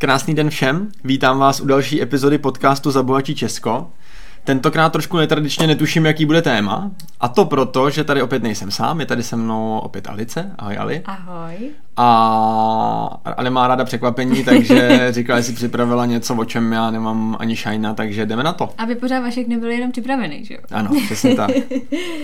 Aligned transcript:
Krásný 0.00 0.34
den 0.34 0.50
všem, 0.50 0.88
vítám 1.04 1.38
vás 1.38 1.60
u 1.60 1.66
další 1.66 2.02
epizody 2.02 2.38
podcastu 2.38 2.90
Zabohatí 2.90 3.34
Česko. 3.34 3.90
Tentokrát 4.44 4.92
trošku 4.92 5.16
netradičně 5.16 5.66
netuším, 5.66 6.06
jaký 6.06 6.26
bude 6.26 6.42
téma. 6.42 6.90
A 7.20 7.28
to 7.28 7.44
proto, 7.44 7.90
že 7.90 8.04
tady 8.04 8.22
opět 8.22 8.42
nejsem 8.42 8.70
sám, 8.70 9.00
je 9.00 9.06
tady 9.06 9.22
se 9.22 9.36
mnou 9.36 9.78
opět 9.78 10.08
Alice. 10.08 10.52
Ahoj 10.58 10.78
Ali. 10.78 11.02
Ahoj. 11.04 11.54
A 11.96 12.06
Ale 13.36 13.50
má 13.50 13.66
ráda 13.66 13.84
překvapení, 13.84 14.44
takže 14.44 15.08
říkala, 15.10 15.40
že 15.40 15.46
si 15.46 15.52
připravila 15.52 16.06
něco, 16.06 16.34
o 16.36 16.44
čem 16.44 16.72
já 16.72 16.90
nemám 16.90 17.36
ani 17.40 17.56
šajna, 17.56 17.94
takže 17.94 18.26
jdeme 18.26 18.42
na 18.42 18.52
to. 18.52 18.70
Aby 18.78 18.94
pořád 18.94 19.20
Vašek 19.20 19.48
nebyl 19.48 19.70
jenom 19.70 19.92
připravený, 19.92 20.44
že 20.44 20.54
jo? 20.54 20.60
Ano, 20.70 20.90
přesně 21.04 21.34
tak. 21.34 21.50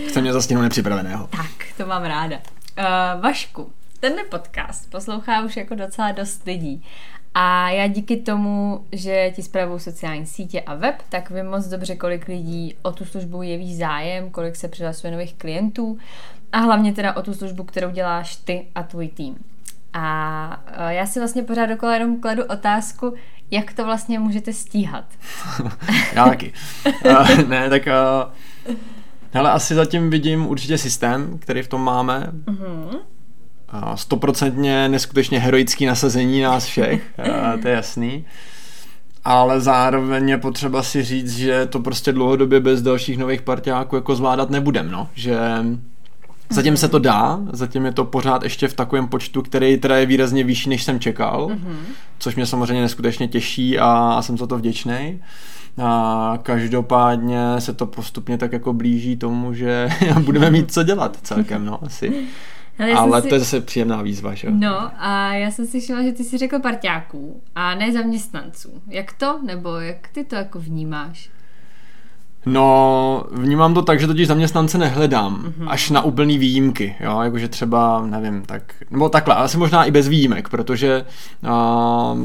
Chce 0.09 0.21
mě 0.21 0.33
zastihnout 0.33 0.63
nepřipraveného. 0.63 1.29
Tak, 1.31 1.67
to 1.77 1.87
mám 1.87 2.03
ráda. 2.03 2.37
Uh, 2.37 3.23
Vašku, 3.23 3.71
tenhle 4.01 4.25
podcast 4.25 4.91
poslouchá 4.91 5.43
už 5.43 5.57
jako 5.57 5.75
docela 5.75 6.13
dost 6.13 6.45
lidí. 6.47 6.83
A 7.39 7.71
já 7.71 7.87
díky 7.87 8.17
tomu, 8.17 8.85
že 8.93 9.33
ti 9.35 9.43
zpravuju 9.43 9.79
sociální 9.79 10.27
sítě 10.27 10.61
a 10.61 10.75
web, 10.75 10.95
tak 11.09 11.31
vím 11.31 11.47
moc 11.47 11.67
dobře, 11.67 11.97
kolik 11.97 12.29
lidí 12.29 12.75
o 12.83 12.93
tu 12.93 13.05
službu 13.05 13.43
jeví 13.43 13.77
zájem, 13.77 14.31
kolik 14.31 14.57
se 14.57 14.69
přihlasuje 14.69 15.11
nových 15.11 15.35
klientů 15.35 15.99
a 16.53 16.59
hlavně 16.59 16.93
teda 16.93 17.17
o 17.17 17.23
tu 17.23 17.35
službu, 17.35 17.65
kterou 17.65 17.91
děláš 17.91 18.37
ty 18.37 18.67
a 18.75 18.83
tvůj 18.83 19.09
tým. 19.09 19.37
A 19.93 20.65
já 20.89 21.07
si 21.07 21.19
vlastně 21.19 21.43
pořád 21.43 21.67
dokola 21.67 21.95
jenom 21.95 22.21
kladu 22.21 22.45
otázku, 22.45 23.15
jak 23.51 23.73
to 23.73 23.85
vlastně 23.85 24.19
můžete 24.19 24.53
stíhat. 24.53 25.05
já 26.15 26.29
taky. 26.29 26.53
uh, 27.05 27.49
ne, 27.49 27.71
tak 27.71 27.83
uh, 27.87 28.33
hele, 29.33 29.51
asi 29.51 29.75
zatím 29.75 30.11
vidím 30.11 30.47
určitě 30.47 30.79
systém, 30.79 31.39
který 31.39 31.63
v 31.63 31.69
tom 31.69 31.85
máme. 31.85 32.31
Uh-huh 32.45 33.01
stoprocentně 33.95 34.89
neskutečně 34.89 35.39
heroický 35.39 35.87
nasazení 35.87 36.43
nás 36.43 36.65
všech, 36.65 37.03
to 37.63 37.69
je 37.69 37.75
jasný. 37.75 38.25
Ale 39.25 39.61
zároveň 39.61 40.29
je 40.29 40.39
potřeba 40.39 40.83
si 40.83 41.03
říct, 41.05 41.37
že 41.37 41.67
to 41.67 41.81
prostě 41.81 42.13
dlouhodobě 42.13 42.61
bez 42.61 42.83
dalších 42.83 43.19
nových 43.19 43.43
partiáků 43.43 43.97
jako 43.97 44.17
zvládat 44.17 44.51
nebudem, 44.51 44.91
no. 44.91 45.09
Že 45.15 45.39
Zatím 46.51 46.77
se 46.77 46.89
to 46.89 46.99
dá, 46.99 47.41
zatím 47.53 47.85
je 47.85 47.93
to 47.93 48.05
pořád 48.05 48.43
ještě 48.43 48.69
v 48.69 48.75
takovém 48.75 49.09
počtu, 49.09 49.43
který 49.43 49.77
teda 49.77 49.97
je 49.97 50.07
výrazně 50.07 50.45
vyšší, 50.45 50.69
než 50.69 50.83
jsem 50.83 51.01
čekal, 51.01 51.49
mm-hmm. 51.49 51.77
což 52.19 52.35
mě 52.37 52.47
samozřejmě 52.47 52.83
neskutečně 52.83 53.29
těší 53.29 53.79
a 53.79 54.23
jsem 54.23 54.39
za 54.39 54.47
to 54.47 54.59
vděčný. 54.59 55.21
A 55.83 56.39
každopádně 56.43 57.41
se 57.59 57.73
to 57.73 57.87
postupně 57.87 58.39
tak 58.39 58.53
jako 58.53 58.73
blíží 58.73 59.17
tomu, 59.17 59.55
že 59.55 59.89
budeme 60.21 60.51
mít 60.51 60.73
co 60.73 60.83
dělat 60.83 61.19
celkem, 61.23 61.65
no 61.65 61.85
asi. 61.85 62.27
Ale, 62.79 62.93
Ale 62.93 63.23
si... 63.23 63.29
to 63.29 63.35
je 63.35 63.39
zase 63.39 63.61
příjemná 63.61 64.03
výzva, 64.03 64.35
že? 64.35 64.51
No 64.51 64.91
a 64.99 65.35
já 65.35 65.51
jsem 65.51 65.67
si 65.67 65.81
všimla, 65.81 66.03
že 66.03 66.13
ty 66.13 66.25
jsi 66.25 66.39
řekl 66.39 66.59
parťáků 66.59 67.43
a 67.55 67.75
ne 67.75 67.93
zaměstnanců. 67.93 68.83
Jak 68.87 69.13
to? 69.13 69.41
Nebo 69.43 69.75
jak 69.77 70.09
ty 70.09 70.25
to 70.25 70.35
jako 70.35 70.59
vnímáš? 70.59 71.31
No, 72.47 73.25
vnímám 73.33 73.75
to 73.75 73.83
tak, 73.83 74.01
že 74.01 74.07
totiž 74.07 74.29
zaměstnance 74.29 74.79
nehledám, 74.79 75.43
mm-hmm. 75.43 75.67
až 75.69 75.91
na 75.91 76.01
úplný 76.01 76.39
výjimky, 76.39 76.95
jo, 77.01 77.21
jakože 77.21 77.49
třeba, 77.49 78.07
nevím, 78.07 78.43
tak, 78.43 78.63
nebo 78.91 79.09
takhle, 79.09 79.35
asi 79.35 79.59
možná 79.59 79.85
i 79.85 79.91
bez 79.91 80.09
výjimek, 80.09 80.49
protože, 80.49 81.05
uh, 81.43 82.19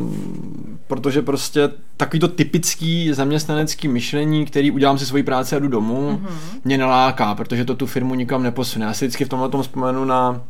protože 0.87 1.21
prostě 1.21 1.69
takový 1.97 2.19
to 2.19 2.27
typický 2.27 3.13
zaměstnanecký 3.13 3.87
myšlení, 3.87 4.45
který 4.45 4.71
udělám 4.71 4.97
si 4.97 5.05
svoji 5.05 5.23
práci 5.23 5.55
a 5.55 5.59
jdu 5.59 5.67
domů, 5.67 6.19
mm-hmm. 6.23 6.61
mě 6.63 6.77
naláká, 6.77 7.35
protože 7.35 7.65
to 7.65 7.75
tu 7.75 7.85
firmu 7.85 8.15
nikam 8.15 8.43
neposune. 8.43 8.85
Já 8.85 8.93
si 8.93 9.05
vždycky 9.05 9.25
v 9.25 9.29
tomhle 9.29 9.49
tom 9.49 9.61
vzpomenu 9.61 10.05
na 10.05 10.41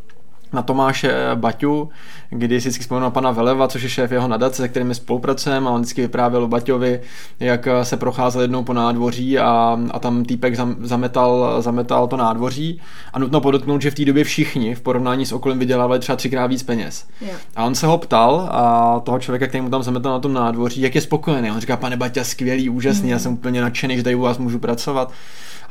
na 0.54 0.62
Tomáše 0.62 1.14
Baťu, 1.36 1.90
kdy 2.30 2.62
si 2.62 2.70
vždycky 2.70 2.82
vzpomínal 2.82 3.08
na 3.08 3.12
pana 3.12 3.32
Veleva, 3.32 3.68
což 3.68 3.84
je 3.84 3.90
šéf 3.90 4.12
jeho 4.12 4.28
nadace, 4.28 4.62
se 4.62 4.68
kterými 4.68 4.96
spolupracujeme 4.96 5.68
a 5.68 5.72
on 5.72 5.82
vždycky 5.82 6.02
vyprávěl 6.02 6.44
o 6.44 6.48
Baťovi, 6.48 7.02
jak 7.40 7.68
se 7.84 7.98
procházel 7.98 8.42
jednou 8.42 8.64
po 8.64 8.74
nádvoří 8.74 9.40
a, 9.40 9.80
a 9.92 10.00
tam 10.00 10.26
týpek 10.26 10.56
zametal, 10.82 11.62
zametal 11.62 12.08
to 12.08 12.18
nádvoří 12.18 12.82
a 13.14 13.20
nutno 13.20 13.42
podotknout, 13.42 13.82
že 13.82 13.92
v 13.92 13.96
té 13.96 14.06
době 14.06 14.24
všichni 14.24 14.76
v 14.76 14.82
porovnání 14.82 15.26
s 15.26 15.32
okolím 15.32 15.60
vydělávali 15.60 16.00
třeba 16.00 16.16
třikrát 16.16 16.48
víc 16.48 16.64
peněz. 16.64 17.06
Yeah. 17.22 17.40
A 17.56 17.66
on 17.66 17.76
se 17.76 17.88
ho 17.88 17.98
ptal 17.98 18.50
a 18.52 19.00
toho 19.00 19.20
člověka, 19.20 19.48
který 19.48 19.62
mu 19.62 19.70
tam 19.70 19.84
zametal 19.84 20.12
na 20.12 20.20
tom 20.20 20.34
nádvoří, 20.34 20.82
jak 20.82 20.96
je 20.96 21.02
spokojený. 21.02 21.52
On 21.52 21.60
říká, 21.60 21.78
pane 21.78 21.98
Baťa, 21.98 22.24
skvělý, 22.24 22.70
úžasný, 22.70 23.06
mm. 23.06 23.12
já 23.12 23.20
jsem 23.20 23.34
úplně 23.34 23.62
nadšený, 23.62 23.98
že 23.98 24.04
tady 24.04 24.16
u 24.16 24.22
vás 24.22 24.38
můžu 24.38 24.60
pracovat. 24.60 25.12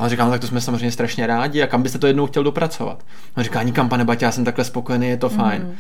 A 0.01 0.03
on 0.03 0.09
říká, 0.11 0.25
no 0.25 0.31
tak 0.31 0.41
to 0.41 0.47
jsme 0.47 0.61
samozřejmě 0.61 0.91
strašně 0.91 1.27
rádi 1.27 1.63
a 1.63 1.67
kam 1.67 1.83
byste 1.83 1.99
to 1.99 2.07
jednou 2.07 2.27
chtěl 2.27 2.45
dopracovat? 2.45 3.05
On 3.37 3.43
říká, 3.45 3.63
nikam, 3.63 3.89
pane 3.89 4.05
Baťa, 4.05 4.27
já 4.27 4.33
jsem 4.33 4.45
takhle 4.45 4.65
spokojený, 4.65 5.09
je 5.09 5.17
to 5.17 5.29
fajn. 5.29 5.63
Mm. 5.63 5.75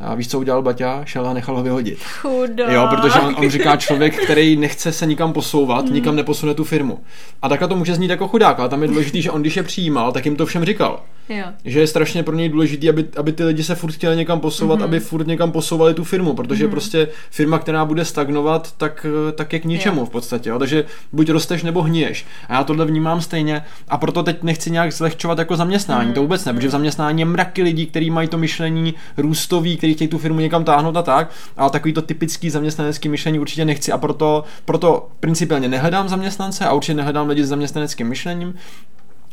A 0.00 0.14
víš, 0.14 0.28
co 0.28 0.38
udělal 0.38 0.62
Baťa? 0.62 1.04
Šel 1.04 1.28
a 1.28 1.32
nechal 1.32 1.56
ho 1.56 1.62
vyhodit. 1.62 1.98
Chudák. 2.04 2.72
Jo, 2.72 2.88
protože 2.90 3.20
on, 3.20 3.36
on 3.38 3.50
říká 3.50 3.76
člověk, 3.76 4.24
který 4.24 4.56
nechce 4.56 4.92
se 4.92 5.06
nikam 5.06 5.32
posouvat, 5.32 5.84
mm. 5.84 5.94
nikam 5.94 6.16
neposune 6.16 6.54
tu 6.54 6.64
firmu. 6.64 7.00
A 7.42 7.48
takhle 7.48 7.68
to 7.68 7.76
může 7.76 7.94
znít 7.94 8.10
jako 8.10 8.28
chudák, 8.28 8.60
ale 8.60 8.68
tam 8.68 8.82
je 8.82 8.88
důležité, 8.88 9.20
že 9.20 9.30
on 9.30 9.40
když 9.40 9.56
je 9.56 9.62
přijímal, 9.62 10.12
tak 10.12 10.24
jim 10.24 10.36
to 10.36 10.46
všem 10.46 10.64
říkal. 10.64 11.00
Jo. 11.28 11.44
Že 11.64 11.80
je 11.80 11.86
strašně 11.86 12.22
pro 12.22 12.34
něj 12.34 12.48
důležité, 12.48 12.88
aby, 12.88 13.04
aby 13.16 13.32
ty 13.32 13.44
lidi 13.44 13.64
se 13.64 13.74
furt 13.74 13.92
chtěli 13.92 14.16
někam 14.16 14.40
posouvat, 14.40 14.78
mm-hmm. 14.78 14.84
aby 14.84 15.00
furt 15.00 15.26
někam 15.26 15.52
posouvali 15.52 15.94
tu 15.94 16.04
firmu, 16.04 16.34
protože 16.34 16.66
mm-hmm. 16.66 16.70
prostě 16.70 17.08
firma, 17.30 17.58
která 17.58 17.84
bude 17.84 18.04
stagnovat, 18.04 18.72
tak, 18.76 19.06
tak 19.34 19.52
je 19.52 19.58
k 19.58 19.64
ničemu 19.64 20.00
jo. 20.00 20.06
v 20.06 20.10
podstatě. 20.10 20.50
Jo? 20.50 20.58
Takže 20.58 20.84
buď 21.12 21.30
rosteš 21.30 21.62
nebo 21.62 21.82
hníješ. 21.82 22.26
A 22.48 22.54
já 22.54 22.64
tohle 22.64 22.84
vnímám 22.84 23.20
stejně 23.20 23.62
a 23.88 23.98
proto 23.98 24.22
teď 24.22 24.42
nechci 24.42 24.70
nějak 24.70 24.92
zlehčovat 24.92 25.38
jako 25.38 25.56
zaměstnání. 25.56 26.10
Mm-hmm. 26.10 26.14
To 26.14 26.20
vůbec 26.22 26.44
ne, 26.44 26.54
protože 26.54 26.68
v 26.68 26.70
zaměstnání 26.70 27.20
je 27.20 27.24
mraky 27.24 27.62
lidí, 27.62 27.86
kteří 27.86 28.10
mají 28.10 28.28
to 28.28 28.38
myšlení 28.38 28.94
růstový, 29.16 29.76
kteří 29.86 29.94
chtějí 29.94 30.08
tu 30.08 30.18
firmu 30.18 30.40
někam 30.40 30.64
táhnout 30.64 30.96
a 30.96 31.02
tak, 31.02 31.30
ale 31.56 31.70
takový 31.70 31.92
to 31.92 32.02
typický 32.02 32.50
zaměstnanecký 32.50 33.08
myšlení 33.08 33.38
určitě 33.38 33.64
nechci 33.64 33.92
a 33.92 33.98
proto, 33.98 34.44
proto 34.64 35.08
principiálně 35.20 35.68
nehledám 35.68 36.08
zaměstnance 36.08 36.66
a 36.66 36.72
určitě 36.72 36.94
nehledám 36.94 37.28
lidi 37.28 37.44
s 37.44 37.48
zaměstnaneckým 37.48 38.08
myšlením. 38.08 38.54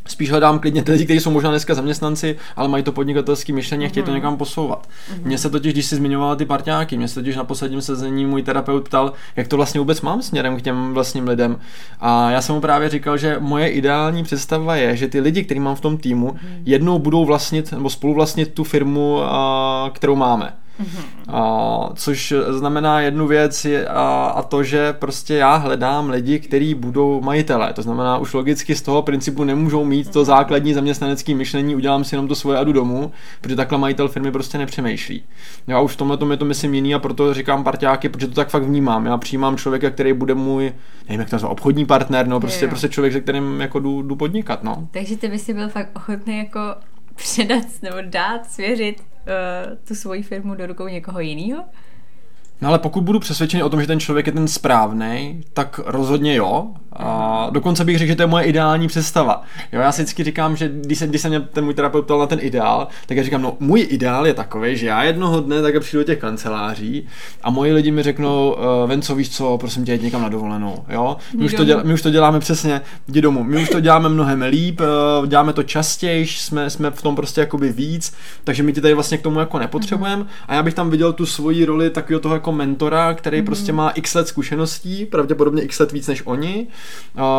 Spíš 0.07 0.31
hledám 0.31 0.59
klidně 0.59 0.83
ty 0.83 0.91
lidi, 0.91 1.03
kteří 1.03 1.19
jsou 1.19 1.31
možná 1.31 1.49
dneska 1.49 1.73
zaměstnanci, 1.73 2.35
ale 2.55 2.67
mají 2.67 2.83
to 2.83 2.91
podnikatelské 2.91 3.53
myšlení 3.53 3.85
a 3.85 3.89
chtějí 3.89 4.03
to 4.03 4.11
mhm. 4.11 4.15
někam 4.15 4.37
posouvat. 4.37 4.87
Mm-hmm. 4.87 5.25
Mně 5.25 5.37
se 5.37 5.49
totiž, 5.49 5.73
když 5.73 5.85
si 5.85 5.95
zmiňovala 5.95 6.35
ty 6.35 6.45
parťáky, 6.45 6.97
mě 6.97 7.07
se 7.07 7.15
totiž 7.15 7.35
na 7.35 7.43
posledním 7.43 7.81
sezení 7.81 8.25
můj 8.25 8.43
terapeut 8.43 8.83
ptal, 8.83 9.13
jak 9.35 9.47
to 9.47 9.57
vlastně 9.57 9.79
vůbec 9.79 10.01
mám 10.01 10.21
směrem 10.21 10.57
k 10.57 10.61
těm 10.61 10.93
vlastním 10.93 11.27
lidem. 11.27 11.59
A 11.99 12.31
já 12.31 12.41
jsem 12.41 12.55
mu 12.55 12.61
právě 12.61 12.89
říkal, 12.89 13.17
že 13.17 13.37
moje 13.39 13.69
ideální 13.69 14.23
představa 14.23 14.75
je, 14.75 14.97
že 14.97 15.07
ty 15.07 15.19
lidi, 15.19 15.43
který 15.43 15.59
mám 15.59 15.75
v 15.75 15.81
tom 15.81 15.97
týmu, 15.97 16.27
mm-hmm. 16.27 16.61
jednou 16.65 16.99
budou 16.99 17.25
vlastnit 17.25 17.71
nebo 17.71 17.89
spoluvlastnit 17.89 18.53
tu 18.53 18.63
firmu, 18.63 19.19
kterou 19.93 20.15
máme. 20.15 20.53
Mm-hmm. 20.81 21.35
A, 21.35 21.89
což 21.95 22.33
znamená 22.49 23.01
jednu 23.01 23.27
věc 23.27 23.65
je, 23.65 23.87
a, 23.87 24.33
a 24.35 24.41
to, 24.41 24.63
že 24.63 24.93
prostě 24.93 25.33
já 25.33 25.55
hledám 25.55 26.09
lidi, 26.09 26.39
kteří 26.39 26.73
budou 26.73 27.21
majitelé. 27.21 27.73
To 27.73 27.81
znamená, 27.81 28.17
už 28.17 28.33
logicky 28.33 28.75
z 28.75 28.81
toho 28.81 29.01
principu 29.01 29.43
nemůžou 29.43 29.85
mít 29.85 30.09
to 30.09 30.25
základní 30.25 30.73
zaměstnanecké 30.73 31.35
myšlení, 31.35 31.75
udělám 31.75 32.03
si 32.03 32.15
jenom 32.15 32.27
to 32.27 32.35
svoje 32.35 32.57
a 32.57 32.63
jdu 32.63 32.73
domů, 32.73 33.11
protože 33.41 33.55
takhle 33.55 33.77
majitel 33.77 34.07
firmy 34.07 34.31
prostě 34.31 34.57
nepřemýšlí. 34.57 35.23
Já 35.67 35.79
už 35.79 35.91
v 35.91 35.97
tomhle 35.97 36.17
tom 36.17 36.31
je 36.31 36.37
to 36.37 36.45
myslím 36.45 36.73
jiný 36.73 36.95
a 36.95 36.99
proto 36.99 37.33
říkám 37.33 37.63
parťáky, 37.63 38.09
protože 38.09 38.27
to 38.27 38.33
tak 38.33 38.49
fakt 38.49 38.63
vnímám. 38.63 39.05
Já 39.05 39.17
přijímám 39.17 39.57
člověka, 39.57 39.89
který 39.89 40.13
bude 40.13 40.35
můj, 40.35 40.73
nevím 41.07 41.19
jak 41.19 41.29
to 41.29 41.35
nazvat, 41.35 41.51
obchodní 41.51 41.85
partner, 41.85 42.27
no 42.27 42.39
prostě, 42.39 42.67
prostě 42.67 42.89
člověk, 42.89 43.13
se 43.13 43.21
kterým 43.21 43.61
jako 43.61 43.79
jdu, 43.79 44.01
jdu 44.01 44.15
podnikat, 44.15 44.63
no. 44.63 44.87
Takže 44.91 45.17
ty 45.17 45.27
by 45.27 45.39
si 45.39 45.53
byl 45.53 45.69
fakt 45.69 45.89
ochotný 45.95 46.37
jako 46.37 46.59
předat 47.15 47.63
nebo 47.81 47.97
dát, 48.01 48.51
svěřit 48.51 49.01
tu 49.87 49.95
svoji 49.95 50.23
firmu 50.23 50.55
do 50.55 50.67
rukou 50.67 50.87
někoho 50.87 51.19
jiného? 51.19 51.65
No 52.63 52.69
ale 52.69 52.79
pokud 52.79 53.01
budu 53.01 53.19
přesvědčený 53.19 53.63
o 53.63 53.69
tom, 53.69 53.81
že 53.81 53.87
ten 53.87 53.99
člověk 53.99 54.27
je 54.27 54.33
ten 54.33 54.47
správný, 54.47 55.41
tak 55.53 55.79
rozhodně 55.85 56.35
jo. 56.35 56.67
A 56.95 57.47
dokonce 57.51 57.85
bych 57.85 57.97
řekl, 57.97 58.07
že 58.07 58.15
to 58.15 58.21
je 58.21 58.27
moje 58.27 58.45
ideální 58.45 58.87
představa. 58.87 59.43
Jo, 59.71 59.81
já 59.81 59.91
si 59.91 60.01
vždycky 60.01 60.23
říkám, 60.23 60.55
že 60.55 60.71
když 60.73 60.99
se, 60.99 61.07
když 61.07 61.21
se 61.21 61.29
mě 61.29 61.39
ten 61.39 61.63
můj 61.63 61.73
terapeut 61.73 62.05
ptal 62.05 62.19
na 62.19 62.27
ten 62.27 62.39
ideál, 62.41 62.87
tak 63.05 63.17
já 63.17 63.23
říkám, 63.23 63.41
no 63.41 63.57
můj 63.59 63.87
ideál 63.89 64.27
je 64.27 64.33
takový, 64.33 64.77
že 64.77 64.87
já 64.87 65.03
jednoho 65.03 65.41
dne 65.41 65.61
tak 65.61 65.79
přijdu 65.79 66.03
do 66.03 66.03
těch 66.03 66.19
kanceláří 66.19 67.07
a 67.43 67.49
moji 67.49 67.73
lidi 67.73 67.91
mi 67.91 68.03
řeknou, 68.03 68.55
uh, 68.83 68.89
ven 68.89 69.01
co 69.01 69.15
víš 69.15 69.29
co, 69.29 69.57
prosím 69.57 69.85
tě, 69.85 69.93
jít 69.93 70.01
někam 70.01 70.21
na 70.21 70.29
dovolenou. 70.29 70.85
Jo? 70.89 71.17
My, 71.37 71.45
už 71.45 71.53
to 71.53 71.65
děl, 71.65 71.81
my 71.83 71.93
už 71.93 72.01
to 72.01 72.09
děláme 72.09 72.39
přesně, 72.39 72.81
jdi 73.07 73.21
domů. 73.21 73.43
My 73.43 73.61
už 73.61 73.69
to 73.69 73.79
děláme 73.79 74.09
mnohem 74.09 74.41
líp, 74.41 74.81
uh, 75.19 75.27
děláme 75.27 75.53
to 75.53 75.63
častěji, 75.63 76.27
jsme, 76.27 76.69
jsme 76.69 76.91
v 76.91 77.01
tom 77.01 77.15
prostě 77.15 77.41
jakoby 77.41 77.71
víc, 77.71 78.13
takže 78.43 78.63
my 78.63 78.73
ti 78.73 78.81
tady 78.81 78.93
vlastně 78.93 79.17
k 79.17 79.21
tomu 79.21 79.39
jako 79.39 79.59
nepotřebujeme. 79.59 80.25
A 80.47 80.53
já 80.53 80.63
bych 80.63 80.73
tam 80.73 80.89
viděl 80.89 81.13
tu 81.13 81.25
svoji 81.25 81.65
roli 81.65 81.89
takového 81.89 82.19
toho 82.19 82.35
jako 82.35 82.52
mentora, 82.53 83.13
který 83.13 83.41
mm-hmm. 83.41 83.45
prostě 83.45 83.73
má 83.73 83.89
x 83.89 84.13
let 84.13 84.27
zkušeností, 84.27 85.05
pravděpodobně 85.05 85.61
x 85.61 85.79
let 85.79 85.91
víc 85.91 86.07
než 86.07 86.21
oni 86.25 86.67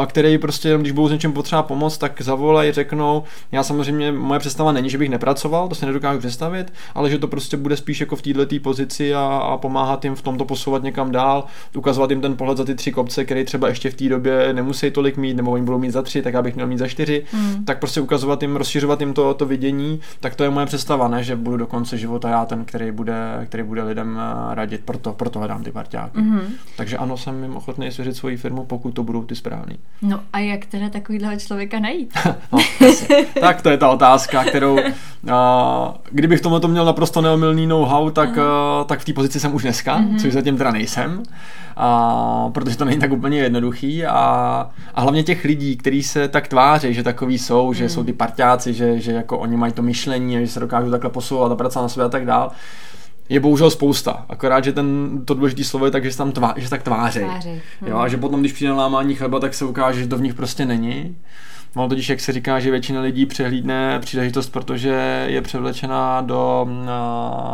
který 0.07 0.39
prostě, 0.39 0.79
když 0.79 0.93
budou 0.93 1.09
s 1.09 1.11
něčím 1.11 1.33
potřeba 1.33 1.63
pomoct, 1.63 1.99
tak 1.99 2.23
zavolají, 2.23 2.73
řeknou, 2.73 3.23
já 3.53 3.63
samozřejmě, 3.63 4.13
moje 4.13 4.41
představa 4.41 4.73
není, 4.73 4.91
že 4.91 4.99
bych 4.99 5.09
nepracoval, 5.09 5.69
to 5.69 5.75
si 5.75 5.87
nedokážu 5.87 6.19
představit, 6.19 6.73
ale 6.95 7.11
že 7.11 7.19
to 7.19 7.29
prostě 7.29 7.57
bude 7.57 7.77
spíš 7.77 8.01
jako 8.01 8.17
v 8.17 8.23
této 8.23 8.61
pozici 8.63 9.15
a, 9.15 9.21
a 9.21 9.57
pomáhat 9.57 10.05
jim 10.05 10.15
v 10.15 10.23
tomto 10.23 10.45
posouvat 10.45 10.83
někam 10.83 11.11
dál, 11.11 11.45
ukazovat 11.77 12.11
jim 12.11 12.21
ten 12.21 12.37
pohled 12.37 12.59
za 12.59 12.65
ty 12.65 12.75
tři 12.75 12.93
kopce, 12.93 13.25
který 13.25 13.45
třeba 13.45 13.69
ještě 13.69 13.91
v 13.91 13.95
té 13.95 14.09
době 14.09 14.53
nemusí 14.53 14.91
tolik 14.91 15.17
mít, 15.17 15.37
nebo 15.37 15.51
oni 15.51 15.65
budou 15.65 15.79
mít 15.79 15.91
za 15.91 16.03
tři, 16.03 16.23
tak 16.23 16.35
abych 16.35 16.55
měl 16.55 16.67
mít 16.67 16.79
za 16.79 16.89
čtyři, 16.89 17.25
mm. 17.33 17.65
tak 17.65 17.79
prostě 17.79 18.01
ukazovat 18.01 18.43
jim, 18.43 18.57
rozšiřovat 18.57 19.01
jim 19.01 19.15
to, 19.15 19.35
to 19.35 19.47
vidění, 19.47 20.01
tak 20.21 20.35
to 20.35 20.45
je 20.45 20.51
moje 20.51 20.67
představa, 20.67 21.09
ne, 21.09 21.25
že 21.25 21.37
budu 21.37 21.57
do 21.57 21.67
konce 21.67 21.99
života 21.99 22.29
já 22.29 22.45
ten, 22.45 22.65
který 22.65 22.93
bude, 22.93 23.47
který 23.49 23.63
bude 23.63 23.83
lidem 23.83 24.21
eh, 24.21 24.55
radit, 24.55 24.81
proto, 25.05 25.17
proto 25.17 25.39
hledám 25.39 25.65
ty 25.65 25.73
parťáky. 25.73 26.19
Mm-hmm. 26.19 26.43
Takže 26.77 26.97
ano, 26.97 27.17
jsem 27.17 27.43
jim 27.43 27.57
ochotný 27.57 27.93
svěřit 27.93 28.17
svoji 28.17 28.37
firmu, 28.37 28.65
pokud 28.65 28.91
to 28.91 29.03
budou 29.03 29.25
ty 29.25 29.37
správný. 29.37 29.79
No 30.03 30.21
a 30.33 30.39
jak 30.39 30.67
teda 30.67 30.89
takovýhle 30.89 31.37
člověka 31.37 31.79
najít? 31.79 32.19
no, 32.53 32.59
tak 33.41 33.63
to 33.63 33.71
je 33.71 33.77
ta 33.77 33.89
otázka, 33.89 34.45
kterou 34.45 34.79
a, 35.33 35.95
kdybych 36.11 36.41
tohle 36.41 36.61
měl 36.69 36.85
naprosto 36.85 37.21
neomylný 37.21 37.67
know-how, 37.67 38.11
tak, 38.11 38.39
a, 38.39 38.85
tak 38.85 39.01
v 39.01 39.05
té 39.05 39.13
pozici 39.13 39.41
jsem 39.41 39.55
už 39.55 39.63
dneska, 39.63 40.01
mm-hmm. 40.01 40.21
což 40.21 40.33
zatím 40.33 40.57
teda 40.57 40.71
nejsem 40.71 41.23
a, 41.77 42.51
protože 42.53 42.77
to 42.77 42.85
není 42.85 42.99
tak 42.99 43.13
úplně 43.13 43.39
jednoduchý 43.39 44.07
a, 44.07 44.71
a 44.95 45.01
hlavně 45.01 45.23
těch 45.23 45.45
lidí, 45.45 45.77
kteří 45.77 46.03
se 46.03 46.29
tak 46.29 46.49
tváří, 46.49 46.95
že 46.95 47.03
takový 47.03 47.39
jsou, 47.39 47.69
mm. 47.69 47.75
že 47.75 47.89
jsou 47.89 48.05
ty 48.05 48.13
parťáci, 48.13 48.75
že, 48.75 49.01
že 49.01 49.13
jako 49.13 49.39
oni 49.39 49.57
mají 49.57 49.73
to 49.73 49.83
myšlení, 49.83 50.41
že 50.41 50.49
se 50.49 50.61
dokážou 50.61 50.91
takhle 50.91 51.11
posouvat 51.11 51.53
a 51.53 51.57
pracovat 51.57 51.83
na 51.83 51.89
sebe 51.89 52.07
a 52.07 52.09
tak 52.09 52.27
dál, 52.27 52.53
je 53.29 53.41
bohužel 53.41 53.71
spousta. 53.71 54.27
Akorát, 54.29 54.65
že 54.65 54.73
ten, 54.73 55.19
to 55.25 55.35
důležité 55.35 55.65
slovo 55.65 55.85
je 55.85 55.91
tak, 55.91 56.05
že 56.05 56.13
se 56.13 56.19
tam 56.19 56.33
tvá, 56.33 56.55
že 56.57 56.65
se 56.65 56.71
tak 56.71 56.83
tváří. 56.83 57.21
tváří. 57.21 57.61
Jo, 57.87 57.99
a 57.99 58.09
že 58.09 58.17
potom, 58.17 58.41
když 58.41 58.53
přijde 58.53 58.73
lámání 58.73 59.15
chleba, 59.15 59.41
tak 59.41 59.55
se 59.55 59.65
ukáže, 59.65 60.01
že 60.01 60.09
to 60.09 60.17
v 60.17 60.23
nich 60.23 60.35
prostě 60.35 60.67
není. 60.67 61.17
Ono 61.77 61.89
totiž, 61.89 62.09
jak 62.09 62.21
se 62.21 62.33
říká, 62.33 62.61
že 62.61 62.71
většina 62.71 63.01
lidí 63.01 63.27
přehlídne 63.27 63.99
příležitost, 64.01 64.49
protože 64.49 65.25
je 65.29 65.43
převlečená 65.43 66.21
do, 66.21 66.69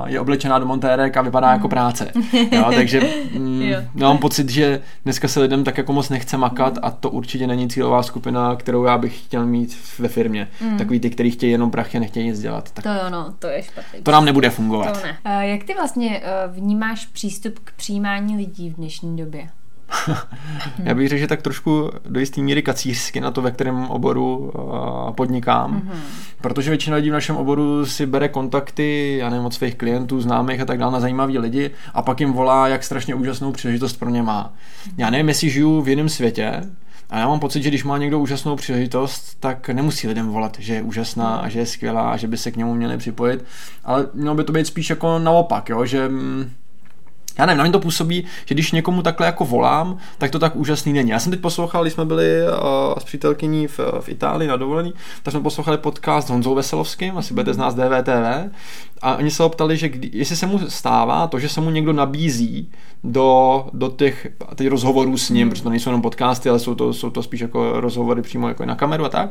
je 0.07 0.21
oblečená 0.21 0.59
do 0.59 0.67
montérek 0.67 1.17
a 1.17 1.23
vypadá 1.23 1.49
mm. 1.49 1.53
jako 1.53 1.69
práce. 1.69 2.13
Jo, 2.53 2.71
takže 2.75 3.01
mm, 3.39 3.63
jo. 3.63 3.79
mám 3.95 4.19
pocit, 4.19 4.49
že 4.49 4.81
dneska 5.05 5.29
se 5.29 5.41
lidem 5.41 5.65
tak 5.65 5.79
jako 5.79 5.93
moc 5.93 6.09
nechce 6.09 6.37
makat 6.37 6.79
a 6.83 6.91
to 6.91 7.11
určitě 7.11 7.47
není 7.47 7.69
cílová 7.69 8.03
skupina, 8.03 8.57
kterou 8.57 8.85
já 8.85 8.99
bych 8.99 9.25
chtěl 9.25 9.47
mít 9.47 9.77
ve 9.99 10.09
firmě. 10.09 10.49
Mm. 10.61 10.79
Takový 10.79 11.01
ty, 11.01 11.11
kteří 11.11 11.31
chtějí 11.31 11.53
jenom 11.53 11.71
prachy 11.71 11.99
a 11.99 12.01
nechtějí 12.01 12.27
nic 12.27 12.41
dělat. 12.41 12.71
Tak 12.71 12.83
to 12.83 12.91
jo, 12.91 13.11
no, 13.11 13.35
to 13.39 13.47
je 13.47 13.63
špatný. 13.63 14.03
To 14.03 14.11
nám 14.11 14.25
nebude 14.25 14.51
fungovat. 14.51 15.01
To 15.01 15.07
ne. 15.07 15.19
Uh, 15.37 15.43
jak 15.43 15.65
ty 15.65 15.75
vlastně 15.75 16.21
uh, 16.21 16.57
vnímáš 16.57 17.07
přístup 17.07 17.59
k 17.65 17.73
přijímání 17.73 18.37
lidí 18.37 18.71
v 18.71 18.75
dnešní 18.75 19.17
době? 19.17 19.49
Já 20.85 20.95
bych 20.95 21.09
řekl, 21.09 21.21
že 21.21 21.27
tak 21.27 21.43
trošku 21.43 21.91
do 22.09 22.21
jisté 22.21 22.41
míry 22.41 22.63
kacířsky 22.63 23.21
na 23.21 23.31
to, 23.31 23.43
ve 23.43 23.51
kterém 23.51 23.91
oboru 23.91 24.37
uh, 24.37 25.11
podnikám. 25.11 25.81
Mm-hmm. 25.81 25.99
Protože 26.41 26.71
většina 26.71 26.97
lidí 26.97 27.11
v 27.11 27.13
našem 27.13 27.37
oboru 27.37 27.87
si 27.87 28.07
bere 28.07 28.29
kontakty, 28.29 29.17
já 29.19 29.31
nevím, 29.31 29.47
od 29.47 29.55
svých 29.55 29.75
klientů, 29.75 30.21
známých 30.21 30.61
a 30.61 30.65
tak 30.65 30.79
dále 30.79 30.93
na 30.93 31.01
zajímavý 31.01 31.39
lidi 31.39 31.71
a 31.95 32.03
pak 32.03 32.21
jim 32.21 32.33
volá, 32.33 32.69
jak 32.69 32.85
strašně 32.85 33.15
úžasnou 33.15 33.53
příležitost 33.53 33.97
pro 33.97 34.11
ně 34.11 34.23
má. 34.23 34.53
Já 34.97 35.11
nevím, 35.11 35.29
jestli 35.29 35.51
žiju 35.51 35.83
v 35.83 35.89
jiném 35.89 36.09
světě, 36.09 36.63
a 37.11 37.19
já 37.19 37.29
mám 37.29 37.41
pocit, 37.41 37.63
že 37.63 37.69
když 37.69 37.85
má 37.85 37.99
někdo 37.99 38.19
úžasnou 38.19 38.57
příležitost, 38.57 39.37
tak 39.41 39.69
nemusí 39.69 40.09
lidem 40.09 40.29
volat, 40.29 40.57
že 40.61 40.75
je 40.75 40.83
úžasná 40.83 41.37
a 41.37 41.49
že 41.49 41.59
je 41.59 41.67
skvělá 41.67 42.11
a 42.11 42.17
že 42.17 42.29
by 42.29 42.37
se 42.37 42.51
k 42.51 42.57
němu 42.57 42.75
měli 42.75 42.97
připojit, 42.97 43.45
ale 43.85 44.07
mělo 44.15 44.35
by 44.35 44.45
to 44.45 44.53
být 44.53 44.67
spíš 44.67 44.91
jako 44.91 45.19
naopak, 45.19 45.69
jo? 45.69 45.85
že 45.85 46.09
mm, 46.09 46.51
já 47.39 47.47
nevím, 47.47 47.59
na 47.59 47.65
mě 47.65 47.73
to 47.73 47.81
působí, 47.81 48.25
že 48.47 48.55
když 48.55 48.73
někomu 48.73 49.03
takhle 49.03 49.27
jako 49.27 49.45
volám, 49.45 49.97
tak 50.19 50.31
to 50.31 50.39
tak 50.39 50.57
úžasný 50.57 50.93
není. 50.93 51.11
Já 51.11 51.19
jsem 51.19 51.33
teď 51.33 51.41
poslouchal, 51.41 51.83
když 51.83 51.95
jsme 51.95 52.05
byli 52.05 52.25
uh, 52.43 52.99
s 52.99 53.05
přítelkyní 53.05 53.67
v, 53.67 53.81
v 54.01 54.09
Itálii 54.09 54.49
na 54.49 54.57
dovolení, 54.57 54.95
tak 55.23 55.33
jsme 55.33 55.41
poslouchali 55.41 55.79
podcast 55.79 56.27
s 56.27 56.31
Honzou 56.31 56.55
Veselovským, 56.55 57.19
asi 57.19 57.35
budete 57.35 57.55
z 57.55 57.75
DVTV, 57.75 58.51
a 59.03 59.17
oni 59.17 59.31
se 59.31 59.43
ho 59.43 59.49
ptali, 59.49 59.77
že 59.77 59.89
kdy, 59.89 60.11
jestli 60.13 60.37
se 60.37 60.47
mu 60.47 60.59
stává 60.69 61.27
to, 61.27 61.39
že 61.39 61.49
se 61.49 61.61
mu 61.61 61.71
někdo 61.71 61.93
nabízí 61.93 62.71
do, 63.05 63.67
do 63.73 63.89
těch, 63.89 64.27
těch 64.57 64.67
rozhovorů 64.67 65.19
s 65.19 65.31
ním, 65.31 65.51
protože 65.51 65.63
to 65.63 65.71
nejsou 65.71 65.91
jenom 65.91 66.03
podcasty, 66.03 66.49
ale 66.49 66.59
jsou 66.59 66.75
to, 66.75 66.93
jsou 66.93 67.11
to 67.11 67.23
spíš 67.23 67.41
jako 67.41 67.81
rozhovory 67.81 68.23
přímo 68.23 68.49
jako 68.49 68.65
na 68.65 68.75
kameru 68.75 69.05
a 69.05 69.09
tak. 69.09 69.31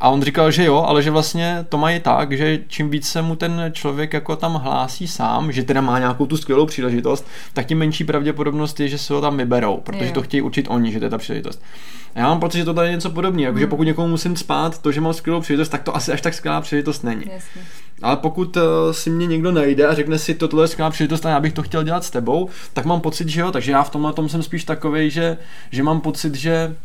A 0.00 0.08
on 0.10 0.22
říkal, 0.22 0.50
že 0.50 0.64
jo, 0.64 0.76
ale 0.76 1.02
že 1.02 1.10
vlastně 1.10 1.66
to 1.68 1.78
mají 1.78 2.00
tak, 2.00 2.32
že 2.32 2.58
čím 2.68 2.90
víc 2.90 3.08
se 3.08 3.22
mu 3.22 3.36
ten 3.36 3.70
člověk 3.72 4.12
jako 4.12 4.36
tam 4.36 4.54
hlásí 4.54 5.08
sám, 5.08 5.52
že 5.52 5.62
teda 5.62 5.80
má 5.80 5.98
nějakou 5.98 6.26
tu 6.26 6.36
skvělou 6.36 6.66
příležitost, 6.66 7.26
tak 7.52 7.66
tím 7.66 7.78
menší 7.78 8.04
pravděpodobnost 8.04 8.80
je, 8.80 8.88
že 8.88 8.98
se 8.98 9.14
ho 9.14 9.20
tam 9.20 9.36
vyberou, 9.36 9.76
protože 9.76 10.06
jo. 10.06 10.12
to 10.12 10.22
chtějí 10.22 10.42
učit 10.42 10.66
oni, 10.70 10.92
že 10.92 10.98
to 10.98 11.04
je 11.04 11.10
ta 11.10 11.18
příležitost. 11.18 11.62
A 12.14 12.18
já 12.18 12.26
mám 12.26 12.40
pocit, 12.40 12.58
že 12.58 12.64
to 12.64 12.74
tady 12.74 12.88
je 12.88 12.94
něco 12.94 13.10
podobného, 13.10 13.46
jako, 13.46 13.54
mm. 13.54 13.60
že 13.60 13.66
pokud 13.66 13.82
někomu 13.82 14.08
musím 14.08 14.36
spát 14.36 14.82
to, 14.82 14.92
že 14.92 15.00
mám 15.00 15.12
skvělou 15.12 15.40
příležitost, 15.40 15.68
tak 15.68 15.82
to 15.82 15.96
asi 15.96 16.12
až 16.12 16.20
tak 16.20 16.34
skvělá 16.34 16.60
příležitost 16.60 17.04
není. 17.04 17.24
Jasně. 17.32 17.62
Ale 18.02 18.16
pokud 18.16 18.56
uh, 18.56 18.62
si 18.90 19.10
mě 19.10 19.26
někdo 19.26 19.52
najde 19.52 19.86
a 19.86 19.94
řekne 19.94 20.18
si, 20.18 20.34
tohle 20.34 20.64
je 20.64 20.68
skvělá 20.68 20.90
příležitost 20.90 21.26
a 21.26 21.30
já 21.30 21.40
bych 21.40 21.52
to 21.52 21.62
chtěl 21.62 21.84
dělat 21.84 22.04
s 22.04 22.10
tebou, 22.10 22.48
tak 22.72 22.84
mám 22.84 23.00
pocit, 23.00 23.28
že 23.28 23.40
jo. 23.40 23.52
Takže 23.52 23.72
já 23.72 23.82
v 23.82 23.90
tomhle 23.90 24.12
tom 24.12 24.28
jsem 24.28 24.42
spíš 24.42 24.64
takový, 24.64 25.10
že, 25.10 25.36
že 25.70 25.82
mám 25.82 26.00
pocit, 26.00 26.34
že 26.34 26.76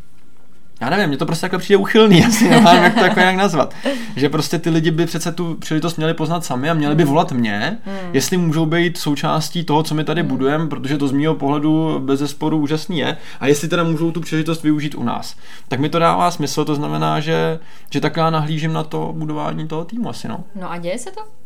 já 0.82 0.90
nevím, 0.90 1.08
mě 1.08 1.18
to 1.18 1.26
prostě 1.26 1.42
takhle 1.42 1.60
přijde 1.60 1.78
uchylný, 1.78 2.26
asi 2.26 2.50
nevím, 2.50 2.84
jak 2.84 2.94
to 2.94 3.04
jako 3.04 3.20
jak 3.20 3.36
nazvat. 3.36 3.74
Že 4.16 4.30
prostě 4.30 4.60
ty 4.60 4.70
lidi 4.70 4.92
by 4.92 5.06
přece 5.06 5.32
tu 5.32 5.56
příležitost 5.56 5.98
měli 5.98 6.14
poznat 6.14 6.46
sami 6.46 6.70
a 6.70 6.74
měli 6.74 6.96
by 6.96 7.04
volat 7.04 7.32
mě, 7.32 7.78
hmm. 7.86 8.10
jestli 8.14 8.38
můžou 8.38 8.66
být 8.66 8.98
součástí 8.98 9.64
toho, 9.64 9.84
co 9.84 9.96
my 9.96 10.04
tady 10.04 10.22
hmm. 10.22 10.30
budujeme, 10.30 10.68
protože 10.68 10.98
to 10.98 11.08
z 11.08 11.12
mého 11.12 11.36
pohledu 11.36 12.00
bez 12.00 12.20
zesporu 12.20 12.58
úžasný 12.58 13.00
je, 13.00 13.18
a 13.40 13.48
jestli 13.48 13.68
teda 13.68 13.84
můžou 13.84 14.12
tu 14.12 14.22
příležitost 14.22 14.64
využít 14.64 14.96
u 14.96 15.04
nás. 15.04 15.36
Tak 15.68 15.80
mi 15.80 15.90
to 15.90 16.00
dává 16.00 16.32
smysl, 16.32 16.66
to 16.66 16.76
znamená, 16.76 17.20
že, 17.20 17.60
že 17.94 18.02
tak 18.02 18.18
já 18.18 18.30
nahlížím 18.30 18.74
na 18.74 18.84
to 18.84 19.14
budování 19.18 19.68
toho 19.68 19.86
týmu 19.86 20.10
asi, 20.10 20.28
no. 20.28 20.44
No 20.56 20.72
a 20.72 20.78
děje 20.78 20.98
se 20.98 21.12
to? 21.12 21.39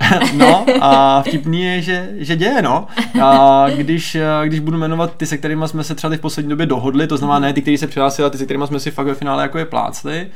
no 0.36 0.66
a 0.80 1.22
vtipný 1.22 1.64
je, 1.64 1.82
že, 1.82 2.08
že 2.16 2.36
děje, 2.36 2.62
no. 2.62 2.86
A 3.22 3.66
když, 3.76 4.16
když 4.44 4.60
budu 4.60 4.78
jmenovat 4.78 5.16
ty, 5.16 5.26
se 5.26 5.38
kterými 5.38 5.68
jsme 5.68 5.84
se 5.84 5.94
třeba 5.94 6.16
v 6.16 6.20
poslední 6.20 6.50
době 6.50 6.66
dohodli, 6.66 7.06
to 7.06 7.16
znamená 7.16 7.38
ne 7.38 7.52
ty, 7.52 7.62
kteří 7.62 7.78
se 7.78 7.86
přihlásili, 7.86 8.24
ale 8.24 8.30
ty, 8.30 8.38
se 8.38 8.44
kterými 8.44 8.66
jsme 8.66 8.80
si 8.80 8.90
fakt 8.90 9.06
ve 9.06 9.14
finále 9.14 9.42
jako 9.42 9.58
je 9.58 9.64
plácli, 9.64 10.26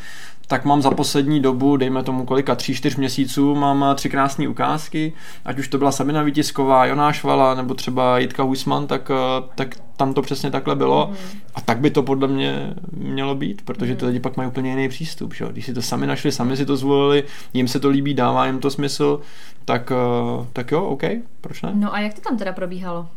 tak 0.50 0.64
mám 0.64 0.82
za 0.82 0.90
poslední 0.90 1.40
dobu, 1.40 1.76
dejme 1.76 2.02
tomu 2.02 2.24
kolika, 2.24 2.54
tři, 2.54 2.74
čtyř 2.74 2.96
měsíců, 2.96 3.54
mám 3.54 3.84
tři 3.94 4.10
krásné 4.10 4.48
ukázky, 4.48 5.12
ať 5.44 5.58
už 5.58 5.68
to 5.68 5.78
byla 5.78 5.92
Sabina 5.92 6.22
Vítisková, 6.22 6.86
Jonáš 6.86 7.24
Vala 7.24 7.54
nebo 7.54 7.74
třeba 7.74 8.18
Jitka 8.18 8.42
Huisman, 8.42 8.86
tak, 8.86 9.10
tak 9.54 9.74
tam 9.96 10.14
to 10.14 10.22
přesně 10.22 10.50
takhle 10.50 10.76
bylo 10.76 11.08
mm. 11.10 11.16
a 11.54 11.60
tak 11.60 11.78
by 11.78 11.90
to 11.90 12.02
podle 12.02 12.28
mě 12.28 12.74
mělo 12.92 13.34
být, 13.34 13.62
protože 13.62 13.96
ty 13.96 14.04
mhm. 14.04 14.06
lidi 14.06 14.20
pak 14.20 14.36
mají 14.36 14.48
úplně 14.48 14.70
jiný 14.70 14.88
přístup, 14.88 15.34
že? 15.34 15.44
když 15.50 15.66
si 15.66 15.74
to 15.74 15.82
sami 15.82 16.06
našli, 16.06 16.32
sami 16.32 16.56
si 16.56 16.66
to 16.66 16.76
zvolili, 16.76 17.24
jim 17.54 17.68
se 17.68 17.80
to 17.80 17.88
líbí, 17.88 18.14
dává 18.14 18.46
jim 18.46 18.60
to 18.60 18.70
smysl, 18.70 19.20
tak, 19.64 19.92
tak 20.52 20.72
jo, 20.72 20.84
OK, 20.84 21.02
proč 21.40 21.62
ne? 21.62 21.70
No 21.74 21.94
a 21.94 22.00
jak 22.00 22.14
to 22.14 22.20
tam 22.20 22.36
teda 22.36 22.52
probíhalo? 22.52 23.08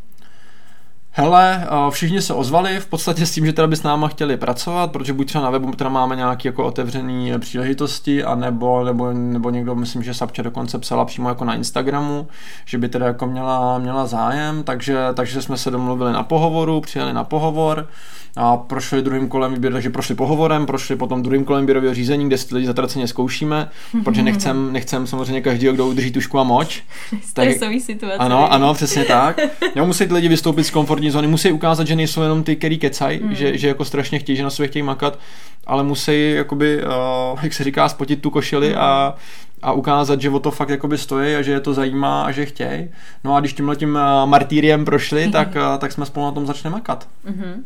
Hele, 1.16 1.68
všichni 1.90 2.22
se 2.22 2.34
ozvali 2.34 2.80
v 2.80 2.86
podstatě 2.86 3.26
s 3.26 3.32
tím, 3.32 3.46
že 3.46 3.54
teda 3.54 3.68
by 3.68 3.76
s 3.76 3.84
náma 3.84 4.08
chtěli 4.08 4.38
pracovat, 4.38 4.92
protože 4.92 5.14
buď 5.14 5.28
třeba 5.28 5.44
na 5.44 5.50
webu 5.50 5.72
teda 5.72 5.90
máme 5.90 6.16
nějaké 6.16 6.48
jako 6.48 6.66
otevřené 6.66 7.40
příležitosti, 7.40 8.24
a 8.24 8.36
nebo, 8.36 8.84
nebo, 8.84 9.14
nebo 9.14 9.50
někdo, 9.50 9.76
myslím, 9.76 10.04
že 10.04 10.14
Sapča 10.14 10.44
dokonce 10.44 10.80
psala 10.80 11.06
přímo 11.06 11.30
jako 11.30 11.46
na 11.46 11.56
Instagramu, 11.56 12.28
že 12.66 12.78
by 12.78 12.90
teda 12.90 13.06
jako 13.06 13.28
měla, 13.28 13.80
měla 13.80 14.08
zájem, 14.08 14.64
takže, 14.64 14.98
takže 15.14 15.42
jsme 15.42 15.58
se 15.58 15.72
domluvili 15.72 16.14
na 16.14 16.24
pohovoru, 16.24 16.82
přijeli 16.82 17.14
na 17.14 17.24
pohovor, 17.24 17.88
a 18.36 18.58
prošli 18.58 19.02
druhým 19.02 19.28
kolem 19.28 19.54
výběru, 19.54 19.74
takže 19.74 19.90
prošli 19.90 20.16
pohovorem, 20.16 20.66
prošli 20.66 20.96
potom 20.96 21.24
druhým 21.24 21.46
kolem 21.46 21.62
výběrového 21.64 21.94
řízení, 21.94 22.28
kde 22.28 22.38
si 22.38 22.56
lidi 22.56 22.68
zatraceně 22.68 23.08
zkoušíme, 23.08 23.70
protože 24.04 24.24
nechcem, 24.24 24.72
nechcem 24.74 25.08
samozřejmě 25.08 25.42
každý, 25.42 25.68
kdo 25.68 25.88
udrží 25.88 26.12
tušku 26.12 26.40
a 26.40 26.44
moč. 26.44 26.84
Stresový 27.22 27.82
situace. 27.82 28.18
Ano, 28.18 28.54
ano, 28.54 28.74
přesně 28.74 29.06
tak. 29.06 29.40
Já 29.76 29.84
musí 29.84 30.04
lidi 30.04 30.28
vystoupit 30.28 30.64
z 30.64 30.72
komfortní 30.72 31.03
zóny, 31.12 31.28
musí 31.28 31.52
ukázat, 31.52 31.88
že 31.88 31.96
nejsou 31.96 32.22
jenom 32.22 32.44
ty, 32.44 32.56
který 32.56 32.78
kecaj, 32.78 33.20
mm. 33.24 33.36
že, 33.36 33.58
že 33.58 33.68
jako 33.68 33.86
strašně 33.86 34.20
chtějí, 34.20 34.36
že 34.36 34.44
na 34.44 34.50
sobě 34.50 34.68
chtějí 34.68 34.84
makat, 34.84 35.20
ale 35.68 35.84
musí, 35.84 36.32
jakoby, 36.32 36.84
uh, 36.84 37.40
jak 37.44 37.54
se 37.54 37.64
říká, 37.64 37.90
spotit 37.90 38.22
tu 38.22 38.30
košili 38.30 38.70
mm. 38.70 38.76
a 38.78 39.16
a 39.64 39.72
ukázat, 39.72 40.22
že 40.22 40.30
o 40.30 40.40
to 40.40 40.52
fakt 40.52 40.70
jakoby 40.70 40.98
stojí 40.98 41.36
a 41.36 41.42
že 41.42 41.52
je 41.52 41.60
to 41.60 41.74
zajímá 41.74 42.24
a 42.24 42.32
že 42.32 42.46
chtějí. 42.46 42.90
No 43.24 43.36
a 43.36 43.40
když 43.40 43.54
tímhle 43.54 43.76
tím 43.76 44.00
martýriem 44.26 44.86
prošli, 44.86 45.32
tak, 45.32 45.48
tak 45.80 45.92
jsme 45.92 46.06
spolu 46.06 46.26
na 46.26 46.32
tom 46.32 46.46
začneme 46.46 46.76
makat. 46.76 47.08
Mm-hmm. 47.26 47.64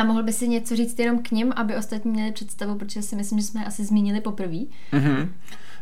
A 0.00 0.04
mohl 0.04 0.22
by 0.22 0.32
si 0.32 0.48
něco 0.48 0.76
říct 0.76 0.98
jenom 0.98 1.22
k 1.22 1.30
ním, 1.30 1.52
aby 1.56 1.76
ostatní 1.76 2.10
měli 2.10 2.32
představu, 2.32 2.74
protože 2.78 3.02
si 3.02 3.16
myslím, 3.16 3.38
že 3.38 3.44
jsme 3.44 3.64
asi 3.64 3.84
zmínili 3.84 4.20
poprvé. 4.20 4.56
Mm-hmm. 4.92 5.28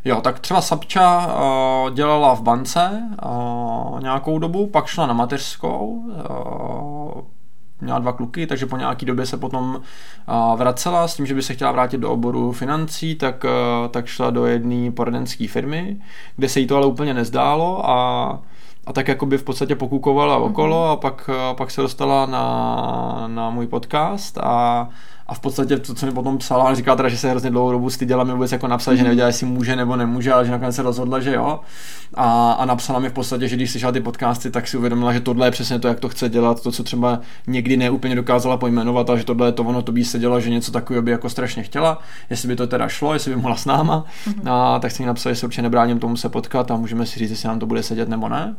Jo, 0.04 0.20
tak 0.20 0.40
třeba 0.40 0.60
Sapča 0.60 1.26
uh, 1.26 1.94
dělala 1.94 2.34
v 2.34 2.42
bance 2.42 3.02
uh, 3.24 4.00
nějakou 4.00 4.38
dobu, 4.38 4.66
pak 4.66 4.86
šla 4.86 5.06
na 5.06 5.14
mateřskou, 5.14 5.86
uh, 5.86 7.22
měla 7.80 7.98
dva 7.98 8.12
kluky, 8.12 8.46
takže 8.46 8.66
po 8.66 8.76
nějaký 8.76 9.06
době 9.06 9.26
se 9.26 9.36
potom 9.36 9.80
uh, 10.28 10.58
vracela 10.58 11.08
s 11.08 11.16
tím, 11.16 11.26
že 11.26 11.34
by 11.34 11.42
se 11.42 11.54
chtěla 11.54 11.72
vrátit 11.72 11.98
do 11.98 12.10
oboru 12.10 12.52
financí, 12.52 13.14
tak, 13.14 13.44
uh, 13.44 13.88
tak 13.88 14.06
šla 14.06 14.30
do 14.30 14.46
jedné 14.46 14.90
poradenské 14.90 15.48
firmy, 15.48 15.96
kde 16.36 16.48
se 16.48 16.60
jí 16.60 16.66
to 16.66 16.76
ale 16.76 16.86
úplně 16.86 17.14
nezdálo 17.14 17.90
a 17.90 18.38
a 18.86 18.92
tak 18.92 19.08
jako 19.08 19.26
by 19.26 19.38
v 19.38 19.42
podstatě 19.42 19.76
pokukovala 19.76 20.36
okolo 20.36 20.76
mm-hmm. 20.76 20.92
a 20.92 20.96
pak, 20.96 21.30
a 21.50 21.54
pak 21.54 21.70
se 21.70 21.80
dostala 21.80 22.26
na, 22.26 23.24
na 23.26 23.50
můj 23.50 23.66
podcast 23.66 24.38
a, 24.38 24.88
a 25.30 25.34
v 25.34 25.40
podstatě 25.40 25.78
to, 25.78 25.94
co 25.94 26.06
mi 26.06 26.12
potom 26.12 26.38
psala, 26.38 26.64
on 26.64 26.76
říkala 26.76 26.96
teda, 26.96 27.08
že 27.08 27.16
se 27.16 27.30
hrozně 27.30 27.50
dlouhou 27.50 27.72
dobu 27.72 27.90
styděla 27.90 28.24
mi 28.24 28.32
vůbec 28.32 28.52
jako 28.52 28.68
napsat, 28.68 28.90
mm-hmm. 28.90 28.96
že 28.96 29.02
nevěděla, 29.02 29.26
jestli 29.26 29.46
může 29.46 29.76
nebo 29.76 29.96
nemůže, 29.96 30.32
ale 30.32 30.44
že 30.44 30.50
nakonec 30.50 30.76
se 30.76 30.82
rozhodla, 30.82 31.20
že 31.20 31.34
jo. 31.34 31.60
A, 32.14 32.52
a 32.52 32.64
napsala 32.64 32.98
mi 32.98 33.08
v 33.08 33.12
podstatě, 33.12 33.48
že 33.48 33.56
když 33.56 33.70
slyšela 33.70 33.92
ty 33.92 34.00
podcasty, 34.00 34.50
tak 34.50 34.68
si 34.68 34.76
uvědomila, 34.76 35.12
že 35.12 35.20
tohle 35.20 35.46
je 35.46 35.50
přesně 35.50 35.78
to, 35.78 35.88
jak 35.88 36.00
to 36.00 36.08
chce 36.08 36.28
dělat, 36.28 36.62
to, 36.62 36.72
co 36.72 36.82
třeba 36.84 37.20
někdy 37.46 37.76
neúplně 37.76 38.14
dokázala 38.14 38.56
pojmenovat, 38.56 39.10
a 39.10 39.16
že 39.16 39.24
tohle 39.24 39.48
je 39.48 39.52
to 39.52 39.62
ono, 39.62 39.82
to 39.82 39.92
by 39.92 40.04
se 40.04 40.18
dělo, 40.18 40.40
že 40.40 40.50
něco 40.50 40.72
takového 40.72 41.02
by 41.02 41.10
jako 41.10 41.30
strašně 41.30 41.62
chtěla, 41.62 41.98
jestli 42.30 42.48
by 42.48 42.56
to 42.56 42.66
teda 42.66 42.88
šlo, 42.88 43.12
jestli 43.12 43.30
by 43.30 43.36
mohla 43.36 43.56
s 43.56 43.64
náma. 43.64 44.04
Mm-hmm. 44.26 44.52
A 44.52 44.78
tak 44.78 44.90
jsem 44.90 45.04
mi 45.04 45.06
napsal, 45.06 45.32
že 45.32 45.36
se 45.36 45.46
určitě 45.46 45.62
nebráním 45.62 45.98
tomu 45.98 46.16
se 46.16 46.28
potkat 46.28 46.70
a 46.70 46.76
můžeme 46.76 47.06
si 47.06 47.18
říct, 47.18 47.30
jestli 47.30 47.48
nám 47.48 47.58
to 47.58 47.66
bude 47.66 47.82
sedět 47.82 48.08
nebo 48.08 48.28
ne. 48.28 48.56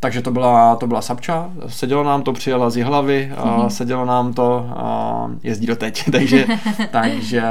Takže 0.00 0.22
to 0.22 0.30
byla, 0.30 0.76
to 0.76 0.86
byla 0.86 1.02
Sapča, 1.02 1.50
sedělo 1.66 2.04
nám 2.04 2.22
to, 2.22 2.32
přijela 2.32 2.70
z 2.70 2.82
hlavy, 2.82 3.32
a 3.36 3.44
mm-hmm. 3.44 3.66
sedělo 3.66 4.04
nám 4.04 4.34
to, 4.34 4.66
a 4.76 5.30
jezdí 5.42 5.66
do 5.66 5.76
teď, 5.76 6.04
takže, 6.12 6.46
takže, 6.90 7.42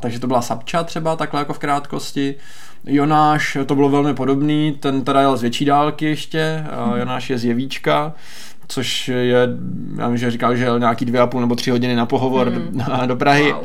takže 0.00 0.18
to 0.18 0.26
byla 0.26 0.42
Sapča 0.42 0.84
třeba 0.84 1.16
takhle 1.16 1.40
jako 1.40 1.52
v 1.52 1.58
krátkosti. 1.58 2.34
Jonáš, 2.86 3.56
to 3.66 3.74
bylo 3.74 3.88
velmi 3.88 4.14
podobný, 4.14 4.72
ten 4.80 5.04
teda 5.04 5.20
jel 5.20 5.36
z 5.36 5.42
větší 5.42 5.64
dálky 5.64 6.04
ještě, 6.04 6.64
mm-hmm. 6.66 6.96
Jonáš 6.96 7.30
je 7.30 7.38
z 7.38 7.44
Jevíčka, 7.44 8.12
což 8.68 9.08
je, 9.08 9.48
já 9.98 10.08
vím, 10.08 10.16
že 10.16 10.30
říkal, 10.30 10.56
že 10.56 10.64
jel 10.64 10.78
nějaký 10.78 11.04
dvě 11.04 11.20
a 11.20 11.26
půl 11.26 11.40
nebo 11.40 11.54
tři 11.54 11.70
hodiny 11.70 11.96
na 11.96 12.06
pohovor 12.06 12.50
mm. 12.50 12.70
do, 12.72 13.06
do 13.06 13.16
Prahy. 13.16 13.52
Wow 13.52 13.64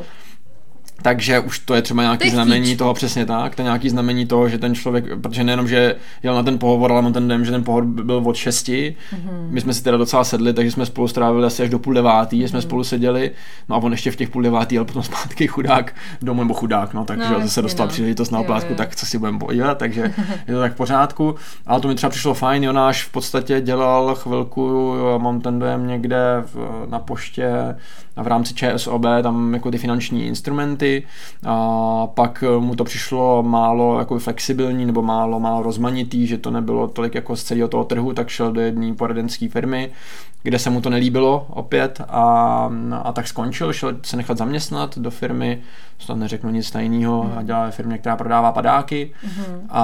takže 1.01 1.39
už 1.39 1.60
to 1.60 1.75
je 1.75 1.82
třeba 1.82 2.04
nějaký 2.04 2.30
to 2.30 2.36
znamení 2.36 2.77
toho, 2.77 2.94
přesně 2.94 3.25
tak, 3.25 3.56
to 3.56 3.62
je 3.62 3.63
nějaký 3.63 3.89
znamení 3.89 4.25
toho, 4.25 4.50
že 4.50 4.58
ten 4.58 4.75
člověk, 4.75 5.06
protože 5.22 5.44
nejenom, 5.44 5.68
že 5.68 5.96
jel 6.24 6.36
na 6.36 6.44
ten 6.44 6.60
pohovor, 6.60 6.92
ale 6.92 7.01
on 7.01 7.13
ten 7.13 7.27
den, 7.27 7.46
že 7.46 7.51
ten 7.51 7.63
pohovor 7.63 7.86
byl 7.86 8.24
od 8.25 8.36
šesti, 8.36 8.96
mm-hmm. 9.13 9.50
my 9.50 9.62
jsme 9.62 9.74
si 9.74 9.84
teda 9.84 9.98
docela 9.98 10.24
sedli, 10.24 10.54
takže 10.54 10.72
jsme 10.72 10.86
spolu 10.86 11.08
strávili 11.08 11.46
asi 11.46 11.63
až 11.63 11.70
do 11.70 11.80
půl 11.80 11.94
devátý, 11.94 12.42
mm-hmm. 12.42 12.48
jsme 12.48 12.62
spolu 12.62 12.84
seděli, 12.84 13.32
no 13.70 13.75
a 13.75 13.80
on 13.80 13.92
ještě 13.92 14.12
v 14.12 14.16
těch 14.16 14.30
půl 14.30 14.42
devátý 14.42 14.75
jel 14.75 14.86
potom 14.86 15.04
zpátky 15.04 15.48
chudák 15.48 15.96
domů, 16.22 16.42
nebo 16.44 16.54
chudák, 16.54 16.94
no, 16.94 17.06
takže 17.06 17.30
no, 17.39 17.50
se 17.50 17.62
dostal 17.62 17.86
no. 17.86 17.92
příležitost 17.92 18.32
na 18.32 18.39
oplátku, 18.39 18.74
tak 18.75 18.96
co 18.96 19.06
si 19.06 19.18
budeme 19.18 19.39
podívat, 19.39 19.77
takže 19.77 20.01
je 20.48 20.54
to 20.54 20.60
tak 20.60 20.74
v 20.74 20.77
pořádku, 20.77 21.36
ale 21.66 21.82
to 21.82 21.88
mi 21.88 21.96
třeba 21.96 22.10
přišlo 22.10 22.34
fajn, 22.34 22.63
Jonáš 22.63 23.04
v 23.04 23.12
podstatě 23.12 23.62
dělal 23.62 24.16
chvilku, 24.16 24.94
mám 25.18 25.42
ten 25.42 25.60
dojem 25.60 25.88
někde 25.88 26.18
v, 26.54 26.86
na 26.89 27.00
poště, 27.00 27.75
v 28.24 28.27
rámci 28.27 28.53
ČSOB 28.53 29.03
tam 29.24 29.53
jako 29.53 29.71
ty 29.71 29.77
finanční 29.77 30.27
instrumenty 30.27 31.03
a 31.45 32.07
pak 32.07 32.43
mu 32.59 32.75
to 32.75 32.83
přišlo 32.83 33.43
málo 33.43 34.00
jako 34.00 34.19
flexibilní 34.19 34.86
nebo 34.86 35.01
málo, 35.01 35.39
málo 35.39 35.63
rozmanitý, 35.63 36.27
že 36.27 36.38
to 36.38 36.51
nebylo 36.51 36.88
tolik 36.88 37.15
jako 37.15 37.36
z 37.36 37.43
celého 37.43 37.67
toho 37.67 37.83
trhu, 37.83 38.13
tak 38.13 38.29
šel 38.29 38.51
do 38.51 38.62
jedné 38.62 38.93
poradenské 38.93 39.50
firmy, 39.50 39.91
kde 40.43 40.59
se 40.59 40.69
mu 40.69 40.81
to 40.81 40.89
nelíbilo 40.89 41.45
opět 41.50 42.01
a, 42.09 42.69
a 43.03 43.12
tak 43.12 43.27
skončil, 43.27 43.74
šel 43.74 43.93
se 44.03 44.17
nechat 44.17 44.38
zaměstnat 44.38 44.97
do 44.97 45.12
firmy, 45.12 45.62
to 46.07 46.15
neřeknu 46.15 46.50
nic 46.50 46.71
tajného, 46.71 47.24
mm. 47.24 47.38
a 47.38 47.43
dělá 47.43 47.65
ve 47.65 47.71
firmě, 47.71 47.97
která 47.97 48.15
prodává 48.15 48.51
padáky 48.51 49.12
mm. 49.24 49.67
a, 49.69 49.83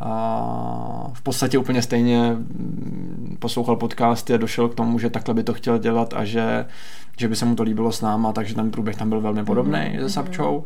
a 0.00 1.10
v 1.12 1.22
podstatě 1.22 1.58
úplně 1.58 1.82
stejně 1.82 2.36
poslouchal 3.38 3.76
podcasty 3.76 4.34
a 4.34 4.36
došel 4.36 4.68
k 4.68 4.74
tomu, 4.74 4.98
že 4.98 5.10
takhle 5.10 5.34
by 5.34 5.42
to 5.42 5.54
chtěl 5.54 5.78
dělat 5.78 6.14
a 6.16 6.24
že 6.24 6.66
že 7.16 7.28
by 7.28 7.36
se 7.36 7.44
mu 7.44 7.56
to 7.56 7.62
líbilo 7.62 7.92
s 7.92 8.00
náma, 8.00 8.32
takže 8.32 8.54
ten 8.54 8.70
průběh 8.70 8.96
tam 8.96 9.08
byl 9.08 9.20
velmi 9.20 9.44
podobný 9.44 9.78
mm-hmm. 9.78 10.02
se 10.02 10.10
Sapčou. 10.10 10.64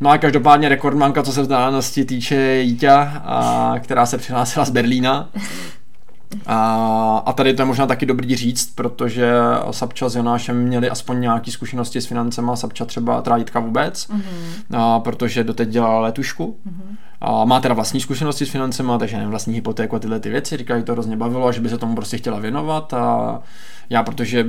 No 0.00 0.10
a 0.10 0.18
každopádně 0.18 0.68
rekordmanka, 0.68 1.22
co 1.22 1.32
se 1.32 1.42
vzdálenosti 1.42 2.04
týče, 2.04 2.56
Jítě, 2.56 2.90
a, 2.90 3.74
která 3.78 4.06
se 4.06 4.18
přihlásila 4.18 4.64
z 4.64 4.70
Berlína. 4.70 5.28
A, 6.46 7.22
a 7.26 7.32
tady 7.32 7.54
to 7.54 7.62
je 7.62 7.66
možná 7.66 7.86
taky 7.86 8.06
dobrý 8.06 8.36
říct, 8.36 8.74
protože 8.74 9.32
Sapča 9.70 10.08
s 10.08 10.16
Jonášem 10.16 10.62
měli 10.62 10.90
aspoň 10.90 11.20
nějaké 11.20 11.50
zkušenosti 11.50 12.00
s 12.00 12.06
financema, 12.06 12.56
Sapča 12.56 12.84
třeba 12.84 13.22
teda 13.22 13.36
Jitka 13.36 13.60
vůbec, 13.60 14.08
mm-hmm. 14.08 14.76
a, 14.76 15.00
protože 15.00 15.44
doteď 15.44 15.68
dělala 15.68 16.00
letušku. 16.00 16.56
Mm-hmm. 16.66 16.96
A 17.20 17.44
má 17.44 17.60
teda 17.60 17.74
vlastní 17.74 18.00
zkušenosti 18.00 18.46
s 18.46 18.50
financema, 18.50 18.98
takže 18.98 19.16
nevím, 19.16 19.30
vlastní 19.30 19.54
hypotéku 19.54 19.96
a 19.96 19.98
tyhle 19.98 20.20
ty 20.20 20.30
věci. 20.30 20.56
Říká, 20.56 20.78
že 20.78 20.84
to 20.84 20.92
hrozně 20.92 21.16
bavilo, 21.16 21.52
že 21.52 21.60
by 21.60 21.68
se 21.68 21.78
tomu 21.78 21.94
prostě 21.94 22.18
chtěla 22.18 22.38
věnovat 22.38 22.94
a 22.94 23.40
já, 23.90 24.02
protože 24.02 24.46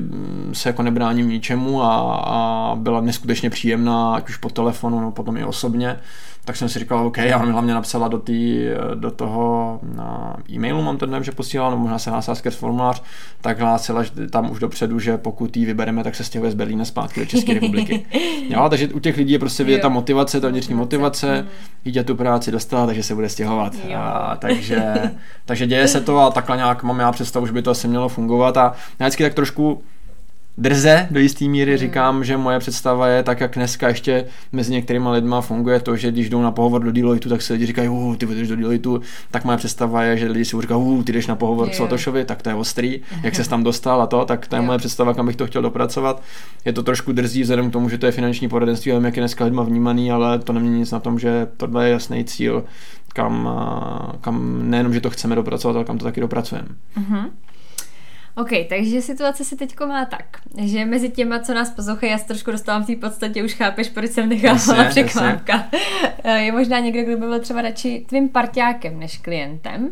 se 0.53 0.69
jako 0.69 0.84
nebráním 0.84 1.29
ničemu 1.29 1.84
a, 1.84 2.15
a 2.15 2.75
byla 2.75 3.01
neskutečně 3.01 3.50
příjemná, 3.50 4.15
ať 4.15 4.29
už 4.29 4.38
po 4.38 4.50
telefonu, 4.50 5.00
nebo 5.00 5.12
potom 5.12 5.38
i 5.38 5.43
osobně, 5.43 6.00
tak 6.46 6.55
jsem 6.55 6.69
si 6.69 6.79
říkal, 6.79 7.08
OK, 7.08 7.17
já 7.17 7.38
mi 7.38 7.51
hlavně 7.51 7.74
napsala 7.74 8.08
do, 8.08 8.17
tý, 8.17 8.67
do 8.96 9.12
toho 9.12 9.79
na 9.96 10.36
e-mailu, 10.51 10.81
mám 10.81 10.98
ten 10.98 11.24
že 11.24 11.31
posílala, 11.31 11.69
nebo 11.69 11.81
možná 11.81 12.00
se 12.00 12.10
hlásila 12.10 12.36
skrz 12.36 12.55
formulář, 12.55 13.01
tak 13.41 13.60
hlásila 13.60 14.03
že 14.03 14.12
tam 14.29 14.51
už 14.51 14.60
dopředu, 14.60 15.00
že 15.00 15.17
pokud 15.17 15.58
ji 15.58 15.65
vybereme, 15.65 16.03
tak 16.03 16.15
se 16.15 16.24
stěhuje 16.24 16.51
z 16.51 16.55
Berlína 16.55 16.86
zpátky 16.86 17.19
do 17.19 17.25
České 17.25 17.53
republiky. 17.53 18.05
jo, 18.50 18.69
takže 18.69 18.88
u 18.88 19.00
těch 19.00 19.17
lidí 19.17 19.34
je 19.34 19.39
prostě 19.39 19.63
vidět 19.63 19.81
ta 19.81 19.89
motivace, 19.89 20.41
ta 20.41 20.48
vnitřní 20.48 20.75
motivace, 20.75 21.48
jít 21.86 22.03
tu 22.03 22.15
práci 22.15 22.51
dostala, 22.51 22.86
takže 22.86 23.03
se 23.03 23.15
bude 23.15 23.29
stěhovat. 23.29 23.74
A, 23.96 24.36
takže, 24.36 24.93
takže 25.46 25.67
děje 25.67 25.88
se 25.88 26.01
to 26.01 26.19
a 26.19 26.31
takhle 26.31 26.58
nějak 26.58 26.84
mám 26.84 27.00
já 27.00 27.12
představu, 27.12 27.48
že 27.48 27.53
by 27.53 27.62
to 27.62 27.72
asi 27.72 27.88
mělo 27.88 28.10
fungovat 28.10 28.58
a 28.58 28.74
já 29.00 29.05
vždycky 29.05 29.24
tak 29.24 29.34
trošku 29.34 29.84
drze 30.60 31.08
do 31.12 31.20
jisté 31.20 31.46
míry, 31.46 31.72
hmm. 31.72 31.78
říkám, 31.78 32.24
že 32.24 32.38
moje 32.38 32.60
představa 32.60 33.08
je 33.08 33.24
tak, 33.24 33.39
jak 33.39 33.56
dneska 33.56 33.88
ještě 33.88 34.25
mezi 34.51 34.72
některými 34.72 35.10
lidmi 35.10 35.36
funguje 35.39 35.80
to, 35.80 35.96
že 35.96 36.12
když 36.12 36.30
jdou 36.30 36.42
na 36.42 36.51
pohovor 36.51 36.84
do 36.84 36.92
Deloitu, 36.92 37.30
tak 37.30 37.42
se 37.42 37.54
lidi 37.54 37.66
říkají, 37.66 37.89
uh, 37.89 38.16
ty 38.16 38.25
jdeš 38.25 38.48
do 38.48 38.56
Deloitu, 38.56 39.01
tak 39.32 39.46
moje 39.46 39.58
představa 39.58 40.04
je, 40.04 40.18
že 40.18 40.28
lidi 40.28 40.46
si 40.46 40.62
říkají, 40.62 40.82
uh, 40.82 41.04
ty 41.04 41.12
jdeš 41.12 41.28
na 41.28 41.36
pohovor 41.36 41.70
k 41.70 41.74
Svatošovi, 41.74 42.25
tak 42.25 42.42
to 42.42 42.50
je 42.50 42.56
ostrý, 42.56 43.01
jak 43.24 43.36
se 43.36 43.44
tam 43.50 43.63
dostal 43.63 44.01
a 44.01 44.08
to, 44.08 44.25
tak 44.25 44.48
to 44.48 44.56
je 44.56 44.62
moje 44.62 44.78
představa, 44.78 45.13
kam 45.13 45.25
bych 45.25 45.36
to 45.36 45.48
chtěl 45.48 45.62
dopracovat. 45.62 46.24
Je 46.66 46.74
to 46.74 46.84
trošku 46.84 47.12
drzí 47.12 47.42
vzhledem 47.42 47.70
k 47.70 47.74
tomu, 47.74 47.89
že 47.89 47.98
to 47.98 48.06
je 48.06 48.12
finanční 48.12 48.50
poradenství, 48.50 48.92
ale 48.92 49.06
jak 49.06 49.18
je 49.18 49.22
dneska 49.22 49.46
lidma 49.46 49.63
vnímaný, 49.63 50.12
ale 50.12 50.39
to 50.39 50.54
nemění 50.54 50.80
nic 50.80 50.92
na 50.92 51.00
tom, 51.00 51.20
že 51.20 51.48
tohle 51.58 51.86
je 51.86 51.92
jasný 51.92 52.24
cíl, 52.25 52.63
kam, 53.13 53.50
kam 54.22 54.70
nejenom, 54.70 54.94
že 54.94 55.01
to 55.01 55.10
chceme 55.10 55.36
dopracovat, 55.36 55.75
ale 55.75 55.86
kam 55.86 55.98
to 55.98 56.06
taky 56.06 56.22
dopracujeme. 56.22 56.68
Uh-huh. 56.98 57.30
OK, 58.39 58.50
takže 58.69 59.01
situace 59.01 59.46
se 59.46 59.55
teď 59.55 59.79
má 59.88 60.05
tak, 60.05 60.25
že 60.58 60.86
mezi 60.86 61.10
těma, 61.10 61.39
co 61.39 61.53
nás 61.53 61.69
poslouchají, 61.69 62.12
já 62.12 62.17
se 62.17 62.25
trošku 62.25 62.51
dostávám 62.51 62.84
v 62.84 62.88
té 62.88 62.96
podstatě, 62.96 63.43
už 63.43 63.53
chápeš, 63.53 63.89
proč 63.89 64.12
jsem 64.12 64.29
nechávala 64.29 64.84
překvápka. 64.89 65.65
Je 66.36 66.51
možná 66.51 66.79
někdo, 66.79 67.03
kdo 67.03 67.17
by 67.17 67.27
byl 67.27 67.39
třeba 67.39 67.62
radši 67.62 68.05
tvým 68.10 68.29
parťákem 68.29 69.00
než 69.00 69.17
klientem, 69.17 69.89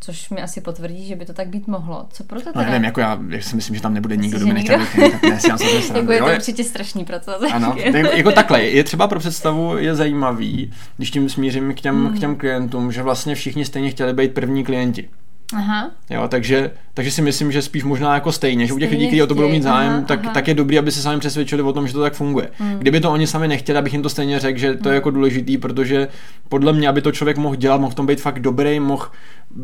což 0.00 0.30
mi 0.30 0.42
asi 0.42 0.60
potvrdí, 0.60 1.06
že 1.06 1.16
by 1.16 1.24
to 1.24 1.32
tak 1.32 1.48
být 1.48 1.66
mohlo. 1.66 2.06
Co 2.10 2.24
proto 2.24 2.52
teda? 2.52 2.64
No, 2.64 2.70
nevím, 2.70 2.84
jako 2.84 3.00
já, 3.00 3.18
já 3.28 3.40
si 3.40 3.56
myslím, 3.56 3.76
že 3.76 3.82
tam 3.82 3.94
nebude 3.94 4.16
nikdo, 4.16 4.38
kdo 4.38 4.46
by 4.46 4.52
nechtěl 4.52 4.78
být 4.78 5.22
ne, 5.22 5.40
si 5.40 5.48
jako 5.94 6.12
je 6.12 6.18
to 6.18 6.26
určitě 6.26 6.64
strašný 6.64 7.04
proces. 7.04 7.34
Ano, 7.52 7.76
tak, 7.92 8.16
jako 8.16 8.32
takhle, 8.32 8.62
je 8.64 8.84
třeba 8.84 9.08
pro 9.08 9.18
představu, 9.18 9.76
je 9.76 9.94
zajímavý, 9.94 10.72
když 10.96 11.10
tím 11.10 11.28
smířím 11.28 11.74
k 11.74 11.80
těm, 11.80 12.06
hmm. 12.06 12.16
k 12.16 12.20
těm 12.20 12.36
klientům, 12.36 12.92
že 12.92 13.02
vlastně 13.02 13.34
všichni 13.34 13.64
stejně 13.64 13.90
chtěli 13.90 14.12
být 14.12 14.34
první 14.34 14.64
klienti. 14.64 15.08
Aha. 15.52 15.90
Jo, 16.10 16.28
takže, 16.28 16.70
takže 16.94 17.10
si 17.10 17.22
myslím, 17.22 17.52
že 17.52 17.62
spíš 17.62 17.84
možná 17.84 18.14
jako 18.14 18.32
stejně, 18.32 18.66
že 18.66 18.72
u 18.72 18.78
těch 18.78 18.90
lidí, 18.90 19.06
kteří 19.06 19.22
o 19.22 19.26
to 19.26 19.34
budou 19.34 19.48
mít 19.48 19.62
zájem, 19.62 19.92
aha, 19.92 20.02
tak, 20.02 20.24
aha. 20.24 20.34
tak 20.34 20.48
je 20.48 20.54
dobrý, 20.54 20.78
aby 20.78 20.92
se 20.92 21.02
sami 21.02 21.20
přesvědčili 21.20 21.62
o 21.62 21.72
tom, 21.72 21.86
že 21.86 21.92
to 21.92 22.00
tak 22.00 22.14
funguje. 22.14 22.50
Hmm. 22.58 22.78
Kdyby 22.78 23.00
to 23.00 23.12
oni 23.12 23.26
sami 23.26 23.48
nechtěli, 23.48 23.78
abych 23.78 23.92
jim 23.92 24.02
to 24.02 24.08
stejně 24.08 24.40
řekl, 24.40 24.58
že 24.58 24.74
to 24.74 24.88
je 24.88 24.92
hmm. 24.92 24.94
jako 24.94 25.10
důležitý, 25.10 25.58
protože 25.58 26.08
podle 26.48 26.72
mě, 26.72 26.88
aby 26.88 27.02
to 27.02 27.12
člověk 27.12 27.36
mohl 27.36 27.56
dělat, 27.56 27.80
mohl 27.80 27.90
v 27.90 27.94
tom 27.94 28.06
být 28.06 28.20
fakt 28.20 28.40
dobrý, 28.40 28.80
mohl, 28.80 29.08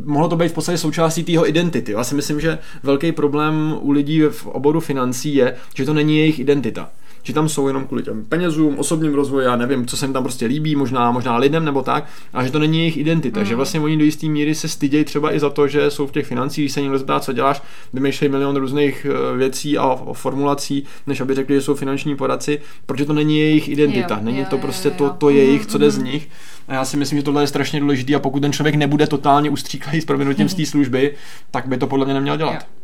mohlo 0.04 0.28
to 0.28 0.36
být 0.36 0.48
v 0.48 0.52
podstatě 0.52 0.78
součástí 0.78 1.24
tého 1.24 1.48
identity. 1.48 1.92
Já 1.92 2.04
si 2.04 2.14
myslím, 2.14 2.40
že 2.40 2.58
velký 2.82 3.12
problém 3.12 3.74
u 3.80 3.90
lidí 3.90 4.22
v 4.22 4.46
oboru 4.46 4.80
financí 4.80 5.34
je, 5.34 5.54
že 5.74 5.84
to 5.84 5.94
není 5.94 6.18
jejich 6.18 6.38
identita 6.38 6.88
že 7.22 7.32
tam 7.32 7.48
jsou 7.48 7.66
jenom 7.66 7.86
kvůli 7.86 8.02
těm 8.02 8.24
penězům, 8.24 8.78
osobním 8.78 9.14
rozvoji, 9.14 9.46
já 9.46 9.56
nevím, 9.56 9.86
co 9.86 9.96
se 9.96 10.04
jim 10.06 10.12
tam 10.12 10.22
prostě 10.22 10.46
líbí, 10.46 10.76
možná, 10.76 11.10
možná 11.10 11.36
lidem 11.36 11.64
nebo 11.64 11.82
tak, 11.82 12.04
a 12.32 12.44
že 12.44 12.52
to 12.52 12.58
není 12.58 12.78
jejich 12.78 12.96
identita, 12.96 13.40
mm. 13.40 13.46
že 13.46 13.56
vlastně 13.56 13.80
oni 13.80 13.96
do 13.96 14.04
jisté 14.04 14.26
míry 14.26 14.54
se 14.54 14.68
stydějí 14.68 15.04
třeba 15.04 15.34
i 15.34 15.40
za 15.40 15.50
to, 15.50 15.68
že 15.68 15.90
jsou 15.90 16.06
v 16.06 16.12
těch 16.12 16.26
financích, 16.26 16.64
když 16.64 16.72
se 16.72 16.80
někdo 16.80 16.98
zeptá, 16.98 17.20
co 17.20 17.32
děláš, 17.32 17.62
vymýšlejí 17.92 18.30
milion 18.30 18.56
různých 18.56 19.06
eh, 19.10 19.36
věcí 19.36 19.78
a 19.78 19.96
formulací, 20.12 20.84
než 21.06 21.20
aby 21.20 21.34
řekli, 21.34 21.54
že 21.54 21.60
jsou 21.60 21.74
finanční 21.74 22.16
poradci, 22.16 22.60
protože 22.86 23.04
to 23.04 23.12
není 23.12 23.38
jejich 23.38 23.68
identita, 23.68 24.14
jo, 24.14 24.20
není 24.24 24.38
jo, 24.38 24.46
to 24.50 24.58
prostě 24.58 24.88
jo, 24.88 24.94
jo. 25.00 25.08
to, 25.08 25.14
to 25.14 25.30
jejich, 25.30 25.66
co 25.66 25.78
jde 25.78 25.86
mm. 25.86 25.92
z 25.92 25.98
nich. 25.98 26.28
A 26.68 26.74
já 26.74 26.84
si 26.84 26.96
myslím, 26.96 27.18
že 27.18 27.22
tohle 27.22 27.42
je 27.42 27.46
strašně 27.46 27.80
důležité 27.80 28.14
a 28.14 28.18
pokud 28.18 28.40
ten 28.40 28.52
člověk 28.52 28.74
nebude 28.74 29.06
totálně 29.06 29.50
ustříklý 29.50 30.00
s 30.00 30.04
proměnutím 30.04 30.48
z 30.48 30.54
té 30.54 30.66
služby, 30.66 31.14
tak 31.50 31.66
by 31.66 31.78
to 31.78 31.86
podle 31.86 32.04
mě 32.04 32.14
neměl 32.14 32.36
dělat. 32.36 32.54
Jo. 32.54 32.79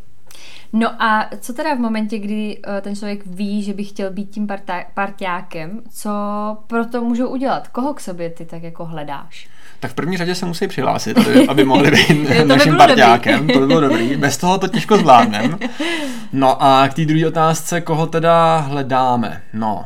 No 0.73 1.01
a 1.03 1.29
co 1.39 1.53
teda 1.53 1.73
v 1.75 1.79
momentě, 1.79 2.19
kdy 2.19 2.57
uh, 2.57 2.81
ten 2.81 2.95
člověk 2.95 3.25
ví, 3.25 3.63
že 3.63 3.73
by 3.73 3.83
chtěl 3.83 4.11
být 4.11 4.29
tím 4.29 4.47
partá- 4.47 4.85
partiákem, 4.93 5.81
co 5.93 6.11
pro 6.67 6.85
to 6.85 7.03
můžou 7.03 7.27
udělat? 7.27 7.67
Koho 7.67 7.93
k 7.93 7.99
sobě 7.99 8.29
ty 8.29 8.45
tak 8.45 8.63
jako 8.63 8.85
hledáš? 8.85 9.47
Tak 9.79 9.91
v 9.91 9.93
první 9.93 10.17
řadě 10.17 10.35
se 10.35 10.45
musí 10.45 10.67
přihlásit, 10.67 11.17
aby 11.47 11.65
mohli 11.65 11.91
být 11.91 12.29
naším 12.45 12.71
by 12.71 12.77
partiákem. 12.77 13.39
Dobrý. 13.39 13.53
To 13.53 13.59
by 13.59 13.67
bylo 13.67 13.81
dobrý. 13.81 14.15
Bez 14.15 14.37
toho 14.37 14.57
to 14.57 14.67
těžko 14.67 14.97
zvládneme. 14.97 15.57
No 16.33 16.63
a 16.63 16.87
k 16.87 16.93
té 16.93 17.05
druhé 17.05 17.27
otázce, 17.27 17.81
koho 17.81 18.07
teda 18.07 18.57
hledáme? 18.57 19.41
No, 19.53 19.85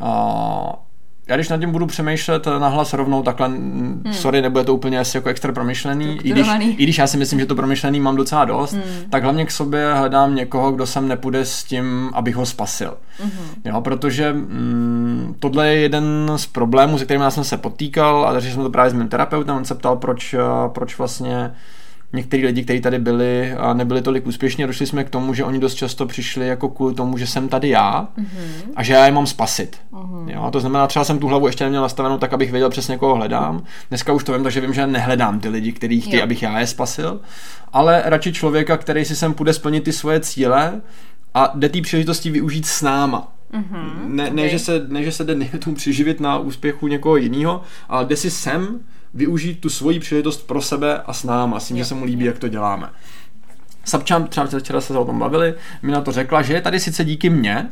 uh, 0.00 0.85
já 1.28 1.36
když 1.36 1.48
nad 1.48 1.60
tím 1.60 1.72
budu 1.72 1.86
přemýšlet 1.86 2.46
nahlas 2.58 2.92
rovnou 2.92 3.22
takhle, 3.22 3.48
hmm. 3.48 4.02
sorry, 4.12 4.42
nebude 4.42 4.64
to 4.64 4.74
úplně 4.74 5.00
asi 5.00 5.16
jako 5.16 5.28
extra 5.28 5.52
promyšlený, 5.52 6.18
i 6.22 6.30
když, 6.30 6.46
i 6.60 6.82
když 6.82 6.98
já 6.98 7.06
si 7.06 7.16
myslím, 7.16 7.40
že 7.40 7.46
to 7.46 7.54
promyšlený 7.54 8.00
mám 8.00 8.16
docela 8.16 8.44
dost, 8.44 8.72
hmm. 8.72 8.82
tak 9.10 9.22
hlavně 9.22 9.46
k 9.46 9.50
sobě 9.50 9.94
hledám 9.94 10.34
někoho, 10.34 10.72
kdo 10.72 10.86
sem 10.86 11.08
nepůjde 11.08 11.44
s 11.44 11.64
tím, 11.64 12.10
abych 12.14 12.36
ho 12.36 12.46
spasil. 12.46 12.96
Hmm. 13.18 13.30
Jo, 13.64 13.80
protože 13.80 14.32
mm, 14.32 15.34
tohle 15.38 15.68
je 15.68 15.80
jeden 15.80 16.32
z 16.36 16.46
problémů, 16.46 16.98
se 16.98 17.04
kterým 17.04 17.22
já 17.22 17.30
jsem 17.30 17.44
se 17.44 17.56
potýkal 17.56 18.26
a 18.28 18.32
takže 18.32 18.52
jsem 18.52 18.62
to 18.62 18.70
právě 18.70 18.90
s 18.90 18.94
mým 18.94 19.08
terapeutem, 19.08 19.56
on 19.56 19.64
se 19.64 19.74
ptal, 19.74 19.96
proč, 19.96 20.34
proč 20.72 20.98
vlastně 20.98 21.52
některý 22.12 22.46
lidi, 22.46 22.62
kteří 22.62 22.80
tady 22.80 22.98
byli 22.98 23.52
a 23.52 23.74
nebyli 23.74 24.02
tolik 24.02 24.26
úspěšní 24.26 24.66
došli 24.66 24.86
jsme 24.86 25.04
k 25.04 25.10
tomu, 25.10 25.34
že 25.34 25.44
oni 25.44 25.58
dost 25.58 25.74
často 25.74 26.06
přišli 26.06 26.48
jako 26.48 26.68
kvůli 26.68 26.94
tomu, 26.94 27.18
že 27.18 27.26
jsem 27.26 27.48
tady 27.48 27.68
já 27.68 28.08
mm-hmm. 28.18 28.70
a 28.76 28.82
že 28.82 28.92
já 28.92 29.06
je 29.06 29.12
mám 29.12 29.26
spasit. 29.26 29.76
Mm-hmm. 29.92 30.28
Jo, 30.28 30.50
to 30.50 30.60
znamená, 30.60 30.86
třeba 30.86 31.04
jsem 31.04 31.18
tu 31.18 31.26
hlavu 31.26 31.46
ještě 31.46 31.64
neměl 31.64 31.82
nastavenou 31.82 32.18
tak, 32.18 32.32
abych 32.32 32.50
věděl 32.50 32.70
přesně 32.70 32.98
koho 32.98 33.14
hledám. 33.14 33.62
Dneska 33.88 34.12
už 34.12 34.24
to 34.24 34.32
vím, 34.32 34.42
takže 34.42 34.60
vím, 34.60 34.74
že 34.74 34.86
nehledám 34.86 35.40
ty 35.40 35.48
lidi, 35.48 35.72
kteří 35.72 36.00
chtějí, 36.00 36.22
abych 36.22 36.42
já 36.42 36.60
je 36.60 36.66
spasil, 36.66 37.20
ale 37.72 38.02
radši 38.04 38.32
člověka, 38.32 38.76
který 38.76 39.04
si 39.04 39.16
sem 39.16 39.34
půjde 39.34 39.52
splnit 39.52 39.84
ty 39.84 39.92
svoje 39.92 40.20
cíle 40.20 40.80
a 41.34 41.52
jde 41.54 41.68
té 41.68 41.80
příležitosti 41.80 42.30
využít 42.30 42.66
s 42.66 42.82
náma. 42.82 43.32
Mm-hmm. 43.52 44.06
Ne, 44.06 44.22
okay. 44.24 44.36
ne, 44.36 44.48
že 44.48 44.58
se, 44.58 44.86
ne, 44.88 45.02
že 45.02 45.12
se 45.12 45.24
jde 45.24 45.34
tomu 45.64 45.76
přiživit 45.76 46.20
na 46.20 46.38
úspěchu 46.38 46.88
někoho 46.88 47.16
jiného, 47.16 47.62
ale 47.88 48.04
jde 48.04 48.16
si 48.16 48.30
sem 48.30 48.80
využít 49.14 49.60
tu 49.60 49.68
svoji 49.68 50.00
příležitost 50.00 50.46
pro 50.46 50.62
sebe 50.62 51.02
a 51.02 51.12
s 51.12 51.24
náma, 51.24 51.60
s 51.60 51.68
tím, 51.68 51.76
že 51.76 51.84
se 51.84 51.94
mu 51.94 52.04
líbí, 52.04 52.24
jak 52.24 52.38
to 52.38 52.48
děláme. 52.48 52.90
Sapčan, 53.84 54.26
třeba 54.26 54.46
včera 54.58 54.80
se 54.80 54.98
o 54.98 55.04
tom 55.04 55.18
bavili, 55.18 55.54
mi 55.82 55.92
na 55.92 56.00
to 56.00 56.12
řekla, 56.12 56.42
že 56.42 56.54
je 56.54 56.60
tady 56.60 56.80
sice 56.80 57.04
díky 57.04 57.30
mně, 57.30 57.70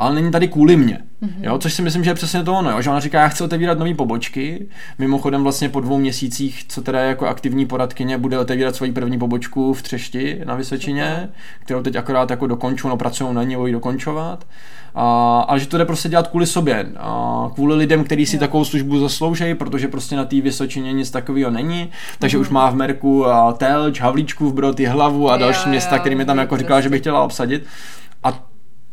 ale 0.00 0.14
není 0.14 0.30
tady 0.30 0.48
kvůli 0.48 0.76
mně. 0.76 0.98
Mm-hmm. 1.22 1.42
Jo, 1.42 1.58
což 1.58 1.74
si 1.74 1.82
myslím, 1.82 2.04
že 2.04 2.10
je 2.10 2.14
přesně 2.14 2.42
to 2.42 2.54
ono, 2.54 2.70
jo, 2.70 2.82
že 2.82 2.90
ona 2.90 3.00
říká, 3.00 3.20
já 3.20 3.28
chci 3.28 3.44
otevírat 3.44 3.78
nové 3.78 3.94
pobočky. 3.94 4.68
Mimochodem 4.98 5.42
vlastně 5.42 5.68
po 5.68 5.80
dvou 5.80 5.98
měsících, 5.98 6.64
co 6.68 6.82
teda 6.82 7.00
jako 7.00 7.26
aktivní 7.26 7.66
poradkyně, 7.66 8.18
bude 8.18 8.38
otevírat 8.38 8.76
svoji 8.76 8.92
první 8.92 9.18
pobočku 9.18 9.74
v 9.74 9.82
Třešti 9.82 10.40
na 10.44 10.54
Vysočině, 10.54 11.28
kterou 11.60 11.82
teď 11.82 11.96
akorát 11.96 12.30
jako 12.30 12.46
dokončují, 12.46 12.90
no 12.90 12.96
pracují 12.96 13.34
na 13.34 13.42
ní, 13.42 13.56
ji 13.66 13.72
dokončovat. 13.72 14.46
A, 14.94 15.40
ale 15.48 15.60
že 15.60 15.66
to 15.66 15.78
jde 15.78 15.84
prostě 15.84 16.08
dělat 16.08 16.28
kvůli 16.28 16.46
sobě, 16.46 16.86
a 16.96 17.50
kvůli 17.54 17.74
lidem, 17.74 18.04
kteří 18.04 18.26
si 18.26 18.36
jo. 18.36 18.40
takovou 18.40 18.64
službu 18.64 18.98
zasloužejí, 18.98 19.54
protože 19.54 19.88
prostě 19.88 20.16
na 20.16 20.24
té 20.24 20.40
Vysočině 20.40 20.92
nic 20.92 21.10
takového 21.10 21.50
není, 21.50 21.90
takže 22.18 22.36
mm. 22.36 22.40
už 22.40 22.48
má 22.48 22.70
v 22.70 22.74
Merku 22.74 23.24
Telč, 23.56 24.00
Havlíčku 24.00 24.50
v 24.50 24.54
Brod, 24.54 24.80
hlavu 24.80 25.30
a 25.30 25.36
další 25.36 25.62
jo, 25.64 25.70
města, 25.70 25.98
který 25.98 26.14
mi 26.14 26.24
tam 26.24 26.38
jako 26.38 26.56
říkala, 26.56 26.80
že 26.80 26.88
by 26.88 26.98
chtěla 26.98 27.22
obsadit. 27.22 27.66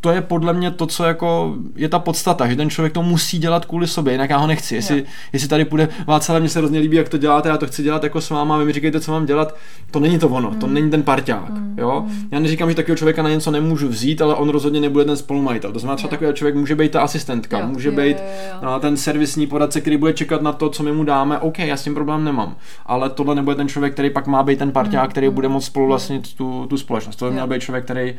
To 0.01 0.10
je 0.10 0.22
podle 0.22 0.54
mě 0.54 0.72
to, 0.72 0.86
co 0.86 1.04
jako 1.04 1.56
je 1.75 1.89
ta 1.89 2.00
podstata, 2.00 2.48
že 2.48 2.56
ten 2.56 2.70
člověk 2.70 2.94
to 2.94 3.04
musí 3.04 3.39
dělat 3.39 3.66
kvůli 3.66 3.88
sobě, 3.88 4.13
jinak 4.13 4.30
já 4.30 4.38
ho 4.38 4.48
nechci. 4.48 4.75
Jestli, 4.75 5.04
jestli 5.34 5.48
tady 5.48 5.66
půjde, 5.66 5.89
Václav, 6.08 6.39
mně 6.39 6.50
se 6.50 6.60
hrozně 6.60 6.80
líbí, 6.80 6.98
jak 6.98 7.10
to 7.10 7.18
děláte, 7.18 7.50
já 7.50 7.58
to 7.58 7.68
chci 7.68 7.84
dělat 7.84 8.04
jako 8.04 8.22
s 8.22 8.30
váma, 8.30 8.58
vy 8.58 8.66
mi 8.66 8.74
říkejte, 8.74 9.00
co 9.00 9.12
mám 9.12 9.25
dělat, 9.25 9.56
to 9.92 10.00
není 10.00 10.20
to 10.20 10.30
ono, 10.30 10.51
mm. 10.51 10.60
to 10.60 10.68
není 10.68 10.89
ten 10.89 11.04
parťák. 11.04 11.50
Mm. 11.50 11.75
Jo? 11.77 12.04
Mm. 12.08 12.27
Já 12.32 12.39
neříkám, 12.39 12.70
že 12.70 12.75
takového 12.75 12.98
člověka 12.98 13.24
na 13.24 13.30
něco 13.30 13.51
nemůžu 13.51 13.88
vzít, 13.88 14.22
ale 14.22 14.36
on 14.36 14.50
rozhodně 14.50 14.80
nebude 14.80 15.06
ten 15.06 15.18
spolumajitel. 15.18 15.72
To 15.72 15.80
znamená, 15.80 15.96
třeba 15.96 16.10
takový 16.10 16.34
člověk 16.34 16.56
může 16.56 16.75
být 16.75 16.92
ta 16.92 17.01
asistentka, 17.01 17.60
jo. 17.60 17.68
může 17.68 17.89
jo, 17.89 17.96
být 17.96 18.18
jo, 18.18 18.70
jo. 18.72 18.80
ten 18.80 18.98
servisní 18.98 19.48
poradce, 19.48 19.82
který 19.82 19.98
bude 19.98 20.13
čekat 20.13 20.42
na 20.42 20.51
to, 20.51 20.70
co 20.70 20.84
my 20.84 20.92
mu 20.92 21.04
dáme. 21.04 21.39
OK, 21.39 21.60
já 21.60 21.77
s 21.77 21.84
tím 21.84 21.94
problém 21.94 22.24
nemám. 22.24 22.56
Ale 22.86 23.10
tohle 23.10 23.36
nebude 23.36 23.56
ten 23.56 23.68
člověk, 23.68 23.94
který 23.94 24.10
pak 24.10 24.27
má 24.27 24.44
být 24.44 24.60
ten 24.60 24.72
parťák, 24.72 25.04
mm. 25.04 25.12
který 25.12 25.30
bude 25.30 25.48
moct 25.48 25.66
spolu 25.66 25.88
vlastnit 25.88 26.34
tu, 26.34 26.66
tu 26.70 26.77
společnost. 26.77 27.16
To 27.16 27.25
by 27.25 27.32
měl 27.32 27.48
být 27.48 27.62
člověk, 27.62 27.84
který 27.84 28.13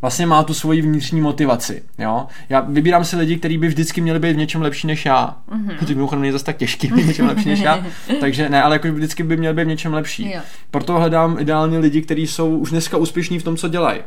vlastně 0.00 0.26
má 0.26 0.42
tu 0.42 0.54
svoji 0.54 0.82
vnitřní 0.82 1.20
motivaci. 1.20 1.82
Jo? 1.98 2.26
Já 2.48 2.60
vybírám 2.60 3.04
si 3.04 3.16
lidi, 3.16 3.36
kteří 3.36 3.58
by 3.58 3.68
vždycky 3.68 4.00
měli 4.00 4.18
být 4.18 4.32
v 4.32 4.36
něčem 4.36 4.62
lepší 4.62 4.86
než 4.86 5.06
já. 5.06 5.36
Mm-hmm. 5.50 5.78
Což 5.78 5.88
mimochodem 5.88 6.22
není 6.22 6.32
zase 6.32 6.44
tak 6.44 6.56
těžký 6.56 6.88
být 6.88 7.02
v 7.02 7.06
něčem 7.06 7.26
lepší 7.26 7.48
než 7.48 7.60
já. 7.60 7.86
Takže 8.20 8.48
ne, 8.48 8.62
ale 8.62 8.74
jako 8.74 8.92
vždycky 8.92 9.22
by 9.22 9.36
měli 9.36 9.54
být 9.54 9.64
v 9.64 9.68
něčem 9.68 9.94
lepší. 9.94 10.30
Jo. 10.30 10.40
Proto 10.70 10.98
hledám 10.98 11.36
ideálně 11.40 11.78
lidi, 11.78 12.02
kteří 12.02 12.26
jsou 12.26 12.56
už 12.56 12.70
dneska 12.70 12.96
úspěšní 12.96 13.38
v 13.38 13.42
tom, 13.42 13.56
co 13.56 13.68
dělají. 13.68 14.00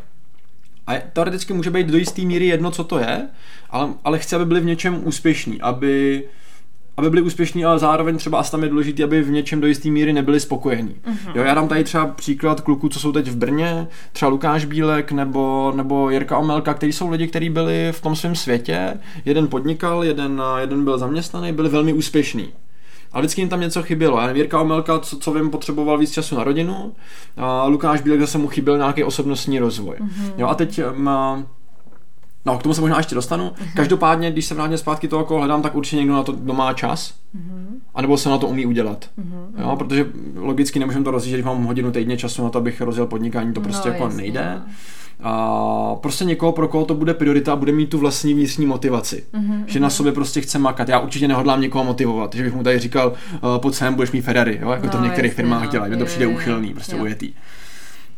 A 0.88 0.94
teoreticky 1.14 1.54
může 1.54 1.70
být 1.70 1.88
do 1.88 1.98
jisté 1.98 2.22
míry 2.22 2.46
jedno, 2.46 2.72
co 2.72 2.84
to 2.84 3.00
je, 3.00 3.28
ale, 3.70 3.90
ale 4.04 4.20
chci, 4.20 4.36
aby 4.36 4.46
byli 4.46 4.60
v 4.60 4.66
něčem 4.66 5.02
úspěšní, 5.04 5.62
aby 5.62 6.24
aby 7.02 7.10
byli 7.10 7.22
úspěšní, 7.22 7.66
ale 7.66 7.80
zároveň 7.80 8.18
třeba 8.18 8.40
asi 8.40 8.52
tam 8.52 8.64
je 8.64 8.70
důležité, 8.70 9.04
aby 9.04 9.22
v 9.22 9.30
něčem 9.30 9.62
do 9.62 9.68
jisté 9.68 9.90
míry 9.90 10.14
nebyli 10.14 10.40
spokojení. 10.40 10.96
Uh-huh. 11.06 11.32
Jo, 11.36 11.44
já 11.44 11.54
dám 11.54 11.68
tady 11.68 11.84
třeba 11.84 12.08
příklad 12.08 12.62
kluků, 12.62 12.90
co 12.90 13.00
jsou 13.00 13.12
teď 13.12 13.28
v 13.28 13.36
Brně, 13.36 13.88
třeba 14.14 14.30
Lukáš 14.30 14.66
Bílek 14.66 15.12
nebo, 15.12 15.74
nebo 15.76 16.10
Jirka 16.10 16.38
Omelka, 16.38 16.74
kteří 16.74 16.94
jsou 16.94 17.10
lidi, 17.10 17.28
kteří 17.28 17.50
byli 17.50 17.88
v 17.92 18.02
tom 18.02 18.16
svém 18.16 18.36
světě, 18.36 18.98
jeden 19.26 19.48
podnikal, 19.48 20.04
jeden, 20.04 20.42
jeden 20.60 20.84
byl 20.84 20.98
zaměstnaný, 20.98 21.52
byli 21.52 21.70
velmi 21.70 21.94
úspěšní. 21.94 22.50
A 23.14 23.20
vždycky 23.20 23.42
jim 23.42 23.50
tam 23.50 23.62
něco 23.62 23.84
chybělo. 23.84 24.22
Já 24.22 24.32
Jirka 24.32 24.62
Omelka, 24.62 25.00
co, 25.00 25.18
co 25.18 25.34
vím, 25.34 25.50
potřeboval 25.50 25.98
víc 25.98 26.12
času 26.12 26.36
na 26.36 26.44
rodinu, 26.44 26.94
a 27.38 27.66
Lukáš 27.66 28.02
Bílek 28.02 28.20
zase 28.20 28.38
mu 28.38 28.48
chyběl 28.48 28.78
nějaký 28.78 29.04
osobnostní 29.04 29.60
rozvoj. 29.60 29.96
Uh-huh. 30.00 30.34
Jo, 30.38 30.48
a 30.48 30.56
teď 30.56 30.80
má 30.96 31.44
No, 32.46 32.58
k 32.58 32.64
tomu 32.64 32.76
se 32.76 32.82
možná 32.82 32.98
ještě 32.98 33.16
dostanu. 33.16 33.50
Uh-huh. 33.50 33.76
Každopádně, 33.76 34.32
když 34.32 34.46
se 34.46 34.56
vrátím 34.56 34.78
zpátky 34.78 35.08
toho, 35.08 35.26
koho 35.26 35.40
hledám, 35.40 35.62
tak 35.62 35.76
určitě 35.76 35.98
někdo 35.98 36.14
na 36.14 36.24
to 36.24 36.36
má 36.54 36.74
čas. 36.74 37.14
Uh-huh. 37.36 37.66
A 37.96 38.02
nebo 38.02 38.18
se 38.18 38.30
na 38.30 38.38
to 38.38 38.48
umí 38.48 38.66
udělat. 38.66 39.06
Uh-huh. 39.20 39.62
Jo, 39.62 39.76
protože 39.76 40.06
logicky 40.36 40.80
nemůžeme 40.80 41.06
to 41.06 41.12
rozjíždět, 41.12 41.38
když 41.38 41.46
mám 41.46 41.64
hodinu 41.64 41.92
týdně 41.92 42.18
času 42.18 42.44
na 42.44 42.50
to, 42.50 42.58
abych 42.58 42.82
rozjel 42.82 43.08
podnikání, 43.08 43.54
to 43.54 43.62
prostě 43.62 43.90
no, 43.90 43.94
jako 43.94 44.06
jasně. 44.06 44.22
nejde. 44.22 44.62
A 45.24 45.96
prostě 45.96 46.26
někoho, 46.26 46.52
pro 46.52 46.68
koho 46.68 46.86
to 46.86 46.94
bude 46.94 47.14
priorita 47.14 47.54
a 47.54 47.56
bude 47.56 47.72
mít 47.72 47.90
tu 47.90 47.98
vlastní 47.98 48.34
vnitřní 48.34 48.66
motivaci. 48.66 49.24
Uh-huh, 49.34 49.64
že 49.68 49.80
na 49.80 49.90
sobě 49.90 50.12
prostě 50.12 50.42
chce 50.42 50.60
makat. 50.60 50.90
Já 50.90 51.00
určitě 51.00 51.28
nehodlám 51.28 51.62
někoho 51.62 51.84
motivovat, 51.84 52.36
že 52.36 52.44
bych 52.44 52.54
mu 52.54 52.64
tady 52.64 52.80
říkal, 52.80 53.14
uh, 53.34 53.58
pojď 53.58 53.76
sem, 53.76 53.94
budeš 53.94 54.12
mít 54.12 54.22
Ferrari, 54.22 54.60
jo? 54.62 54.72
jako 54.72 54.86
no, 54.86 54.92
to 54.92 54.98
v 54.98 55.02
některých 55.02 55.32
jasně, 55.32 55.44
firmách 55.44 55.64
no. 55.64 55.72
dělají, 55.72 55.98
to 55.98 56.06
přijde 56.06 56.28
uchylný, 56.28 56.74
prostě 56.74 56.96
ujetý. 56.96 57.34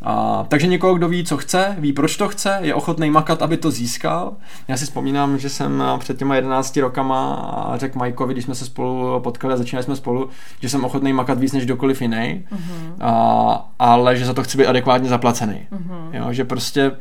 A, 0.04 0.46
takže 0.48 0.68
někoho, 0.68 0.94
kdo 0.94 1.08
ví, 1.08 1.24
co 1.24 1.38
chce, 1.38 1.76
ví, 1.80 1.94
proč 1.94 2.18
to 2.18 2.28
chce, 2.28 2.58
je 2.62 2.74
ochotný 2.74 3.10
makat, 3.10 3.42
aby 3.42 3.58
to 3.58 3.72
získal. 3.72 4.34
Já 4.68 4.78
si 4.78 4.86
vzpomínám, 4.86 5.40
že 5.40 5.50
jsem 5.50 5.84
před 6.00 6.18
těma 6.18 6.36
11 6.36 6.78
rokama 6.78 7.74
řekl 7.76 8.00
Majkovi, 8.00 8.34
když 8.34 8.46
jsme 8.46 8.56
se 8.56 8.66
spolu 8.66 9.20
potkali 9.20 9.54
a 9.54 9.58
začínali 9.58 9.84
jsme 9.84 9.96
spolu, 9.96 10.30
že 10.62 10.70
jsem 10.70 10.86
ochotný 10.86 11.14
makat 11.14 11.40
víc 11.40 11.54
než 11.54 11.66
kdokoliv 11.66 12.02
jiný, 12.02 12.46
uh-huh. 12.52 12.94
a, 13.02 13.72
ale 13.80 14.18
že 14.18 14.26
za 14.26 14.34
to 14.34 14.44
chci 14.44 14.58
být 14.58 14.66
adekvátně 14.66 15.10
zaplacený. 15.10 15.68
Uh-huh. 15.72 16.10
Jo, 16.12 16.34
že 16.34 16.46
prostě 16.46 16.92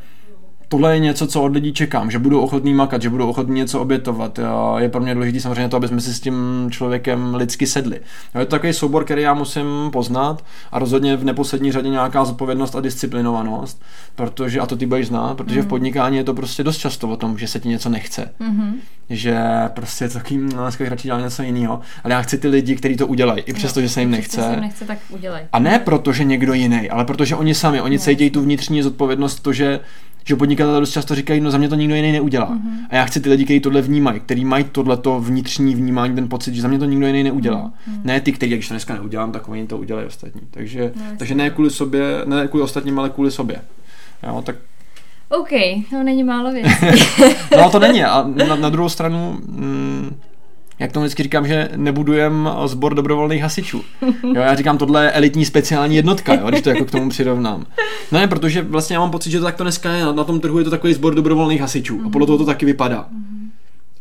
tohle 0.73 0.93
je 0.93 0.99
něco, 0.99 1.27
co 1.27 1.41
od 1.43 1.53
lidí 1.53 1.73
čekám, 1.73 2.11
že 2.11 2.19
budou 2.19 2.39
ochotní 2.39 2.73
makat, 2.73 3.01
že 3.01 3.09
budou 3.09 3.29
ochotní 3.29 3.55
něco 3.55 3.81
obětovat. 3.81 4.39
Je 4.77 4.89
pro 4.89 5.01
mě 5.01 5.13
důležité 5.13 5.39
samozřejmě 5.39 5.69
to, 5.69 5.77
aby 5.77 5.87
jsme 5.87 6.01
si 6.01 6.13
s 6.13 6.19
tím 6.19 6.67
člověkem 6.69 7.35
lidsky 7.35 7.67
sedli. 7.67 7.99
Je 8.39 8.45
to 8.45 8.51
takový 8.51 8.73
soubor, 8.73 9.03
který 9.03 9.21
já 9.21 9.33
musím 9.33 9.65
poznat 9.91 10.43
a 10.71 10.79
rozhodně 10.79 11.17
v 11.17 11.23
neposlední 11.23 11.71
řadě 11.71 11.89
nějaká 11.89 12.25
zodpovědnost 12.25 12.75
a 12.75 12.81
disciplinovanost, 12.81 13.81
protože, 14.15 14.59
a 14.59 14.65
to 14.65 14.75
ty 14.75 14.85
budeš 14.85 15.07
znát, 15.07 15.37
protože 15.37 15.59
mm. 15.59 15.65
v 15.65 15.69
podnikání 15.69 16.17
je 16.17 16.23
to 16.23 16.33
prostě 16.33 16.63
dost 16.63 16.77
často 16.77 17.09
o 17.09 17.17
tom, 17.17 17.37
že 17.37 17.47
se 17.47 17.59
ti 17.59 17.69
něco 17.69 17.89
nechce. 17.89 18.29
Mm-hmm. 18.41 18.73
Že 19.09 19.37
prostě 19.73 20.09
taky, 20.09 20.37
no, 20.37 20.61
dneska 20.61 20.89
radši 20.89 21.07
dělat 21.07 21.19
něco 21.19 21.43
jiného. 21.43 21.79
Ale 22.03 22.13
já 22.13 22.21
chci 22.21 22.37
ty 22.37 22.47
lidi, 22.47 22.75
kteří 22.75 22.97
to 22.97 23.07
udělají, 23.07 23.43
i 23.45 23.53
přesto, 23.53 23.81
že 23.81 23.89
se 23.89 23.99
jim 23.99 24.11
nechce. 24.11 24.41
Se 24.41 24.51
jim 24.51 24.61
nechce, 24.61 24.85
tak 24.85 24.97
udělej. 25.09 25.43
A 25.51 25.59
ne 25.59 25.79
proto, 25.79 26.13
že 26.13 26.23
někdo 26.23 26.53
jiný, 26.53 26.89
ale 26.89 27.05
protože 27.05 27.35
oni 27.35 27.55
sami, 27.55 27.81
oni 27.81 27.95
no. 27.95 28.01
cítí 28.01 28.29
tu 28.29 28.41
vnitřní 28.41 28.81
zodpovědnost, 28.81 29.39
to, 29.39 29.53
že 29.53 29.79
že 30.23 30.35
podnikatelé 30.35 30.79
dost 30.79 30.91
často 30.91 31.15
říkají, 31.15 31.41
no 31.41 31.51
za 31.51 31.57
mě 31.57 31.69
to 31.69 31.75
nikdo 31.75 31.95
jiný 31.95 32.11
neudělá. 32.11 32.49
Mm-hmm. 32.49 32.85
A 32.89 32.95
já 32.95 33.05
chci 33.05 33.19
ty 33.19 33.29
lidi, 33.29 33.43
kteří 33.43 33.59
tohle 33.59 33.81
vnímají, 33.81 34.19
kteří 34.19 34.45
mají 34.45 34.63
tohleto 34.63 35.19
vnitřní 35.19 35.75
vnímání, 35.75 36.15
ten 36.15 36.29
pocit, 36.29 36.55
že 36.55 36.61
za 36.61 36.67
mě 36.67 36.79
to 36.79 36.85
nikdo 36.85 37.07
jiný 37.07 37.23
neudělá. 37.23 37.71
Mm-hmm. 37.89 37.99
Ne 38.03 38.21
ty, 38.21 38.31
kteří, 38.31 38.53
když 38.53 38.67
to 38.67 38.73
dneska 38.73 38.93
neudělám, 38.93 39.31
tak 39.31 39.49
oni 39.49 39.67
to 39.67 39.77
udělají 39.77 40.07
ostatní. 40.07 40.41
Takže, 40.51 40.91
no, 40.95 41.03
takže 41.17 41.35
ne 41.35 41.49
kvůli 41.49 41.69
sobě, 41.69 42.03
ne 42.25 42.47
kvůli 42.47 42.63
ostatním, 42.63 42.99
ale 42.99 43.09
kvůli 43.09 43.31
sobě. 43.31 43.61
Jo, 44.23 44.41
tak 44.45 44.55
OK, 45.29 45.49
to 45.89 46.03
není 46.03 46.23
málo 46.23 46.51
věcí. 46.51 47.05
no 47.57 47.69
to 47.69 47.79
není. 47.79 48.03
A 48.03 48.27
na, 48.47 48.55
na 48.55 48.69
druhou 48.69 48.89
stranu, 48.89 49.39
mm, 49.47 50.15
jak 50.83 50.91
tomu 50.91 51.03
vždycky 51.03 51.23
říkám, 51.23 51.47
že 51.47 51.69
nebudujem 51.75 52.49
sbor 52.65 52.95
dobrovolných 52.95 53.41
hasičů. 53.41 53.81
Jo, 54.23 54.41
já 54.41 54.55
říkám, 54.55 54.77
tohle 54.77 55.03
je 55.03 55.11
elitní 55.11 55.45
speciální 55.45 55.95
jednotka, 55.95 56.33
jo, 56.33 56.47
když 56.49 56.61
to 56.61 56.69
jako 56.69 56.85
k 56.85 56.91
tomu 56.91 57.09
přirovnám. 57.09 57.65
No 58.11 58.19
ne, 58.19 58.27
protože 58.27 58.61
vlastně 58.61 58.95
já 58.95 58.99
mám 58.99 59.11
pocit, 59.11 59.31
že 59.31 59.39
to 59.39 59.45
takto 59.45 59.63
dneska 59.63 59.91
je, 59.91 60.05
na, 60.05 60.23
tom 60.23 60.39
trhu 60.39 60.59
je 60.59 60.63
to 60.63 60.69
takový 60.69 60.93
sbor 60.93 61.15
dobrovolných 61.15 61.61
hasičů 61.61 62.01
a 62.05 62.09
podle 62.09 62.27
toho 62.27 62.37
to 62.37 62.45
taky 62.45 62.65
vypadá. 62.65 63.07
Mm-hmm. 63.13 63.32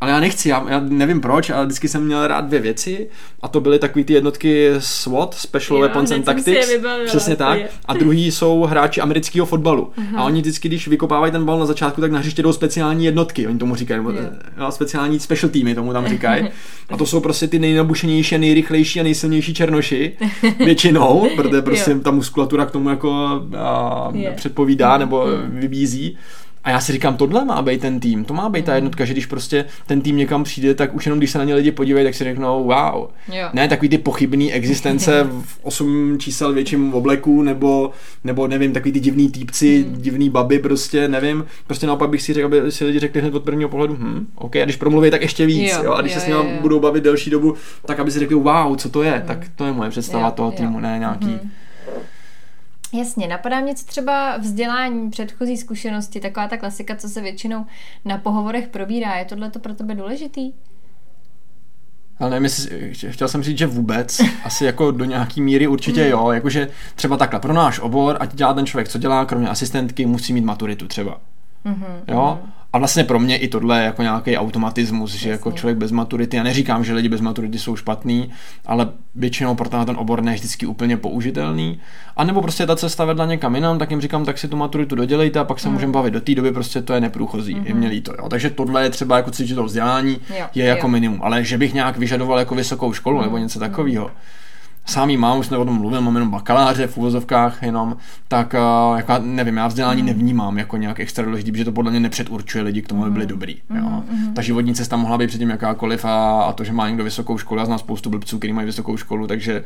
Ale 0.03 0.11
já 0.11 0.21
nechci, 0.21 0.49
já, 0.49 0.65
já 0.69 0.81
nevím 0.81 1.21
proč, 1.21 1.51
ale 1.51 1.67
vždycky 1.67 1.89
jsem 1.89 2.05
měl 2.05 2.27
rád 2.27 2.45
dvě 2.45 2.61
věci 2.61 3.09
a 3.43 3.49
to 3.49 3.61
byly 3.61 3.79
takový 3.79 4.05
ty 4.05 4.13
jednotky 4.13 4.71
SWAT, 4.79 5.35
Special 5.35 5.77
jo, 5.77 5.81
Weapons 5.81 6.11
and 6.11 6.23
Tactics, 6.23 6.71
přesně 7.07 7.37
tak, 7.37 7.59
a 7.85 7.95
druhý 7.95 8.31
jsou 8.31 8.63
hráči 8.63 9.01
amerického 9.01 9.47
fotbalu. 9.47 9.93
Uh-huh. 9.99 10.19
A 10.19 10.25
oni 10.25 10.41
vždycky, 10.41 10.69
když 10.69 10.89
vykopávají 10.89 11.33
ten 11.33 11.45
bal 11.45 11.59
na 11.59 11.67
začátku, 11.67 12.01
tak 12.01 12.13
na 12.13 12.19
hřiště 12.19 12.43
jdou 12.43 12.53
speciální 12.53 13.05
jednotky, 13.05 13.47
oni 13.47 13.59
tomu 13.59 13.75
říkají, 13.75 13.99
nebo, 13.99 14.13
jo, 14.59 14.71
speciální 14.71 15.21
special 15.21 15.51
týmy 15.51 15.75
tomu 15.75 15.93
tam 15.93 16.09
říkají. 16.09 16.49
A 16.91 16.97
to 16.97 17.07
jsou 17.07 17.21
prostě 17.21 17.49
ty 17.49 17.59
nejnabušenější, 17.59 18.39
nejrychlejší 18.39 19.01
a 19.01 19.03
nejsilnější 19.03 19.55
černoši, 19.55 20.13
většinou, 20.59 21.29
protože 21.37 21.63
prostě 21.63 21.95
ta 21.95 22.11
muskulatura 22.11 22.67
k 22.67 22.71
tomu 22.71 22.89
jako 22.89 23.43
a, 23.59 24.13
předpovídá 24.35 24.99
nebo 24.99 25.27
vybízí. 25.45 26.19
A 26.65 26.71
já 26.71 26.81
si 26.81 26.93
říkám, 26.93 27.17
tohle 27.17 27.45
má 27.45 27.63
být 27.63 27.81
ten 27.81 28.01
tým, 28.01 28.25
to 28.25 28.35
má 28.35 28.49
být 28.49 28.65
ta 28.65 28.75
jednotka, 28.75 29.05
že 29.05 29.13
když 29.13 29.27
prostě 29.27 29.65
ten 29.87 30.01
tým 30.01 30.17
někam 30.17 30.45
přijde, 30.45 30.75
tak 30.75 30.95
už 30.95 31.07
jenom 31.07 31.19
když 31.19 31.31
se 31.31 31.39
na 31.39 31.45
ně 31.45 31.55
lidi 31.55 31.73
podívají, 31.73 32.07
tak 32.07 32.15
si 32.15 32.25
řeknou, 32.25 32.65
wow. 32.65 33.07
Jo. 33.33 33.49
Ne 33.53 33.69
takový 33.69 33.89
ty 33.89 33.99
pochybný 33.99 34.53
existence 34.53 35.27
v 35.45 35.59
8 35.63 36.17
čísel 36.19 36.53
větším 36.53 36.95
obleku, 36.95 37.43
nebo, 37.43 37.91
nebo 38.25 38.47
nevím, 38.49 38.73
takový 38.73 38.93
ty 38.93 39.01
divný 39.01 39.31
týpci, 39.31 39.83
Hmm. 39.89 40.03
divný 40.03 40.31
baby, 40.31 40.59
prostě 40.59 41.09
nevím. 41.09 41.45
Prostě 41.67 41.87
naopak 41.87 42.11
bych 42.11 42.23
si 42.23 42.33
řekl, 42.33 42.47
aby 42.47 42.73
si 42.73 42.85
lidi 42.85 42.99
řekli 42.99 43.21
hned 43.21 43.35
od 43.35 43.45
prvního 43.45 43.69
pohledu, 43.69 43.97
hm, 44.01 44.27
OK, 44.35 44.57
a 44.57 44.65
když 44.65 44.77
promluví, 44.77 45.11
tak 45.11 45.23
ještě 45.23 45.47
víc, 45.47 45.73
Jo, 45.73 45.83
jo, 45.85 45.93
a 45.93 46.01
když 46.01 46.15
jo, 46.15 46.21
se 46.21 46.25
s 46.25 46.29
nimi 46.29 46.39
jo. 46.39 46.59
budou 46.61 46.81
bavit 46.81 47.05
delší 47.05 47.31
dobu, 47.31 47.55
tak 47.87 48.01
aby 48.01 48.11
si 48.11 48.19
řekli, 48.19 48.35
wow, 48.37 48.77
co 48.77 48.89
to 48.89 49.03
je, 49.03 49.23
tak 49.27 49.39
to 49.57 49.65
je 49.65 49.73
moje 49.73 49.91
představa 49.91 50.25
Jo, 50.27 50.33
toho 50.37 50.51
jo. 50.51 50.57
týmu, 50.57 50.81
ne 50.81 50.97
nějaký. 50.99 51.27
Mhm. 51.27 51.51
Jasně, 52.93 53.29
napadá 53.29 53.61
mě 53.61 53.75
co 53.75 53.87
třeba 53.87 54.37
vzdělání, 54.37 55.11
předchozí 55.11 55.57
zkušenosti, 55.57 56.21
taková 56.21 56.49
ta 56.49 56.57
klasika, 56.57 56.97
co 56.97 57.09
se 57.09 57.21
většinou 57.21 57.67
na 58.05 58.19
pohovorech 58.19 58.69
probírá. 58.69 59.17
Je 59.17 59.25
tohle 59.25 59.51
to 59.51 59.59
pro 59.59 59.75
tebe 59.75 59.95
důležitý? 59.95 60.53
Ale 62.19 62.31
nevím, 62.31 62.45
jestli, 62.45 62.95
chtěl 63.11 63.29
jsem 63.29 63.43
říct, 63.43 63.59
že 63.59 63.67
vůbec, 63.67 64.21
asi 64.45 64.65
jako 64.65 64.91
do 64.91 65.05
nějaký 65.05 65.41
míry 65.41 65.67
určitě 65.67 66.09
jo, 66.09 66.31
jakože 66.31 66.69
třeba 66.95 67.17
takhle, 67.17 67.41
pro 67.41 67.53
náš 67.53 67.81
obor, 67.81 68.17
ať 68.21 68.35
dělá 68.35 68.55
ten 68.55 68.67
člověk, 68.67 68.89
co 68.89 68.99
dělá, 68.99 69.25
kromě 69.25 69.49
asistentky, 69.49 70.07
musí 70.07 70.33
mít 70.33 70.45
maturitu 70.45 70.89
třeba. 70.89 71.21
Mhm. 71.65 71.87
Jo? 72.09 72.39
A 72.73 72.79
vlastně 72.79 73.05
pro 73.05 73.19
mě 73.19 73.37
i 73.37 73.49
tohle 73.49 73.79
je 73.81 73.85
jako 73.85 74.03
nějaký 74.03 74.37
automatismus, 74.37 75.15
že 75.15 75.31
jako 75.31 75.49
Jasně. 75.49 75.59
člověk 75.61 75.79
bez 75.79 75.91
maturity, 75.93 76.37
já 76.37 76.43
neříkám, 76.43 76.85
že 76.85 76.95
lidi 76.95 77.09
bez 77.09 77.21
maturity 77.21 77.59
jsou 77.59 77.77
špatný, 77.77 78.31
ale 78.67 78.89
většinou 79.15 79.55
pro 79.55 79.69
tenhle 79.69 79.87
ten 79.87 79.97
obor 79.99 80.23
ne 80.23 80.35
vždycky 80.35 80.67
úplně 80.67 80.97
použitelný. 80.97 81.81
A 82.17 82.25
nebo 82.25 82.43
prostě 82.43 82.67
ta 82.67 82.77
cesta 82.77 83.05
vedla 83.05 83.27
někam 83.27 83.55
jinam, 83.55 83.79
tak 83.79 83.91
jim 83.91 84.01
říkám, 84.01 84.25
tak 84.25 84.39
si 84.39 84.49
tu 84.49 84.57
maturitu 84.57 84.95
dodělejte 84.95 85.39
a 85.39 85.45
pak 85.45 85.61
se 85.61 85.69
můžeme 85.69 85.93
bavit. 85.93 86.11
Do 86.11 86.21
té 86.21 86.35
doby 86.35 86.53
prostě 86.53 86.83
to 86.83 86.93
je 86.93 87.01
neprůchozí, 87.01 87.57
je 87.65 87.75
mě 87.75 87.89
líto. 87.89 88.13
Jo? 88.19 88.29
Takže 88.29 88.51
tohle 88.51 88.83
je 88.83 88.91
třeba 88.91 89.17
jako 89.17 89.31
cítit 89.31 89.55
to 89.55 89.65
vzdělání, 89.65 90.19
Jo, 90.39 90.47
je 90.55 90.65
jako 90.65 90.87
jo. 90.87 90.91
minimum. 90.91 91.21
Ale 91.23 91.45
že 91.45 91.59
bych 91.59 91.75
nějak 91.75 91.97
vyžadoval 91.99 92.39
jako 92.39 92.55
vysokou 92.55 92.93
školu 92.93 93.23
nebo 93.23 93.39
něco 93.39 93.59
takového. 93.59 94.11
Sám 94.87 95.11
jí 95.11 95.17
mám, 95.17 95.39
už 95.39 95.47
jsme 95.47 95.57
o 95.57 95.65
tom 95.65 95.79
mluvil, 95.79 96.01
mám 96.01 96.15
jenom 96.15 96.31
bakaláře 96.31 96.87
v 96.87 96.97
úvozovkách 96.97 97.63
jenom, 97.63 97.97
tak 98.29 98.55
uh, 98.55 98.97
jako, 98.97 99.13
nevím, 99.21 99.57
já 99.57 99.67
vzdělání 99.67 100.03
nevnímám 100.03 100.59
jako 100.59 100.77
nějak 100.77 101.01
extra 101.01 101.25
důležitý, 101.25 101.53
protože 101.53 101.65
to 101.65 101.73
podle 101.73 101.91
mě 101.91 102.01
nepředurčuje 102.01 102.65
lidi 102.65 102.83
k 102.83 102.89
tomu, 102.89 103.03
aby 103.03 103.11
byli 103.11 103.27
dobrý. 103.27 103.57
Jo. 103.75 104.03
Ta 104.35 104.43
životní 104.43 104.75
cesta 104.75 104.97
mohla 104.97 105.19
být 105.19 105.27
předtím 105.27 105.51
jakákoliv 105.51 106.05
a, 106.05 106.43
a 106.43 106.53
to, 106.53 106.65
že 106.65 106.73
má 106.73 106.89
někdo 106.89 107.05
vysokou 107.05 107.39
školu, 107.39 107.59
já 107.59 107.67
znám 107.67 107.79
spoustu 107.79 108.11
blbců, 108.11 108.39
kteří 108.39 108.53
mají 108.53 108.67
vysokou 108.67 108.97
školu, 108.97 109.27
takže 109.27 109.65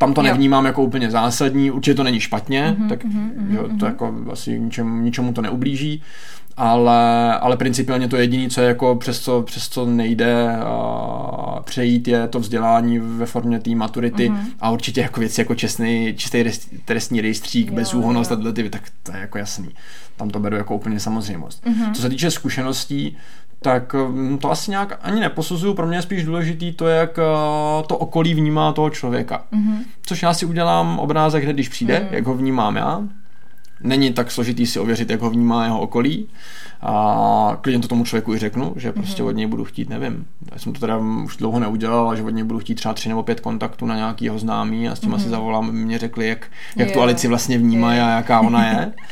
tam 0.00 0.14
to 0.14 0.20
Jo. 0.20 0.24
nevnímám 0.24 0.64
jako 0.66 0.82
úplně 0.82 1.10
zásadní, 1.10 1.70
určitě 1.70 1.94
to 1.94 2.02
není 2.02 2.20
špatně, 2.20 2.76
Mhm, 2.78 2.88
tak 2.88 3.04
jo, 3.48 3.68
to 3.78 3.86
jako 3.86 4.14
asi 4.32 4.60
ničemu, 4.60 5.00
ničemu 5.02 5.32
to 5.32 5.42
neublíží, 5.42 6.02
ale, 6.56 7.34
ale 7.38 7.56
principiálně 7.56 8.08
to 8.08 8.16
jediné, 8.16 8.50
co 8.50 8.60
je 8.60 8.66
jako 8.68 8.94
přes 8.96 9.20
co, 9.20 9.42
přes 9.42 9.68
co 9.68 9.86
nejde 9.86 10.56
a, 10.56 11.60
přejít, 11.64 12.08
je 12.08 12.28
to 12.28 12.40
vzdělání 12.40 12.98
ve 12.98 13.26
formě 13.26 13.60
té 13.60 13.70
maturity 13.74 14.28
Mhm. 14.28 14.46
a 14.60 14.70
určitě 14.70 15.00
jako 15.00 15.20
věci 15.20 15.40
jako 15.40 15.54
čestný, 15.54 16.14
čistý 16.16 16.42
rest, 16.42 16.68
trestní 16.84 17.20
rejstřík, 17.20 17.70
bezúhonost 17.72 18.32
a 18.32 18.36
tyhle 18.36 18.52
ty, 18.52 18.70
tak 18.70 18.82
to 19.02 19.12
je 19.12 19.20
jako 19.20 19.38
jasný. 19.38 19.68
Tam 20.16 20.30
to 20.30 20.38
beru 20.40 20.56
jako 20.56 20.74
úplně 20.74 21.00
samozřejmost. 21.00 21.66
Mhm. 21.66 21.94
Co 21.94 22.02
se 22.02 22.08
týče 22.08 22.30
zkušeností, 22.30 23.16
tak 23.62 23.94
mm, 23.94 24.38
to 24.38 24.50
asi 24.50 24.70
nějak 24.70 24.98
ani 25.02 25.20
neposuzuju, 25.20 25.74
pro 25.74 25.86
mě 25.86 25.98
je 25.98 26.02
spíš 26.02 26.24
důležitý 26.24 26.72
to, 26.72 26.88
jak 26.88 27.18
eh, 27.18 27.22
to 27.86 27.98
okolí 27.98 28.34
vnímá 28.34 28.72
toho 28.72 28.90
člověka. 28.90 29.44
Mhm. 29.50 29.84
Což 30.06 30.22
já 30.22 30.34
si 30.34 30.46
udělám 30.46 30.98
obrázek 30.98 31.44
hned, 31.44 31.52
když 31.52 31.68
přijde, 31.68 32.08
jak 32.10 32.26
ho 32.26 32.34
vnímám 32.34 32.76
já. 32.76 33.02
Není 33.82 34.12
tak 34.12 34.30
složitý 34.30 34.66
si 34.66 34.78
ověřit, 34.78 35.10
jak 35.10 35.20
ho 35.20 35.30
vnímá 35.30 35.64
jeho 35.64 35.80
okolí. 35.80 36.28
A 36.82 37.58
klidně 37.60 37.80
to 37.82 37.88
tomu 37.88 38.04
člověku 38.04 38.34
i 38.34 38.38
řeknu, 38.38 38.72
že 38.76 38.92
prostě 38.92 39.22
od 39.22 39.30
něj 39.30 39.46
budu 39.46 39.64
chtít, 39.64 39.88
nevím. 39.88 40.24
Já 40.52 40.58
jsem 40.58 40.72
to 40.72 40.80
teda 40.80 40.96
už 41.24 41.36
dlouho 41.36 41.60
neudělal, 41.60 42.06
ale 42.06 42.16
že 42.16 42.22
od 42.22 42.30
něj 42.30 42.44
budu 42.44 42.58
chtít 42.58 42.74
třeba 42.74 42.94
tři 42.94 43.08
nebo 43.08 43.22
pět 43.22 43.40
kontaktů 43.40 43.86
na 43.86 43.96
nějaký 43.96 44.24
jeho 44.24 44.38
známý 44.38 44.88
a 44.88 44.94
s 44.94 45.00
tím 45.00 45.14
asi 45.14 45.28
zavolám, 45.28 45.68
aby 45.68 45.78
mě 45.78 45.98
řekli, 45.98 46.28
jak, 46.28 46.46
jak 46.76 46.90
tu. 46.90 47.00
Alici 47.00 47.28
vlastně 47.28 47.58
vnímají 47.58 48.00
a 48.00 48.10
jaká 48.16 48.40
ona 48.40 48.66
je. 48.66 48.92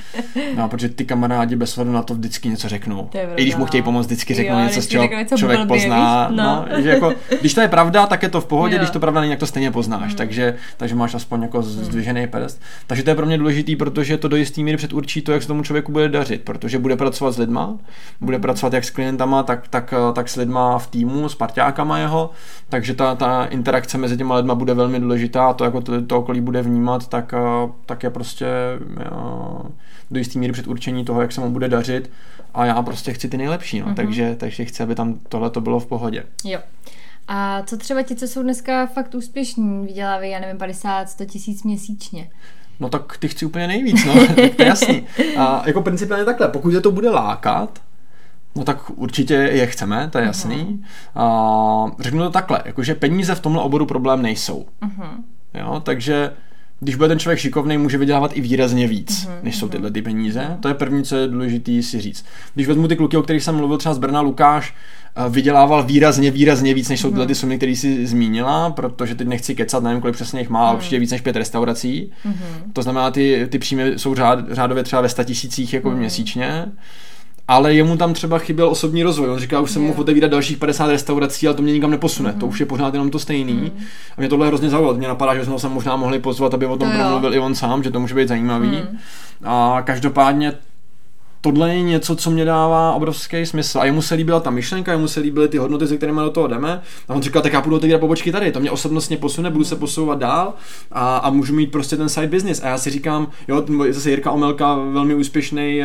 No, 0.57 0.69
protože 0.69 0.89
ty 0.89 1.05
kamarádi 1.05 1.57
bez 1.57 1.79
ohledu 1.79 1.93
na 1.93 2.03
to 2.03 2.15
vždycky 2.15 2.49
něco 2.49 2.69
řeknou. 2.69 3.11
I 3.37 3.43
když 3.43 3.57
mu 3.57 3.67
chtějí 3.67 3.83
pomoct, 3.83 4.07
vždycky 4.07 4.35
řeknou 4.35 4.59
Jo, 4.59 4.65
něco, 4.65 4.83
z 4.83 4.87
čeho 4.87 5.09
něco 5.09 5.37
člověk 5.37 5.61
blbě, 5.61 5.81
pozná. 5.81 6.29
No. 6.31 6.65
No. 6.73 6.83
že 6.83 6.89
jako, 6.89 7.13
když 7.41 7.55
to 7.55 7.61
je 7.61 7.69
pravda, 7.69 8.07
tak 8.07 8.23
je 8.23 8.29
to 8.29 8.41
v 8.41 8.47
pohodě, 8.47 8.75
Jo. 8.75 8.79
když 8.79 8.91
to 8.91 9.01
pravda 9.01 9.21
není, 9.21 9.33
tak 9.33 9.39
to 9.41 9.47
stejně 9.47 9.71
poznáš. 9.71 10.09
Hmm. 10.09 10.17
Takže, 10.17 10.55
takže 10.77 10.95
máš 10.95 11.15
aspoň 11.15 11.43
jako 11.43 11.63
z- 11.63 11.85
zdvižený 11.85 12.27
prst. 12.27 12.61
Takže 12.87 13.03
to 13.03 13.11
je 13.11 13.17
pro 13.17 13.27
mě 13.27 13.39
důležitý, 13.39 13.77
protože 13.77 14.17
to 14.17 14.29
do 14.29 14.37
jistý 14.37 14.65
míry 14.65 14.77
předurčí 14.77 15.23
to, 15.23 15.33
jak 15.33 15.43
se 15.43 15.49
tomu 15.49 15.63
člověku 15.63 15.93
bude 15.93 16.09
dařit, 16.09 16.43
protože 16.43 16.79
bude 16.79 16.97
pracovat 16.97 17.33
s 17.33 17.37
lidma, 17.67 17.79
bude 18.21 18.39
pracovat 18.39 18.73
jak 18.73 18.85
s 18.85 18.91
klientama, 18.91 19.43
tak, 19.43 19.69
tak, 19.69 19.95
tak 20.15 20.29
s 20.29 20.37
lidma 20.37 20.79
v 20.79 20.87
týmu, 20.87 21.29
s 21.29 21.35
parťákama 21.35 21.99
jeho, 21.99 22.31
takže 22.69 22.95
ta, 22.95 23.15
ta 23.15 23.45
interakce 23.45 23.99
mezi 23.99 24.17
těma 24.17 24.35
lidma 24.37 24.55
bude 24.55 24.75
velmi 24.75 25.01
důležitá 25.01 25.47
a 25.47 25.53
to, 25.53 25.65
jako 25.65 25.81
to, 25.81 26.03
to 26.07 26.19
okolí 26.19 26.41
bude 26.41 26.63
vnímat, 26.63 27.09
tak, 27.09 27.35
eh, 27.35 27.71
tak 27.87 28.03
je 28.03 28.11
prostě 28.11 28.47
eh, 29.01 29.05
do 30.11 30.19
jistý 30.19 30.39
míry 30.39 30.53
předurčení 30.53 31.05
toho, 31.05 31.21
jak 31.21 31.33
se 31.33 31.41
mu 31.41 31.51
bude 31.51 31.69
dařit 31.69 32.11
a 32.55 32.65
já 32.65 32.83
prostě 32.83 33.13
chci 33.13 33.29
ty 33.29 33.37
nejlepší, 33.37 33.81
no, 33.81 33.87
Mhm. 33.87 33.95
takže, 33.95 34.37
takže 34.39 34.65
chci, 34.65 34.83
aby 34.83 34.95
tam 34.95 35.15
tohle 35.29 35.51
to 35.51 35.61
bylo 35.61 35.81
v 35.81 35.87
pohodě. 35.87 36.25
Jo. 36.45 36.59
A 37.31 37.63
co 37.63 37.77
třeba 37.77 38.03
ti, 38.03 38.15
co 38.17 38.29
jsou 38.29 38.43
dneska 38.43 38.87
fakt 38.87 39.15
úspěšní, 39.15 39.87
vydělávají, 39.87 40.31
já 40.31 40.41
nevím, 40.41 40.59
50, 40.59 41.11
100 41.11 41.25
tisíc 41.25 41.63
měsíčně? 41.63 42.31
No 42.81 42.89
tak 42.89 43.17
ty 43.19 43.29
chci 43.29 43.47
úplně 43.47 43.67
nejvíc, 43.67 44.05
no, 44.05 44.15
tak 44.27 44.37
to 44.37 44.63
je 44.63 44.69
jasný. 44.69 45.07
A 45.39 45.63
jako 45.67 45.83
principiálně 45.83 46.25
takhle, 46.25 46.49
pokud 46.49 46.73
je 46.73 46.81
to 46.81 46.91
bude 46.93 47.11
lákat, 47.11 47.79
no 48.57 48.65
tak 48.65 48.91
určitě 48.91 49.35
je 49.35 49.67
chceme, 49.67 50.09
to 50.13 50.19
je 50.19 50.25
jasný. 50.25 50.85
A 51.15 51.85
řeknu 52.01 52.21
to 52.23 52.31
takhle, 52.31 52.63
jakože 52.65 52.95
peníze 52.95 53.35
v 53.35 53.41
tomhle 53.41 53.63
oboru 53.63 53.87
problém 53.87 54.23
nejsou. 54.23 54.67
Mhm. 54.81 55.25
Jo, 55.55 55.81
takže 55.85 56.33
když 56.81 56.95
bude 56.95 57.09
ten 57.09 57.19
člověk 57.19 57.39
šikovný, 57.39 57.79
může 57.79 57.99
vydělávat 57.99 58.37
i 58.37 58.41
výrazně 58.41 58.87
víc, 58.89 59.29
než 59.43 59.57
jsou 59.57 59.69
tyhle 59.69 59.91
ty 59.91 60.03
peníze. 60.03 60.57
To 60.61 60.69
je 60.69 60.75
první, 60.75 61.05
co 61.05 61.17
je 61.17 61.29
důležité 61.29 61.83
si 61.83 62.01
říct. 62.01 62.25
Když 62.55 62.67
vezmu 62.67 62.89
ty 62.89 62.97
kluky, 62.97 63.17
o 63.17 63.23
kterých 63.23 63.43
jsem 63.43 63.57
mluvil, 63.57 63.79
třeba 63.79 63.95
z 63.95 63.99
Brna 63.99 64.21
Lukáš, 64.21 64.75
eh, 65.17 65.29
vydělával 65.29 65.83
výrazně, 65.83 66.31
výrazně 66.31 66.75
víc, 66.75 66.89
než 66.89 67.01
jsou 67.01 67.09
tyhle 67.11 67.27
ty 67.27 67.35
sumy, 67.35 67.57
které 67.57 67.77
si 67.77 68.07
zmínila, 68.07 68.71
protože 68.71 69.15
teď 69.15 69.29
nechci 69.29 69.55
kecat, 69.55 69.83
nevím, 69.83 70.01
kolik 70.01 70.15
přesně 70.15 70.41
jich 70.41 70.49
má, 70.49 70.69
ale 70.69 70.77
určitě 70.77 70.99
víc 70.99 71.11
než 71.11 71.21
pět 71.21 71.37
restaurací. 71.37 72.11
To 72.73 72.83
znamená, 72.83 73.11
ty, 73.11 73.47
ty 73.51 73.59
příjmy 73.59 73.93
jsou 73.97 74.15
řád, 74.15 74.39
řádově 74.51 74.83
třeba 74.83 75.03
ve 75.03 75.09
100 75.09 75.25
tisících 75.25 75.75
jako 75.75 75.91
měsíčně. 75.91 76.65
Ale 77.49 77.75
jemu 77.75 77.97
tam 77.97 78.15
třeba 78.15 78.39
chyběl 78.39 78.69
osobní 78.69 79.03
rozvoj. 79.03 79.31
On 79.31 79.39
říká, 79.39 79.61
už 79.61 79.71
jsem 79.71 79.83
Jo. 79.83 79.89
mohl 79.89 80.01
otevírat 80.01 80.31
dalších 80.31 80.57
50 80.59 80.87
restaurací, 80.87 81.47
ale 81.47 81.57
to 81.57 81.63
mě 81.63 81.73
nikam 81.73 81.91
neposune. 81.91 82.33
To 82.33 82.47
už 82.47 82.61
je 82.61 82.67
pořád 82.67 82.95
jenom 82.95 83.11
to 83.11 83.19
stejný. 83.19 83.73
A 84.17 84.21
mě 84.21 84.29
tohle 84.29 84.47
hrozně 84.47 84.71
zaujalo. 84.71 84.95
Mě 84.95 85.09
napadá, 85.09 85.35
že 85.35 85.45
jsme 85.45 85.59
se 85.59 85.69
možná 85.69 85.97
mohli 85.97 86.19
pozvat, 86.19 86.55
aby 86.55 86.67
o 86.67 86.77
tom 86.77 86.89
To 86.91 86.95
jo. 86.95 87.01
promluvil 87.01 87.35
i 87.35 87.39
on 87.39 87.55
sám, 87.55 87.83
že 87.83 87.91
to 87.91 88.01
může 88.01 88.15
být 88.15 88.29
zajímavý. 88.29 88.83
A 89.45 89.83
každopádně 89.85 90.53
tohle 91.41 91.75
je 91.75 91.83
něco, 91.83 92.17
co 92.17 92.31
mě 92.31 92.45
dává 92.45 92.93
obrovský 92.93 93.47
smysl. 93.47 93.81
A 93.81 93.85
jemu 93.85 94.03
se 94.03 94.15
líbila 94.15 94.41
ta 94.41 94.51
myšlenka, 94.51 94.93
jemu 94.93 95.09
se 95.09 95.21
líbily 95.21 95.49
ty 95.49 95.59
hodnoty, 95.59 95.87
se 95.87 95.97
kterými 95.97 96.21
do 96.21 96.31
toho 96.31 96.47
jdeme. 96.47 96.83
A 97.09 97.15
on 97.15 97.23
říkal, 97.23 97.43
tak 97.43 97.53
já 97.53 97.61
půjdu 97.61 97.77
otevírat 97.77 98.01
pobočky 98.01 98.33
tady, 98.33 98.53
to 98.53 98.61
mě 98.61 98.71
osobnostně 98.71 99.17
posune, 99.17 99.51
budu 99.51 99.65
se 99.65 99.77
posouvat 99.77 100.19
dál 100.19 100.55
a, 100.93 101.17
a 101.17 101.31
můžu 101.31 101.55
mít 101.55 101.73
prostě 101.73 101.97
ten 101.97 102.09
side 102.09 102.27
business. 102.27 102.63
A 102.63 102.69
já 102.69 102.79
si 102.79 102.91
říkám, 102.91 103.29
jo, 103.49 103.65
zase 103.91 104.11
Jirka 104.11 104.31
Omelka, 104.31 104.75
velmi 104.75 105.15
úspěšný 105.15 105.83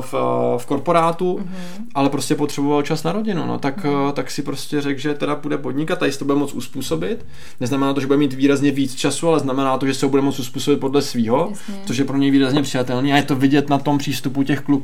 v, 0.00 0.14
v 0.56 0.66
korporátu, 0.66 1.38
mm-hmm. 1.38 1.84
ale 1.94 2.08
prostě 2.08 2.34
potřeboval 2.34 2.82
čas 2.82 3.02
na 3.02 3.12
rodinu. 3.12 3.46
No, 3.46 3.58
tak, 3.58 3.84
mm-hmm. 3.84 4.12
tak 4.12 4.30
si 4.30 4.42
prostě 4.42 4.80
řekl, 4.80 5.00
že 5.00 5.14
teda 5.14 5.34
bude 5.34 5.58
podnikat 5.58 6.02
a 6.02 6.06
jestli 6.06 6.18
to 6.18 6.24
bude 6.24 6.38
moc 6.38 6.52
uspůsobit. 6.52 7.26
Neznamená 7.60 7.94
to, 7.94 8.00
že 8.00 8.06
bude 8.06 8.18
mít 8.18 8.32
výrazně 8.32 8.70
víc 8.70 8.94
času, 8.94 9.28
ale 9.28 9.40
znamená 9.40 9.78
to, 9.78 9.86
že 9.86 9.94
se 9.94 10.06
ho 10.06 10.10
bude 10.10 10.22
moc 10.22 10.38
uspůsobit 10.38 10.80
podle 10.80 11.02
Jasně. 11.50 11.74
což 11.84 11.96
je 11.96 12.04
pro 12.04 12.16
něj 12.16 12.30
výrazně 12.30 12.62
přijatelný 12.62 13.12
a 13.12 13.16
je 13.16 13.22
to 13.22 13.36
vidět 13.36 13.68
na 13.68 13.78
tom 13.78 13.98
přístupu 13.98 14.42
těch 14.42 14.60
kluků, 14.60 14.81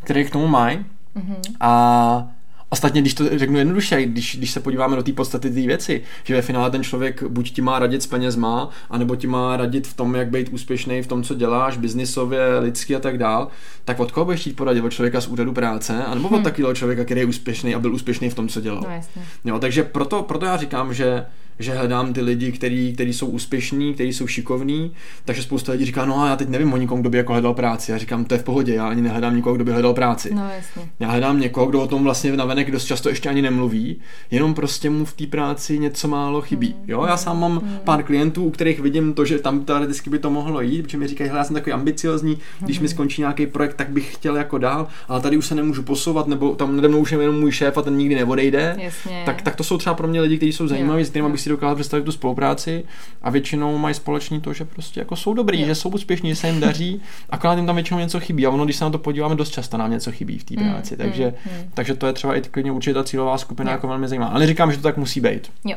který 0.00 0.24
k 0.24 0.30
tomu 0.30 0.46
mají. 0.46 0.78
Mhm. 1.14 1.36
A 1.60 2.28
Ostatně, 2.72 3.00
když 3.00 3.14
to 3.14 3.38
řeknu 3.38 3.58
jednoduše, 3.58 4.06
když, 4.06 4.36
když 4.36 4.50
se 4.50 4.60
podíváme 4.60 4.96
do 4.96 5.02
té 5.02 5.12
podstaty 5.12 5.50
té 5.50 5.60
věci, 5.60 6.02
že 6.24 6.34
ve 6.34 6.42
finále 6.42 6.70
ten 6.70 6.82
člověk 6.82 7.22
buď 7.22 7.52
ti 7.52 7.62
má 7.62 7.78
radit 7.78 8.02
s 8.02 8.06
penězma, 8.06 8.70
anebo 8.90 9.16
ti 9.16 9.26
má 9.26 9.56
radit 9.56 9.86
v 9.86 9.94
tom, 9.94 10.14
jak 10.14 10.30
být 10.30 10.48
úspěšný 10.48 11.02
v 11.02 11.06
tom, 11.06 11.22
co 11.22 11.34
děláš, 11.34 11.76
biznisově, 11.76 12.58
lidsky 12.58 12.96
a 12.96 12.98
tak 12.98 13.18
dál, 13.18 13.48
tak 13.84 14.00
od 14.00 14.12
koho 14.12 14.24
budeš 14.24 14.40
chtít 14.40 14.56
poradit? 14.56 14.84
Od 14.84 14.92
člověka 14.92 15.20
z 15.20 15.26
úřadu 15.26 15.52
práce, 15.52 16.04
anebo 16.04 16.28
od 16.28 16.42
takového 16.42 16.74
člověka, 16.74 17.04
který 17.04 17.20
je 17.20 17.26
úspěšný 17.26 17.74
a 17.74 17.78
byl 17.78 17.94
úspěšný 17.94 18.30
v 18.30 18.34
tom, 18.34 18.48
co 18.48 18.60
dělal? 18.60 18.82
No 18.88 18.94
jasně. 18.94 19.22
Jo, 19.44 19.58
takže 19.58 19.82
proto, 19.82 20.22
proto 20.22 20.46
já 20.46 20.56
říkám, 20.56 20.94
že 20.94 21.26
že 21.58 21.74
hledám 21.74 22.12
ty 22.12 22.20
lidi, 22.20 22.52
který, 22.52 22.92
který 22.92 23.12
jsou 23.12 23.26
úspěšní, 23.26 23.94
kteří 23.94 24.12
jsou 24.12 24.26
šikovní, 24.26 24.92
takže 25.24 25.42
spousta 25.42 25.72
lidí 25.72 25.84
říká, 25.84 26.04
no 26.04 26.20
a 26.20 26.28
já 26.28 26.36
teď 26.36 26.48
nevím 26.48 26.72
o 26.72 26.76
nikom, 26.76 27.00
kdo 27.00 27.10
by 27.10 27.16
jako 27.18 27.32
hledal 27.32 27.54
práci. 27.54 27.92
Já 27.92 27.98
říkám, 27.98 28.24
to 28.24 28.34
je 28.34 28.38
v 28.38 28.44
pohodě, 28.44 28.74
já 28.74 28.88
ani 28.88 29.02
nehledám 29.02 29.36
nikoho, 29.36 29.54
kdo 29.54 29.64
by 29.64 29.72
hledal 29.72 29.94
práci. 29.94 30.34
No, 30.34 30.50
jasně. 30.56 30.90
Já 31.00 31.10
hledám 31.10 31.40
někoho, 31.40 31.66
kdo 31.66 31.82
o 31.82 31.86
tom 31.86 32.04
vlastně 32.04 32.36
navenek 32.36 32.70
dost 32.70 32.84
často 32.84 33.08
ještě 33.08 33.28
ani 33.28 33.42
nemluví, 33.42 33.96
jenom 34.30 34.54
prostě 34.54 34.90
mu 34.90 35.04
v 35.04 35.12
té 35.12 35.26
práci 35.26 35.78
něco 35.78 36.08
málo 36.08 36.40
chybí. 36.40 36.74
Mm. 36.78 36.84
Jo, 36.86 37.04
já 37.08 37.16
sám 37.16 37.40
mám 37.40 37.52
mm. 37.52 37.78
pár 37.84 38.02
klientů, 38.02 38.44
u 38.44 38.50
kterých 38.50 38.80
vidím 38.80 39.14
to, 39.14 39.24
že 39.24 39.38
tam 39.38 39.64
teoreticky 39.64 40.10
by 40.10 40.18
to 40.18 40.30
mohlo 40.30 40.60
jít, 40.60 40.82
protože 40.82 40.98
mi 40.98 41.06
říkají, 41.06 41.30
já 41.34 41.44
jsem 41.44 41.54
takový 41.54 41.72
ambiciozní, 41.72 42.38
když 42.60 42.78
mm. 42.78 42.82
mi 42.82 42.88
skončí 42.88 43.20
nějaký 43.20 43.46
projekt, 43.46 43.74
tak 43.74 43.90
bych 43.90 44.14
chtěl 44.14 44.36
jako 44.36 44.58
dál, 44.58 44.86
ale 45.08 45.20
tady 45.20 45.36
už 45.36 45.46
se 45.46 45.54
nemůžu 45.54 45.82
posouvat, 45.82 46.26
nebo 46.26 46.54
tam 46.54 46.76
nade 46.76 46.88
mnou 46.88 46.98
už 46.98 47.12
je 47.12 47.18
jenom 47.18 47.40
můj 47.40 47.52
šéf 47.52 47.78
a 47.78 47.82
ten 47.82 47.96
nikdy 47.96 48.14
neodejde. 48.14 48.76
Jasně. 48.78 49.22
Tak, 49.26 49.42
tak 49.42 49.56
to 49.56 49.64
jsou 49.64 49.78
třeba 49.78 49.94
pro 49.94 50.08
mě 50.08 50.20
lidi, 50.20 50.36
kteří 50.36 50.52
jsou 50.52 50.68
zajímaví, 50.68 51.04
s 51.04 51.10
kterými 51.10 51.30
bych 51.30 51.40
si 51.42 51.48
dokázal 51.50 51.74
představit 51.74 52.02
tu 52.02 52.12
spolupráci 52.12 52.84
a 53.22 53.30
většinou 53.30 53.78
mají 53.78 53.94
společný 53.94 54.40
to, 54.40 54.52
že 54.52 54.64
prostě 54.64 55.00
jako 55.00 55.16
jsou 55.16 55.34
dobrý, 55.34 55.60
je. 55.60 55.66
že 55.66 55.74
jsou 55.74 55.88
úspěšní, 55.88 56.30
že 56.30 56.36
se 56.36 56.48
jim 56.48 56.60
daří, 56.60 57.00
akorát 57.30 57.54
jim 57.54 57.66
tam 57.66 57.74
většinou 57.74 58.00
něco 58.00 58.20
chybí 58.20 58.46
a 58.46 58.50
ono, 58.50 58.64
když 58.64 58.76
se 58.76 58.84
na 58.84 58.90
to 58.90 58.98
podíváme, 58.98 59.34
dost 59.34 59.50
často 59.50 59.76
nám 59.76 59.90
něco 59.90 60.12
chybí 60.12 60.38
v 60.38 60.44
té 60.44 60.54
mm, 60.58 60.70
práci, 60.70 60.94
mm, 60.94 60.98
takže, 60.98 61.34
mm, 61.46 61.70
takže 61.74 61.94
to 61.94 62.06
je 62.06 62.12
třeba 62.12 62.36
i 62.36 62.40
klidně 62.40 62.72
určitě 62.72 62.94
ta 62.94 63.04
cílová 63.04 63.38
skupina 63.38 63.70
jo. 63.70 63.74
jako 63.74 63.88
velmi 63.88 64.08
zajímavá. 64.08 64.30
Ale 64.30 64.40
neříkám, 64.40 64.70
že 64.70 64.76
to 64.76 64.82
tak 64.82 64.96
musí 64.96 65.20
být. 65.20 65.50
Jo. 65.64 65.76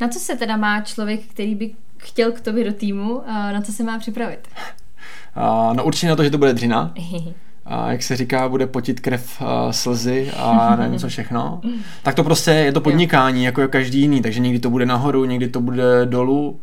Na 0.00 0.08
co 0.08 0.18
se 0.18 0.36
teda 0.36 0.56
má 0.56 0.80
člověk, 0.80 1.20
který 1.20 1.54
by 1.54 1.70
chtěl 1.96 2.32
k 2.32 2.40
tobě 2.40 2.64
do 2.64 2.72
týmu, 2.72 3.22
na 3.26 3.60
co 3.60 3.72
se 3.72 3.82
má 3.82 3.98
připravit? 3.98 4.48
Uh, 5.36 5.76
no 5.76 5.84
určitě 5.84 6.08
na 6.08 6.16
to, 6.16 6.24
že 6.24 6.30
to 6.30 6.38
bude 6.38 6.52
dřina. 6.52 6.94
a 7.66 7.92
jak 7.92 8.02
se 8.02 8.16
říká, 8.16 8.48
bude 8.48 8.66
potit 8.66 9.00
krev 9.00 9.42
a 9.42 9.72
slzy 9.72 10.30
a 10.36 10.76
nevím 10.80 10.98
co 10.98 11.08
všechno, 11.08 11.60
tak 12.02 12.14
to 12.14 12.24
prostě 12.24 12.50
je 12.50 12.72
to 12.72 12.80
podnikání, 12.80 13.44
jako 13.44 13.60
je 13.60 13.68
každý 13.68 14.00
jiný, 14.00 14.22
takže 14.22 14.40
někdy 14.40 14.58
to 14.58 14.70
bude 14.70 14.86
nahoru, 14.86 15.24
někdy 15.24 15.48
to 15.48 15.60
bude 15.60 16.06
dolů. 16.06 16.60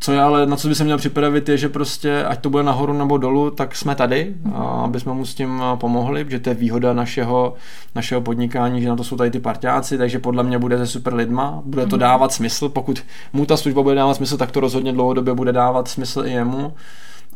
Co 0.00 0.12
je 0.12 0.20
ale, 0.20 0.46
na 0.46 0.56
co 0.56 0.68
by 0.68 0.74
se 0.74 0.84
měl 0.84 0.98
připravit, 0.98 1.48
je, 1.48 1.56
že 1.56 1.68
prostě, 1.68 2.24
ať 2.24 2.40
to 2.40 2.50
bude 2.50 2.62
nahoru 2.62 2.92
nebo 2.92 3.18
dolů, 3.18 3.50
tak 3.50 3.76
jsme 3.76 3.94
tady, 3.94 4.34
a 4.54 4.62
aby 4.62 5.00
jsme 5.00 5.12
mu 5.12 5.24
s 5.24 5.34
tím 5.34 5.62
pomohli, 5.74 6.24
protože 6.24 6.40
to 6.40 6.50
je 6.50 6.54
výhoda 6.54 6.92
našeho, 6.92 7.54
našeho 7.94 8.20
podnikání, 8.20 8.82
že 8.82 8.88
na 8.88 8.96
to 8.96 9.04
jsou 9.04 9.16
tady 9.16 9.30
ty 9.30 9.40
partiáci, 9.40 9.98
takže 9.98 10.18
podle 10.18 10.42
mě 10.42 10.58
bude 10.58 10.78
se 10.78 10.86
super 10.86 11.14
lidma, 11.14 11.62
bude 11.64 11.86
to 11.86 11.96
mhm. 11.96 12.00
dávat 12.00 12.32
smysl, 12.32 12.68
pokud 12.68 13.04
mu 13.32 13.46
ta 13.46 13.56
služba 13.56 13.82
bude 13.82 13.94
dávat 13.94 14.14
smysl, 14.14 14.36
tak 14.36 14.50
to 14.50 14.60
rozhodně 14.60 14.92
dlouhodobě 14.92 15.34
bude 15.34 15.52
dávat 15.52 15.88
smysl 15.88 16.26
i 16.26 16.30
jemu. 16.30 16.72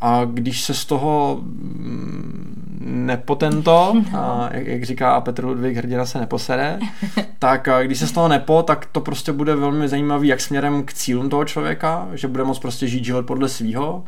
A 0.01 0.25
když 0.25 0.63
se 0.63 0.75
z 0.75 0.85
toho 0.85 1.39
mm, 1.43 2.55
nepotento, 2.81 4.03
a 4.17 4.49
jak, 4.53 4.67
jak 4.67 4.85
říká 4.85 5.21
Petr 5.21 5.45
Ludvík, 5.45 5.77
hrdina 5.77 6.07
se 6.07 6.19
neposere, 6.19 6.79
tak 7.39 7.69
když 7.83 7.99
se 7.99 8.07
z 8.07 8.13
toho 8.13 8.29
nepo, 8.29 8.63
tak 8.63 8.87
to 8.93 9.01
prostě 9.01 9.33
bude 9.33 9.57
velmi 9.57 9.89
zajímavý 9.89 10.29
jak 10.29 10.41
směrem 10.41 10.83
k 10.83 10.93
cílům 10.93 11.31
toho 11.31 11.45
člověka, 11.45 12.09
že 12.15 12.29
bude 12.29 12.45
moct 12.45 12.59
prostě 12.59 12.87
žít 12.87 13.05
život 13.05 13.27
podle 13.27 13.49
svýho, 13.49 14.05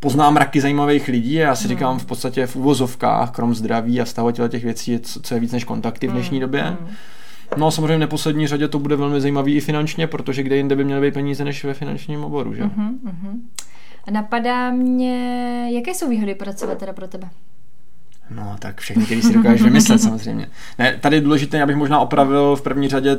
poznám 0.00 0.36
raky 0.36 0.60
zajímavých 0.60 1.08
lidí 1.08 1.42
a 1.42 1.46
já 1.46 1.54
si 1.54 1.64
mm. 1.64 1.68
říkám 1.68 1.98
v 1.98 2.06
podstatě 2.06 2.46
v 2.46 2.56
úvozovkách, 2.56 3.30
krom 3.30 3.54
zdraví 3.54 4.00
a 4.00 4.04
stavu 4.04 4.30
těch 4.30 4.64
věcí, 4.64 4.98
co 5.22 5.34
je 5.34 5.40
víc 5.40 5.52
než 5.52 5.64
kontakty 5.64 6.08
v 6.08 6.12
dnešní 6.12 6.36
mm. 6.36 6.40
době. 6.40 6.76
Mm. 6.80 6.88
No 7.56 7.66
a 7.66 7.70
samozřejmě 7.70 7.96
v 7.96 8.00
neposlední 8.00 8.46
řadě 8.46 8.68
to 8.68 8.78
bude 8.78 8.96
velmi 8.96 9.20
zajímavý 9.20 9.56
i 9.56 9.60
finančně, 9.60 10.06
protože 10.06 10.42
kde 10.42 10.56
jinde 10.56 10.76
by 10.76 10.84
měly 10.84 11.06
být 11.06 11.14
peníze 11.14 11.44
než 11.44 11.64
ve 11.64 11.74
finančním 11.74 12.24
oboru, 12.24 12.54
že? 12.54 12.62
Mm-hmm, 12.62 12.90
mm-hmm. 13.04 13.40
Napadá 14.10 14.70
mě, 14.70 15.68
jaké 15.70 15.94
jsou 15.94 16.08
výhody 16.08 16.34
pracovat 16.34 16.78
teda 16.78 16.92
pro 16.92 17.08
tebe? 17.08 17.28
No, 18.30 18.56
tak 18.58 18.80
všechny, 18.80 19.04
který 19.04 19.22
si 19.22 19.32
dokážeš 19.32 19.62
vymyslet 19.62 19.98
samozřejmě. 19.98 20.48
Ne, 20.78 20.98
tady 21.00 21.16
je 21.16 21.20
důležité, 21.20 21.62
abych 21.62 21.76
možná 21.76 22.00
opravil 22.00 22.56
v 22.56 22.62
první 22.62 22.88
řadě 22.88 23.18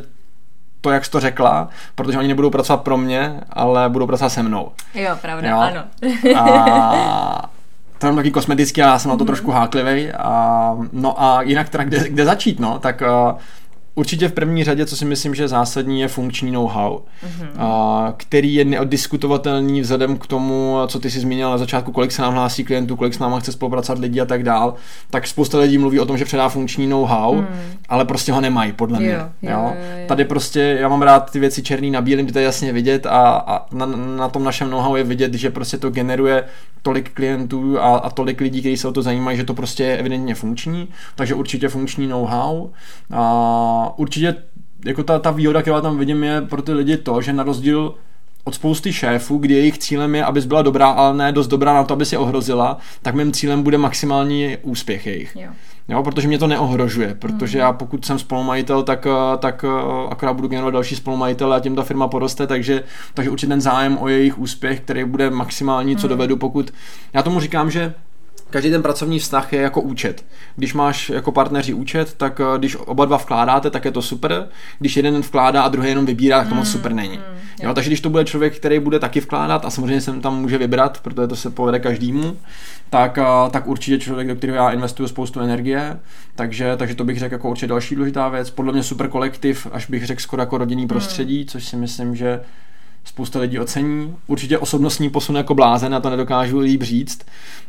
to, 0.81 0.91
jak 0.91 1.05
jsi 1.05 1.11
to 1.11 1.19
řekla, 1.19 1.69
protože 1.95 2.17
oni 2.17 2.27
nebudou 2.27 2.49
pracovat 2.49 2.81
pro 2.81 2.97
mě, 2.97 3.41
ale 3.49 3.89
budou 3.89 4.07
pracovat 4.07 4.29
se 4.29 4.43
mnou. 4.43 4.71
Jo, 4.93 5.17
pravda, 5.21 5.49
jo? 5.49 5.57
ano. 5.57 5.83
a 6.37 7.49
to 7.97 8.07
je 8.07 8.13
taky 8.13 8.31
kosmetický 8.31 8.81
a 8.81 8.87
já 8.87 8.99
jsem 8.99 9.09
na 9.09 9.17
to 9.17 9.23
mm-hmm. 9.23 9.27
trošku 9.27 9.51
háklivý. 9.51 10.11
A, 10.11 10.77
no 10.91 11.23
a 11.23 11.41
jinak 11.41 11.69
teda, 11.69 11.83
kde, 11.83 12.09
kde 12.09 12.25
začít, 12.25 12.59
no, 12.59 12.79
tak 12.79 13.01
uh, 13.01 13.39
Určitě 13.97 14.27
v 14.27 14.33
první 14.33 14.63
řadě, 14.63 14.85
co 14.85 14.95
si 14.95 15.05
myslím, 15.05 15.35
že 15.35 15.43
je 15.43 15.47
zásadní, 15.47 16.01
je 16.01 16.07
funkční 16.07 16.51
know-how, 16.51 16.97
mm-hmm. 16.97 18.13
který 18.17 18.53
je 18.53 18.65
neoddiskutovatelný 18.65 19.81
vzhledem 19.81 20.17
k 20.17 20.27
tomu, 20.27 20.77
co 20.87 20.99
ty 20.99 21.11
si 21.11 21.19
zmínil 21.19 21.49
na 21.49 21.57
začátku, 21.57 21.91
kolik 21.91 22.11
se 22.11 22.21
nám 22.21 22.33
hlásí 22.33 22.63
klientů, 22.63 22.95
kolik 22.95 23.13
s 23.13 23.19
náma 23.19 23.39
chce 23.39 23.51
spolupracovat 23.51 23.99
lidi 23.99 24.21
a 24.21 24.25
tak 24.25 24.43
dál. 24.43 24.73
Tak 25.09 25.27
spousta 25.27 25.57
lidí 25.59 25.77
mluví 25.77 25.99
o 25.99 26.05
tom, 26.05 26.17
že 26.17 26.25
předá 26.25 26.49
funkční 26.49 26.87
know-how, 26.87 27.35
mm. 27.35 27.47
ale 27.89 28.05
prostě 28.05 28.31
ho 28.31 28.41
nemají, 28.41 28.71
podle 28.71 28.99
mě. 28.99 29.09
Jo, 29.09 29.19
jo, 29.41 29.51
jo? 29.51 29.73
Jo, 29.77 30.07
Tady 30.07 30.25
prostě, 30.25 30.77
já 30.79 30.89
mám 30.89 31.01
rád 31.01 31.31
ty 31.31 31.39
věci 31.39 31.63
černý 31.63 31.91
na 31.91 32.01
bílém, 32.01 32.27
to 32.27 32.39
je 32.39 32.45
jasně 32.45 32.73
vidět 32.73 33.05
a, 33.05 33.43
a 33.47 33.65
na, 33.71 33.85
na 34.17 34.29
tom 34.29 34.43
našem 34.43 34.69
know-how 34.69 34.95
je 34.95 35.03
vidět, 35.03 35.33
že 35.33 35.49
prostě 35.49 35.77
to 35.77 35.89
generuje 35.89 36.43
tolik 36.81 37.13
klientů 37.13 37.79
a, 37.79 37.97
a 37.97 38.09
tolik 38.09 38.41
lidí, 38.41 38.59
kteří 38.59 38.77
se 38.77 38.87
o 38.87 38.91
to 38.91 39.01
zajímají, 39.01 39.37
že 39.37 39.43
to 39.43 39.53
prostě 39.53 39.83
je 39.83 39.97
evidentně 39.97 40.35
funkční, 40.35 40.87
takže 41.15 41.35
určitě 41.35 41.69
funkční 41.69 42.07
know-how. 42.07 42.69
A 43.13 43.86
určitě 43.95 44.35
jako 44.85 45.03
ta, 45.03 45.19
ta 45.19 45.31
výhoda, 45.31 45.61
kterou 45.61 45.81
tam 45.81 45.97
vidím, 45.97 46.23
je 46.23 46.41
pro 46.41 46.61
ty 46.61 46.73
lidi 46.73 46.97
to, 46.97 47.21
že 47.21 47.33
na 47.33 47.43
rozdíl 47.43 47.95
od 48.43 48.55
spousty 48.55 48.93
šéfů, 48.93 49.37
kdy 49.37 49.53
jejich 49.53 49.77
cílem 49.77 50.15
je, 50.15 50.25
abys 50.25 50.45
byla 50.45 50.61
dobrá, 50.61 50.87
ale 50.87 51.17
ne 51.17 51.31
dost 51.31 51.47
dobrá 51.47 51.73
na 51.73 51.83
to, 51.83 51.93
aby 51.93 52.05
si 52.05 52.17
ohrozila, 52.17 52.77
tak 53.01 53.15
mým 53.15 53.31
cílem 53.31 53.63
bude 53.63 53.77
maximální 53.77 54.57
úspěch 54.61 55.07
jejich. 55.07 55.35
Jo. 55.35 55.49
Jo, 55.89 56.03
protože 56.03 56.27
mě 56.27 56.39
to 56.39 56.47
neohrožuje, 56.47 57.15
protože 57.19 57.57
mm. 57.57 57.61
já 57.61 57.73
pokud 57.73 58.05
jsem 58.05 58.19
spolumajitel, 58.19 58.83
tak, 58.83 59.07
tak 59.39 59.65
akorát 60.09 60.33
budu 60.33 60.47
generovat 60.47 60.73
další 60.73 60.95
spolumajitele 60.95 61.57
a 61.57 61.59
tím 61.59 61.75
ta 61.75 61.83
firma 61.83 62.07
poroste, 62.07 62.47
takže, 62.47 62.83
takže 63.13 63.29
určitě 63.29 63.49
ten 63.49 63.61
zájem 63.61 63.97
o 63.97 64.07
jejich 64.07 64.39
úspěch, 64.39 64.79
který 64.79 65.05
bude 65.05 65.29
maximální, 65.29 65.97
co 65.97 66.07
mm. 66.07 66.09
dovedu, 66.09 66.37
pokud 66.37 66.73
já 67.13 67.23
tomu 67.23 67.39
říkám, 67.39 67.71
že 67.71 67.93
každý 68.49 68.69
ten 68.69 68.81
pracovní 68.81 69.19
vztah 69.19 69.53
je 69.53 69.61
jako 69.61 69.81
účet. 69.81 70.25
Když 70.55 70.73
máš 70.73 71.09
jako 71.09 71.31
partneři 71.31 71.73
účet, 71.73 72.13
tak 72.13 72.39
eh, 72.39 72.57
když 72.57 72.75
oba 72.75 73.05
dva 73.05 73.17
vkládáte, 73.17 73.69
tak 73.69 73.85
je 73.85 73.91
to 73.91 74.01
super. 74.01 74.47
Když 74.79 74.95
jeden 74.95 75.21
vkládá 75.21 75.61
a 75.61 75.69
druhý 75.69 75.89
jenom 75.89 76.05
vybírá, 76.05 76.39
tak 76.39 76.49
to 76.49 76.55
moc 76.55 76.67
mm, 76.67 76.71
super 76.71 76.93
není. 76.93 77.17
Mm, 77.17 77.23
jo, 77.63 77.73
takže 77.73 77.89
když 77.89 78.01
to 78.01 78.09
bude 78.09 78.25
člověk, 78.25 78.55
který 78.55 78.79
bude 78.79 78.99
taky 78.99 79.19
vkládat 79.19 79.65
a 79.65 79.69
samozřejmě 79.69 80.01
se 80.01 80.13
tam 80.13 80.41
může 80.41 80.57
vybrat, 80.57 80.99
protože 81.01 81.27
to 81.27 81.35
se 81.35 81.49
povede 81.49 81.79
každému, 81.79 82.37
tak, 82.89 83.17
eh, 83.17 83.23
tak 83.51 83.67
určitě 83.67 83.99
člověk, 83.99 84.27
do 84.27 84.35
kterého 84.35 84.57
já 84.57 84.69
investuju 84.69 85.09
spoustu 85.09 85.39
energie, 85.39 85.99
takže, 86.35 86.77
takže 86.77 86.95
to 86.95 87.03
bych 87.03 87.19
řekl 87.19 87.33
jako 87.33 87.49
určitě 87.49 87.67
další 87.67 87.95
důležitá 87.95 88.29
věc. 88.29 88.49
Podle 88.49 88.73
mě 88.73 88.83
super 88.83 89.07
kolektiv, 89.07 89.67
až 89.71 89.89
bych 89.89 90.05
řekl 90.05 90.21
skoro 90.21 90.41
jako 90.41 90.57
rodinný 90.57 90.87
prostředí, 90.87 91.45
což 91.45 91.65
si 91.65 91.75
myslím, 91.75 92.15
že 92.15 92.39
spousta 93.07 93.39
lidí 93.39 93.59
ocení. 93.59 94.15
Určitě 94.27 94.57
osobnostní 94.57 95.09
posun 95.09 95.35
jako 95.35 95.55
blázen, 95.55 95.95
a 95.95 95.99
to 95.99 96.09
nedokážu 96.09 96.59
líp 96.59 96.83
říct. 96.83 97.19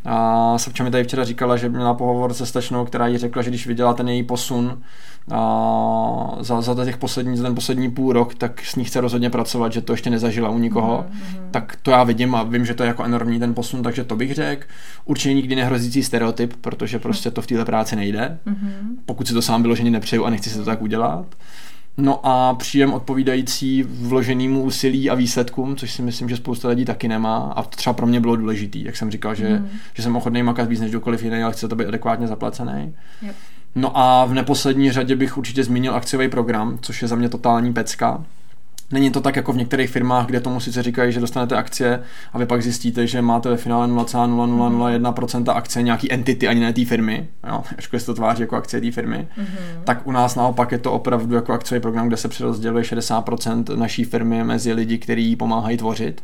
A 0.04 0.58
Sabča 0.58 0.84
mi 0.84 0.90
tady 0.90 1.04
včera 1.04 1.24
říkala, 1.24 1.56
že 1.56 1.68
měla 1.68 1.94
pohovor 1.94 2.34
se 2.34 2.46
stačnou, 2.46 2.84
která 2.84 3.06
jí 3.06 3.18
řekla, 3.18 3.42
že 3.42 3.50
když 3.50 3.66
viděla 3.66 3.94
ten 3.94 4.08
její 4.08 4.22
posun 4.22 4.82
a 5.30 6.36
za, 6.40 6.60
za, 6.60 6.84
těch 6.84 6.96
poslední, 6.96 7.36
za 7.36 7.42
ten 7.42 7.54
poslední 7.54 7.90
půl 7.90 8.12
rok, 8.12 8.34
tak 8.34 8.60
s 8.64 8.76
ní 8.76 8.84
chce 8.84 9.00
rozhodně 9.00 9.30
pracovat, 9.30 9.72
že 9.72 9.80
to 9.80 9.92
ještě 9.92 10.10
nezažila 10.10 10.48
u 10.48 10.58
nikoho. 10.58 11.04
Mm-hmm. 11.08 11.50
Tak 11.50 11.76
to 11.82 11.90
já 11.90 12.04
vidím 12.04 12.34
a 12.34 12.42
vím, 12.42 12.66
že 12.66 12.74
to 12.74 12.82
je 12.82 12.86
jako 12.86 13.04
enormní 13.04 13.38
ten 13.38 13.54
posun, 13.54 13.82
takže 13.82 14.04
to 14.04 14.16
bych 14.16 14.34
řekl. 14.34 14.66
Určitě 15.04 15.34
nikdy 15.34 15.56
nehrozící 15.56 16.02
stereotyp, 16.02 16.54
protože 16.60 16.98
prostě 16.98 17.30
to 17.30 17.42
v 17.42 17.46
této 17.46 17.64
práci 17.64 17.96
nejde. 17.96 18.38
Mm-hmm. 18.46 18.96
Pokud 19.06 19.28
si 19.28 19.34
to 19.34 19.42
sám 19.42 19.62
vyloženě 19.62 19.90
nepřeju 19.90 20.24
a 20.24 20.30
nechci 20.30 20.50
si 20.50 20.58
to 20.58 20.64
tak 20.64 20.82
udělat. 20.82 21.26
No 21.98 22.26
a 22.26 22.54
příjem 22.54 22.92
odpovídající 22.92 23.82
vloženému 23.82 24.62
úsilí 24.62 25.10
a 25.10 25.14
výsledkům, 25.14 25.76
což 25.76 25.92
si 25.92 26.02
myslím, 26.02 26.28
že 26.28 26.36
spousta 26.36 26.68
lidí 26.68 26.84
taky 26.84 27.08
nemá 27.08 27.36
a 27.56 27.62
to 27.62 27.76
třeba 27.76 27.94
pro 27.94 28.06
mě 28.06 28.20
bylo 28.20 28.36
důležitý, 28.36 28.84
jak 28.84 28.96
jsem 28.96 29.10
říkal, 29.10 29.34
že, 29.34 29.48
mm. 29.48 29.68
že 29.94 30.02
jsem 30.02 30.16
ochotný 30.16 30.42
makat 30.42 30.68
víc 30.68 30.80
než 30.80 30.90
kdokoliv 30.90 31.22
jiný, 31.22 31.42
ale 31.42 31.52
chce 31.52 31.68
to 31.68 31.76
být 31.76 31.86
adekvátně 31.86 32.26
zaplacený. 32.26 32.94
Yep. 33.22 33.36
No 33.74 33.98
a 33.98 34.24
v 34.24 34.34
neposlední 34.34 34.92
řadě 34.92 35.16
bych 35.16 35.38
určitě 35.38 35.64
zmínil 35.64 35.94
akciový 35.94 36.28
program, 36.28 36.78
což 36.80 37.02
je 37.02 37.08
za 37.08 37.16
mě 37.16 37.28
totální 37.28 37.72
pecka. 37.72 38.24
Není 38.92 39.10
to 39.10 39.20
tak 39.20 39.36
jako 39.36 39.52
v 39.52 39.56
některých 39.56 39.90
firmách, 39.90 40.26
kde 40.26 40.40
tomu 40.40 40.60
sice 40.60 40.82
říkají, 40.82 41.12
že 41.12 41.20
dostanete 41.20 41.56
akcie 41.56 42.02
a 42.32 42.38
vy 42.38 42.46
pak 42.46 42.62
zjistíte, 42.62 43.06
že 43.06 43.22
máte 43.22 43.48
ve 43.48 43.56
finále 43.56 43.88
0,0001% 43.88 45.56
akcie 45.56 45.82
nějaký 45.82 46.12
entity, 46.12 46.48
ani 46.48 46.60
ne 46.60 46.72
té 46.72 46.84
firmy, 46.84 47.28
jo, 47.48 47.62
ačkoliv 47.78 48.02
se 48.02 48.06
to 48.06 48.14
tváří 48.14 48.40
jako 48.40 48.56
akcie 48.56 48.80
té 48.80 48.90
firmy, 48.90 49.28
mm-hmm. 49.38 49.84
tak 49.84 50.06
u 50.06 50.12
nás 50.12 50.34
naopak 50.34 50.72
je 50.72 50.78
to 50.78 50.92
opravdu 50.92 51.34
jako 51.34 51.52
akciový 51.52 51.80
program, 51.80 52.08
kde 52.08 52.16
se 52.16 52.28
přerozděluje 52.28 52.84
60% 52.84 53.76
naší 53.76 54.04
firmy 54.04 54.44
mezi 54.44 54.72
lidi, 54.72 54.98
kteří 54.98 55.36
pomáhají 55.36 55.76
tvořit 55.76 56.22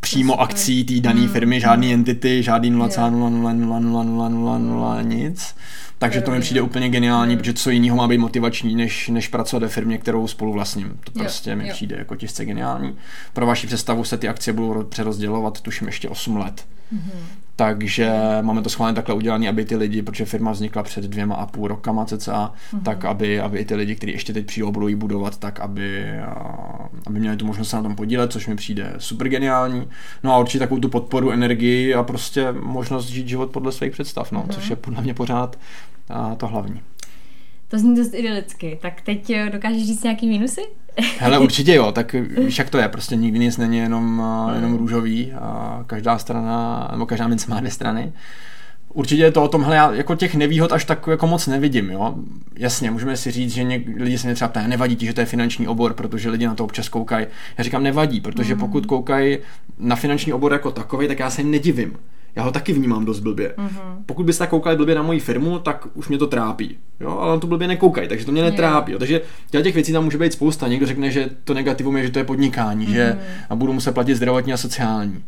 přímo 0.00 0.40
akcí 0.40 0.84
té 0.84 1.00
dané 1.00 1.28
firmy, 1.28 1.60
žádný 1.60 1.94
entity, 1.94 2.42
žádný 2.42 2.72
0,000000 2.72 5.02
nic. 5.02 5.54
Takže 5.98 6.20
to 6.20 6.30
mi 6.30 6.40
přijde 6.40 6.60
úplně 6.60 6.88
geniální, 6.88 7.36
protože 7.36 7.52
co 7.52 7.70
jiného 7.70 7.96
má 7.96 8.08
být 8.08 8.18
motivační, 8.18 8.74
než, 8.74 9.08
než 9.08 9.28
pracovat 9.28 9.62
ve 9.62 9.68
firmě, 9.68 9.98
kterou 9.98 10.26
spolu 10.26 10.52
vlastním. 10.52 10.98
To 11.04 11.12
prostě 11.12 11.50
jo, 11.50 11.56
mi 11.56 11.68
jo. 11.68 11.74
přijde 11.74 11.96
jako 11.96 12.16
těžce 12.16 12.44
geniální. 12.44 12.96
Pro 13.32 13.46
vaši 13.46 13.66
představu 13.66 14.04
se 14.04 14.18
ty 14.18 14.28
akcie 14.28 14.54
budou 14.54 14.84
přerozdělovat, 14.84 15.60
tuším, 15.60 15.86
ještě 15.86 16.08
8 16.08 16.36
let. 16.36 16.64
Mm-hmm. 16.94 17.39
Takže 17.60 18.12
máme 18.42 18.62
to 18.62 18.70
schválně 18.70 18.94
takhle 18.94 19.14
udělané, 19.14 19.48
aby 19.48 19.64
ty 19.64 19.76
lidi, 19.76 20.02
protože 20.02 20.24
firma 20.24 20.52
vznikla 20.52 20.82
před 20.82 21.04
dvěma 21.04 21.34
a 21.34 21.46
půl 21.46 21.68
rokama 21.68 22.04
cca, 22.04 22.52
mm-hmm. 22.72 22.82
tak 22.82 23.04
aby, 23.04 23.40
aby 23.40 23.58
i 23.58 23.64
ty 23.64 23.74
lidi, 23.74 23.94
kteří 23.94 24.12
ještě 24.12 24.32
teď 24.32 24.46
přijdou, 24.46 24.72
budou 24.72 24.88
ji 24.88 24.94
budovat, 24.94 25.38
tak 25.38 25.60
aby 25.60 26.04
aby 27.06 27.20
měli 27.20 27.36
tu 27.36 27.46
možnost 27.46 27.70
se 27.70 27.76
na 27.76 27.82
tom 27.82 27.96
podílet, 27.96 28.32
což 28.32 28.46
mi 28.46 28.56
přijde 28.56 28.94
super 28.98 29.28
geniální. 29.28 29.88
No 30.22 30.32
a 30.32 30.38
určitě 30.38 30.58
takovou 30.58 30.80
tu 30.80 30.88
podporu, 30.88 31.30
energii 31.30 31.94
a 31.94 32.02
prostě 32.02 32.52
možnost 32.52 33.06
žít 33.06 33.28
život 33.28 33.50
podle 33.50 33.72
svých 33.72 33.92
představ, 33.92 34.32
no, 34.32 34.42
mm-hmm. 34.42 34.54
což 34.54 34.70
je 34.70 34.76
podle 34.76 35.02
mě 35.02 35.14
pořád 35.14 35.58
a, 36.08 36.34
to 36.34 36.46
hlavní. 36.46 36.80
To 37.70 37.78
zní 37.78 37.96
dost 37.96 38.14
idylicky. 38.14 38.78
Tak 38.82 39.00
teď 39.00 39.30
eh, 39.30 39.50
dokážeš 39.50 39.86
říct 39.86 40.02
nějaký 40.02 40.28
minusy? 40.28 40.60
Hele, 41.18 41.38
určitě 41.48 41.74
jo, 41.74 41.92
tak 41.92 42.12
víš, 42.12 42.58
jak 42.58 42.70
to 42.70 42.78
je, 42.78 42.88
prostě 42.88 43.16
nikdy 43.16 43.38
nic 43.38 43.56
není 43.56 43.78
jenom, 43.78 44.22
eh, 44.50 44.54
jenom 44.54 44.76
růžový 44.76 45.32
a 45.32 45.84
každá 45.86 46.18
strana, 46.18 46.88
nebo 46.92 47.06
každá 47.06 47.28
mince 47.28 47.50
má 47.50 47.60
dvě 47.60 47.70
strany. 47.70 48.12
Určitě 48.94 49.22
je 49.22 49.32
to 49.32 49.42
o 49.42 49.48
tom, 49.48 49.62
hele, 49.62 49.76
já 49.76 49.92
jako 49.92 50.14
těch 50.14 50.34
nevýhod 50.34 50.72
až 50.72 50.84
tak 50.84 51.06
jako 51.10 51.26
moc 51.26 51.46
nevidím, 51.46 51.90
jo. 51.90 52.14
Jasně, 52.56 52.90
můžeme 52.90 53.16
si 53.16 53.30
říct, 53.30 53.54
že 53.54 53.62
něk, 53.62 53.86
lidi 53.96 54.18
se 54.18 54.26
mě 54.26 54.34
třeba 54.34 54.48
ptají, 54.48 54.68
nevadí 54.68 54.96
ti, 54.96 55.06
že 55.06 55.12
to 55.12 55.20
je 55.20 55.26
finanční 55.26 55.68
obor, 55.68 55.94
protože 55.94 56.30
lidi 56.30 56.46
na 56.46 56.54
to 56.54 56.64
občas 56.64 56.88
koukají. 56.88 57.26
Já 57.58 57.64
říkám, 57.64 57.82
nevadí, 57.82 58.20
protože 58.20 58.54
mm. 58.54 58.60
pokud 58.60 58.86
koukají 58.86 59.38
na 59.78 59.96
finanční 59.96 60.32
obor 60.32 60.52
jako 60.52 60.70
takový, 60.70 61.08
tak 61.08 61.18
já 61.18 61.30
se 61.30 61.40
jim 61.40 61.50
nedivím. 61.50 61.96
Já 62.36 62.42
ho 62.42 62.52
taky 62.52 62.72
vnímám 62.72 63.04
dost 63.04 63.20
blbě. 63.20 63.54
Mm-hmm. 63.58 64.02
Pokud 64.06 64.26
byste 64.26 64.46
koukali 64.46 64.76
blbě 64.76 64.94
na 64.94 65.02
moji 65.02 65.20
firmu, 65.20 65.58
tak 65.58 65.86
už 65.94 66.08
mě 66.08 66.18
to 66.18 66.26
trápí. 66.26 66.78
Jo, 67.00 67.18
ale 67.18 67.32
na 67.32 67.40
to 67.40 67.46
blbě 67.46 67.68
nekoukají, 67.68 68.08
takže 68.08 68.26
to 68.26 68.32
mě 68.32 68.42
netrápí. 68.42 68.92
Jo. 68.92 68.98
Takže 68.98 69.20
těch 69.62 69.74
věcí 69.74 69.92
tam 69.92 70.04
může 70.04 70.18
být 70.18 70.32
spousta. 70.32 70.68
Někdo 70.68 70.86
řekne, 70.86 71.10
že 71.10 71.30
to 71.44 71.54
negativum 71.54 71.96
je, 71.96 72.04
že 72.04 72.10
to 72.10 72.18
je 72.18 72.24
podnikání, 72.24 72.86
mm-hmm. 72.86 72.92
že 72.92 73.18
a 73.50 73.54
budu 73.54 73.72
muset 73.72 73.92
platit 73.92 74.14
zdravotní 74.14 74.52
a 74.52 74.56
sociální. 74.56 75.24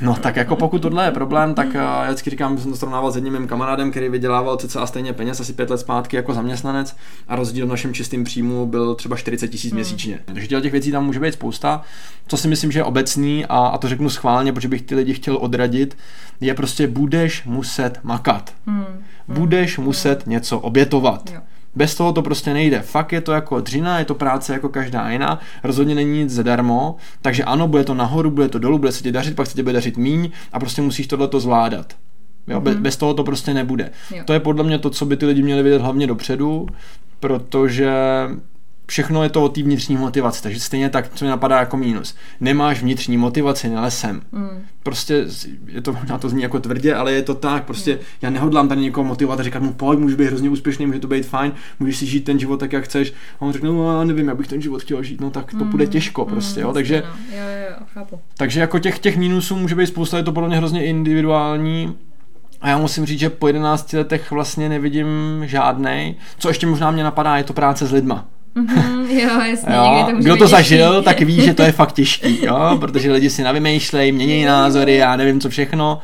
No 0.00 0.14
tak 0.14 0.36
jako 0.36 0.56
pokud 0.56 0.82
tohle 0.82 1.04
je 1.04 1.10
problém, 1.10 1.54
tak 1.54 1.74
eh, 1.74 1.78
já 1.78 2.04
vždycky 2.04 2.30
říkám, 2.30 2.56
že 2.56 2.62
jsem 2.62 2.70
to 2.70 2.76
srovnával 2.76 3.10
s 3.10 3.14
jedním 3.14 3.32
mým 3.32 3.46
kamarádem, 3.46 3.90
který 3.90 4.08
vydělával 4.08 4.56
cca 4.56 4.86
stejně 4.86 5.12
peněz, 5.12 5.40
asi 5.40 5.52
pět 5.52 5.70
let 5.70 5.78
zpátky 5.78 6.16
jako 6.16 6.34
zaměstnanec 6.34 6.96
a 7.28 7.36
rozdíl 7.36 7.66
v 7.66 7.68
našem 7.68 7.94
čistém 7.94 8.24
příjmu 8.24 8.66
byl 8.66 8.94
třeba 8.94 9.16
40 9.16 9.48
tisíc 9.48 9.70
hmm. 9.70 9.76
měsíčně. 9.76 10.18
Takže 10.24 10.46
těch 10.46 10.72
věcí 10.72 10.92
tam 10.92 11.06
může 11.06 11.20
být 11.20 11.34
spousta. 11.34 11.82
Co 12.26 12.36
si 12.36 12.48
myslím, 12.48 12.72
že 12.72 12.78
je 12.78 12.84
obecný 12.84 13.46
a, 13.46 13.58
a 13.58 13.78
to 13.78 13.88
řeknu 13.88 14.10
schválně, 14.10 14.52
protože 14.52 14.68
bych 14.68 14.82
ty 14.82 14.94
lidi 14.94 15.14
chtěl 15.14 15.36
odradit, 15.36 15.96
je 16.40 16.54
prostě 16.54 16.86
budeš 16.86 17.44
muset 17.44 17.98
makat. 18.02 18.54
Hmm. 18.66 18.84
Budeš 19.28 19.78
hmm. 19.78 19.86
muset 19.86 20.26
něco 20.26 20.58
obětovat. 20.58 21.30
Jo. 21.34 21.40
Bez 21.74 21.94
toho 21.94 22.12
to 22.12 22.22
prostě 22.22 22.54
nejde. 22.54 22.80
Fakt 22.80 23.12
je 23.12 23.20
to 23.20 23.32
jako 23.32 23.60
dřina, 23.60 23.98
je 23.98 24.04
to 24.04 24.14
práce 24.14 24.52
jako 24.52 24.68
každá 24.68 25.10
jiná, 25.10 25.40
rozhodně 25.64 25.94
není 25.94 26.18
nic 26.18 26.30
zadarmo, 26.30 26.96
takže 27.22 27.44
ano, 27.44 27.68
bude 27.68 27.84
to 27.84 27.94
nahoru, 27.94 28.30
bude 28.30 28.48
to 28.48 28.58
dolů, 28.58 28.78
bude 28.78 28.92
se 28.92 29.02
ti 29.02 29.12
dařit, 29.12 29.36
pak 29.36 29.46
se 29.46 29.54
ti 29.54 29.62
bude 29.62 29.72
dařit 29.72 29.96
míň 29.96 30.30
a 30.52 30.60
prostě 30.60 30.82
musíš 30.82 31.06
tohleto 31.06 31.40
zvládat. 31.40 31.96
Jo, 32.48 32.60
mm-hmm. 32.60 32.80
bez 32.80 32.96
toho 32.96 33.14
to 33.14 33.24
prostě 33.24 33.54
nebude. 33.54 33.90
Jo. 34.14 34.22
To 34.24 34.32
je 34.32 34.40
podle 34.40 34.64
mě 34.64 34.78
to, 34.78 34.90
co 34.90 35.06
by 35.06 35.16
ty 35.16 35.26
lidi 35.26 35.42
měli 35.42 35.62
vědět 35.62 35.82
hlavně 35.82 36.06
dopředu, 36.06 36.66
protože 37.20 37.92
všechno 38.92 39.22
je 39.22 39.28
to 39.28 39.44
o 39.44 39.48
té 39.48 39.62
vnitřní 39.62 39.96
motivaci, 39.96 40.42
takže 40.42 40.60
stejně 40.60 40.90
tak, 40.90 41.14
co 41.14 41.24
mi 41.24 41.30
napadá 41.30 41.58
jako 41.58 41.76
mínus. 41.76 42.14
Nemáš 42.40 42.82
vnitřní 42.82 43.16
motivaci, 43.16 43.68
nelesem. 43.68 44.22
Mm. 44.32 44.48
Prostě, 44.82 45.26
je 45.66 45.80
to, 45.80 45.92
možná 45.92 46.18
to 46.18 46.28
zní 46.28 46.42
jako 46.42 46.60
tvrdě, 46.60 46.94
ale 46.94 47.12
je 47.12 47.22
to 47.22 47.34
tak, 47.34 47.64
prostě 47.64 47.92
mm. 47.92 47.98
já 48.22 48.30
nehodlám 48.30 48.68
tady 48.68 48.80
někoho 48.80 49.04
motivovat 49.04 49.40
a 49.40 49.42
říkat 49.42 49.62
mu, 49.62 49.72
pojď, 49.72 49.98
můžeš 49.98 50.16
být 50.16 50.24
hrozně 50.24 50.50
úspěšný, 50.50 50.86
může 50.86 50.98
to 50.98 51.06
být 51.06 51.26
fajn, 51.26 51.52
můžeš 51.80 51.96
si 51.96 52.06
žít 52.06 52.20
ten 52.20 52.38
život 52.38 52.60
tak, 52.60 52.72
jak 52.72 52.84
chceš. 52.84 53.12
A 53.40 53.42
on 53.42 53.52
řekne, 53.52 53.68
no 53.68 53.98
já 53.98 54.04
nevím, 54.04 54.28
jak 54.28 54.36
bych 54.36 54.48
ten 54.48 54.62
život 54.62 54.82
chtěl 54.82 55.02
žít, 55.02 55.20
no 55.20 55.30
tak 55.30 55.50
to 55.50 55.64
mm. 55.64 55.70
bude 55.70 55.86
těžko 55.86 56.24
prostě, 56.24 56.60
mm, 56.60 56.66
jo, 56.66 56.72
takže, 56.72 57.02
no. 57.06 57.36
jo, 57.36 57.44
jo, 57.70 57.86
chápu. 57.94 58.20
takže 58.36 58.60
jako 58.60 58.78
těch, 58.78 58.98
těch 58.98 59.16
mínusů 59.16 59.56
může 59.56 59.74
být 59.74 59.86
spousta, 59.86 60.16
je 60.16 60.22
to 60.22 60.32
podle 60.32 60.48
mě 60.48 60.56
hrozně 60.56 60.84
individuální, 60.84 61.94
a 62.60 62.68
já 62.68 62.78
musím 62.78 63.06
říct, 63.06 63.20
že 63.20 63.30
po 63.30 63.46
11 63.46 63.92
letech 63.92 64.30
vlastně 64.30 64.68
nevidím 64.68 65.42
žádnej. 65.44 66.14
Co 66.38 66.48
ještě 66.48 66.66
možná 66.66 66.90
mě 66.90 67.04
napadá, 67.04 67.36
je 67.36 67.44
to 67.44 67.52
práce 67.52 67.86
s 67.86 67.92
lidma. 67.92 68.28
Mm-hmm, 68.56 69.06
jo, 69.08 69.40
jasně, 69.40 69.74
jo, 69.74 70.06
to 70.10 70.16
Kdo 70.16 70.36
to 70.36 70.46
zažil, 70.46 71.02
tak 71.02 71.20
ví, 71.20 71.40
že 71.40 71.54
to 71.54 71.62
je 71.62 71.72
fakt 71.72 71.92
těžký, 71.92 72.44
jo, 72.44 72.76
protože 72.80 73.12
lidi 73.12 73.30
si 73.30 73.42
navymýšlejí, 73.42 74.12
mění 74.12 74.44
názory, 74.44 74.96
já 74.96 75.16
nevím 75.16 75.40
co 75.40 75.50
všechno, 75.50 75.98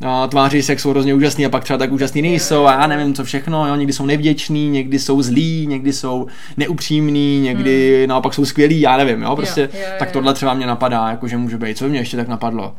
jo, 0.00 0.26
tváří 0.28 0.62
se, 0.62 0.72
jak 0.72 0.80
jsou 0.80 0.90
hrozně 0.90 1.14
úžasný 1.14 1.46
a 1.46 1.48
pak 1.48 1.64
třeba 1.64 1.78
tak 1.78 1.92
úžasný 1.92 2.22
nejsou 2.22 2.66
a 2.66 2.72
já 2.72 2.86
nevím 2.86 3.14
co 3.14 3.24
všechno, 3.24 3.68
jo, 3.68 3.74
někdy 3.74 3.92
jsou 3.92 4.06
nevděční, 4.06 4.70
někdy 4.70 4.98
jsou 4.98 5.22
zlí, 5.22 5.66
někdy 5.66 5.92
jsou 5.92 6.26
neupřímní, 6.56 7.40
někdy 7.40 7.98
hmm. 7.98 8.08
naopak 8.08 8.34
jsou 8.34 8.44
skvělí, 8.44 8.80
já 8.80 8.96
nevím, 8.96 9.22
jo, 9.22 9.36
prostě, 9.36 9.60
jo, 9.60 9.68
jo, 9.72 9.80
jo, 9.80 9.94
tak 9.98 10.10
tohle 10.10 10.34
třeba 10.34 10.54
mě 10.54 10.66
napadá, 10.66 11.08
jako 11.10 11.28
že 11.28 11.36
může 11.36 11.58
být, 11.58 11.78
co 11.78 11.88
mě 11.88 11.98
ještě 11.98 12.16
tak 12.16 12.28
napadlo, 12.28 12.74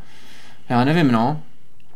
já 0.70 0.86
nevím, 0.86 1.12
no, 1.12 1.38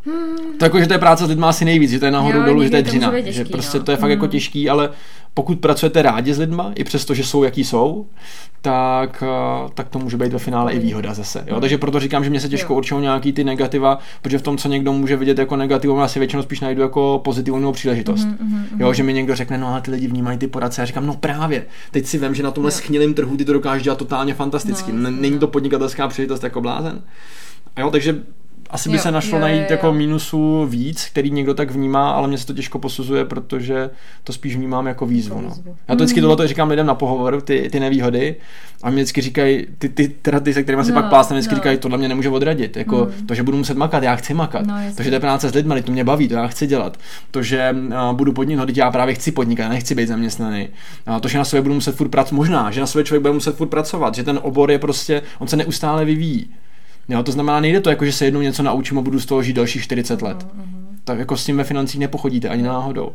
Hmm. 0.06 0.58
To 0.58 0.66
jako, 0.66 0.80
že 0.80 0.88
to 0.88 0.94
je 0.94 1.00
práce 1.00 1.26
s 1.26 1.30
lidmi 1.30 1.46
asi 1.46 1.66
nejvíc, 1.66 1.92
že 1.92 2.00
to 2.00 2.06
je 2.06 2.12
nahoru 2.12 2.38
jo, 2.38 2.46
dolů, 2.46 2.64
že 2.64 2.70
to 2.70 2.76
je 2.76 2.82
dřina. 2.82 3.12
Těžký, 3.12 3.34
že 3.34 3.46
prostě 3.46 3.78
no. 3.78 3.84
to 3.84 3.92
je 3.92 3.98
fakt 3.98 4.10
jako 4.10 4.20
hmm. 4.20 4.24
jako 4.24 4.32
těžký, 4.32 4.70
ale 4.70 4.90
pokud 5.34 5.60
pracujete 5.60 6.02
rádi 6.02 6.34
s 6.34 6.40
lidma, 6.40 6.72
i 6.76 6.84
přesto, 6.84 7.14
že 7.14 7.24
jsou 7.24 7.44
jaký 7.44 7.64
jsou, 7.64 8.06
tak, 8.62 9.24
eh, 9.24 9.70
tak 9.74 9.90
to 9.90 10.00
může 10.00 10.18
být 10.18 10.34
ve 10.34 10.40
finále 10.40 10.74
i 10.74 10.80
výhoda 10.80 11.14
zase. 11.14 11.40
Jo? 11.48 11.54
Hmm. 11.54 11.62
Takže 11.62 11.78
proto 11.78 12.00
říkám, 12.00 12.24
že 12.24 12.30
mě 12.30 12.40
se 12.40 12.50
těžko 12.50 12.76
určují 12.76 13.02
nějaký 13.02 13.34
ty 13.34 13.44
negativa, 13.44 14.00
protože 14.22 14.38
v 14.38 14.42
tom, 14.42 14.58
co 14.58 14.68
někdo 14.68 14.94
může 14.94 15.16
vidět 15.18 15.38
jako 15.38 15.56
negativum, 15.56 16.00
já 16.00 16.08
si 16.08 16.20
většinou 16.20 16.42
spíš 16.42 16.60
najdu 16.60 16.82
jako 16.82 17.22
pozitivní 17.24 17.74
příležitost. 17.74 18.26
Mm, 18.26 18.38
mm, 18.42 18.66
mm. 18.72 18.82
Jo, 18.82 18.94
že 18.94 19.04
mi 19.04 19.14
někdo 19.14 19.36
řekne, 19.36 19.58
no 19.58 19.76
a 19.76 19.82
ty 19.82 19.92
lidi 19.92 20.08
vnímají 20.08 20.38
ty 20.38 20.48
poradce. 20.48 20.82
Já 20.82 20.86
říkám, 20.86 21.06
no 21.06 21.14
právě. 21.14 21.66
Teď 21.92 22.06
si 22.06 22.18
vím, 22.18 22.36
že 22.36 22.44
na 22.44 22.52
tomhle 22.52 22.72
schnilém 22.72 23.14
trhu 23.14 23.38
ty 23.38 23.46
to 23.46 23.54
dokážeš 23.54 23.84
dělat 23.84 23.98
totálně 23.98 24.34
fantasticky. 24.34 24.92
No, 24.92 25.12
Není 25.12 25.40
to 25.40 25.48
podnikatelská 25.48 26.08
příležitost 26.08 26.44
jako 26.44 26.62
blázen. 26.62 27.02
Jo, 27.80 27.92
takže 27.92 28.16
asi 28.70 28.90
by 28.90 28.96
jo, 28.96 29.02
se 29.02 29.12
našlo 29.12 29.38
jo, 29.38 29.42
najít 29.42 29.58
jo, 29.58 29.68
jako 29.70 29.74
jo. 29.74 29.78
jako 29.78 29.98
mínusů 29.98 30.66
víc, 30.66 31.06
který 31.06 31.32
někdo 31.32 31.54
tak 31.54 31.72
vnímá, 31.72 32.12
ale 32.12 32.28
mě 32.28 32.38
se 32.38 32.48
to 32.48 32.54
těžko 32.54 32.80
posuzuje, 32.80 33.26
protože 33.26 33.90
to 34.24 34.34
spíš 34.34 34.56
vnímám 34.56 34.88
jako 34.88 35.06
výzvu. 35.06 35.42
No. 35.42 35.50
Já 35.88 35.96
to 35.96 36.04
vždycky 36.04 36.22
mm. 36.22 36.28
tohle 36.28 36.48
říkám 36.48 36.70
lidem 36.70 36.86
na 36.86 36.96
pohovor, 36.96 37.42
ty, 37.42 37.70
ty 37.72 37.80
nevýhody, 37.80 38.36
a 38.84 38.90
mě 38.90 39.04
vždycky 39.04 39.22
říkají, 39.22 39.68
ty, 39.78 39.90
ty, 39.90 40.08
teda 40.08 40.40
ty, 40.40 40.54
se 40.54 40.64
kterými 40.64 40.84
si 40.84 40.92
no, 40.92 41.02
pak 41.02 41.10
plásne, 41.10 41.36
vždycky 41.36 41.54
no. 41.54 41.56
říkají, 41.56 41.78
tohle 41.78 41.98
mě 41.98 42.08
nemůže 42.08 42.30
odradit. 42.30 42.78
Jako 42.78 43.12
mm. 43.20 43.28
to, 43.28 43.34
že 43.36 43.44
budu 43.44 43.58
muset 43.58 43.78
makat, 43.78 44.04
já 44.04 44.16
chci 44.16 44.34
makat. 44.34 44.66
No, 44.66 44.76
to, 44.98 45.04
že 45.04 45.10
to 45.10 45.16
je 45.16 45.20
práce 45.20 45.50
s 45.50 45.54
lidmi, 45.54 45.82
to 45.82 45.92
mě 45.92 46.04
baví, 46.04 46.28
to 46.28 46.34
já 46.34 46.48
chci 46.48 46.68
dělat. 46.68 46.98
To, 47.32 47.44
že 47.44 47.76
uh, 47.88 48.18
budu 48.18 48.34
podnikat, 48.34 48.78
já 48.78 48.92
právě 48.92 49.16
chci 49.16 49.32
podnikat, 49.32 49.64
já 49.64 49.70
nechci 49.70 49.96
být 49.96 50.08
zaměstnaný. 50.08 50.70
Uh, 51.08 51.18
to, 51.18 51.28
že 51.28 51.38
na 51.38 51.46
sobě 51.46 51.62
budu 51.62 51.76
muset 51.76 51.96
furt 51.96 52.10
pracovat, 52.10 52.38
možná, 52.38 52.72
že 52.72 52.82
na 52.82 52.88
sobě 52.88 53.06
člověk 53.06 53.22
bude 53.22 53.34
muset 53.34 53.56
furt 53.56 53.68
pracovat, 53.68 54.16
že 54.16 54.24
ten 54.24 54.40
obor 54.42 54.72
je 54.72 54.80
prostě, 54.80 55.22
on 55.40 55.48
se 55.48 55.56
neustále 55.56 56.06
vyvíjí. 56.06 56.50
Jo, 57.10 57.24
to 57.24 57.32
znamená, 57.32 57.60
nejde 57.60 57.82
to 57.82 57.90
jako, 57.90 58.06
že 58.06 58.12
se 58.12 58.26
jednou 58.26 58.42
něco 58.42 58.64
naučím 58.64 58.98
a 58.98 59.02
budu 59.02 59.20
z 59.20 59.26
toho 59.26 59.44
žít 59.44 59.54
dalších 59.54 59.84
40 59.84 60.22
let. 60.22 60.38
Mm-hmm. 60.38 60.80
Tak 61.04 61.20
jako 61.20 61.38
s 61.38 61.46
tím 61.46 61.58
ve 61.58 61.64
financích 61.64 62.00
nepochodíte 62.00 62.50
ani 62.50 62.64
náhodou. 62.64 63.12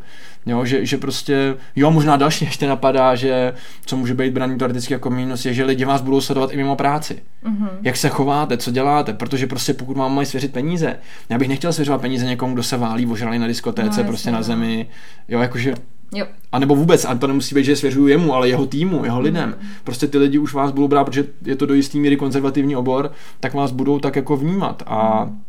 Jo, 0.47 0.65
že, 0.65 0.87
že 0.87 0.99
prostě, 0.99 1.57
jo, 1.77 1.91
možná 1.91 2.17
další 2.17 2.45
ještě 2.45 2.67
napadá, 2.67 3.15
že 3.15 3.53
co 3.87 3.97
může 3.97 4.15
být 4.15 4.33
braný 4.33 4.59
teoreticky 4.59 4.93
jako 4.93 5.11
mínus, 5.11 5.47
je, 5.47 5.55
že 5.55 5.65
lidi 5.65 5.85
vás 5.85 6.03
budou 6.03 6.21
sledovat 6.21 6.53
i 6.53 6.57
mimo 6.57 6.77
práci. 6.77 7.23
Mm-hmm. 7.45 7.69
Jak 7.83 7.97
se 7.97 8.09
chováte, 8.09 8.57
co 8.57 8.71
děláte, 8.71 9.13
protože 9.13 9.47
prostě 9.47 9.75
pokud 9.75 9.97
mám 9.97 10.15
mají 10.15 10.27
svěřit 10.27 10.53
peníze, 10.53 10.97
já 11.29 11.39
bych 11.39 11.49
nechtěl 11.49 11.73
svěřovat 11.73 12.01
peníze 12.01 12.27
někomu, 12.27 12.55
kdo 12.55 12.63
se 12.63 12.77
válí 12.77 13.07
ožralý 13.07 13.39
na 13.39 13.47
diskotéce, 13.47 14.03
no, 14.03 14.09
prostě 14.09 14.31
na 14.31 14.39
no. 14.39 14.45
zemi, 14.45 14.87
jo, 15.29 15.41
jakože 15.41 15.75
Jo. 16.15 16.27
A 16.53 16.59
nebo 16.59 16.77
vůbec, 16.77 17.05
a 17.05 17.15
to 17.15 17.27
nemusí 17.27 17.55
být, 17.55 17.65
že 17.65 17.77
svěřuju 17.77 18.07
jemu, 18.07 18.35
ale 18.35 18.49
jeho 18.49 18.67
týmu, 18.67 19.05
jeho 19.05 19.21
lidem. 19.21 19.49
Mm. 19.61 19.69
Prostě 19.85 20.07
ty 20.07 20.19
lidi 20.19 20.39
už 20.39 20.55
vás 20.55 20.71
budou 20.71 20.89
brát, 20.89 21.05
protože 21.05 21.25
je 21.45 21.57
to 21.57 21.67
do 21.67 21.75
jistý 21.75 22.01
míry 22.01 22.17
konzervativní 22.17 22.77
obor, 22.77 23.13
tak 23.41 23.55
vás 23.55 23.73
budou 23.73 23.99
tak 23.99 24.17
jako 24.17 24.37
vnímat. 24.37 24.83
A, 24.87 25.25
mm. 25.25 25.43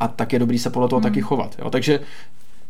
a 0.00 0.08
tak 0.08 0.32
je 0.32 0.38
dobrý 0.38 0.58
se 0.58 0.70
podle 0.70 0.88
toho 0.88 1.00
mm. 1.00 1.02
taky 1.02 1.20
chovat. 1.20 1.56
Jo? 1.58 1.70
Takže 1.70 2.00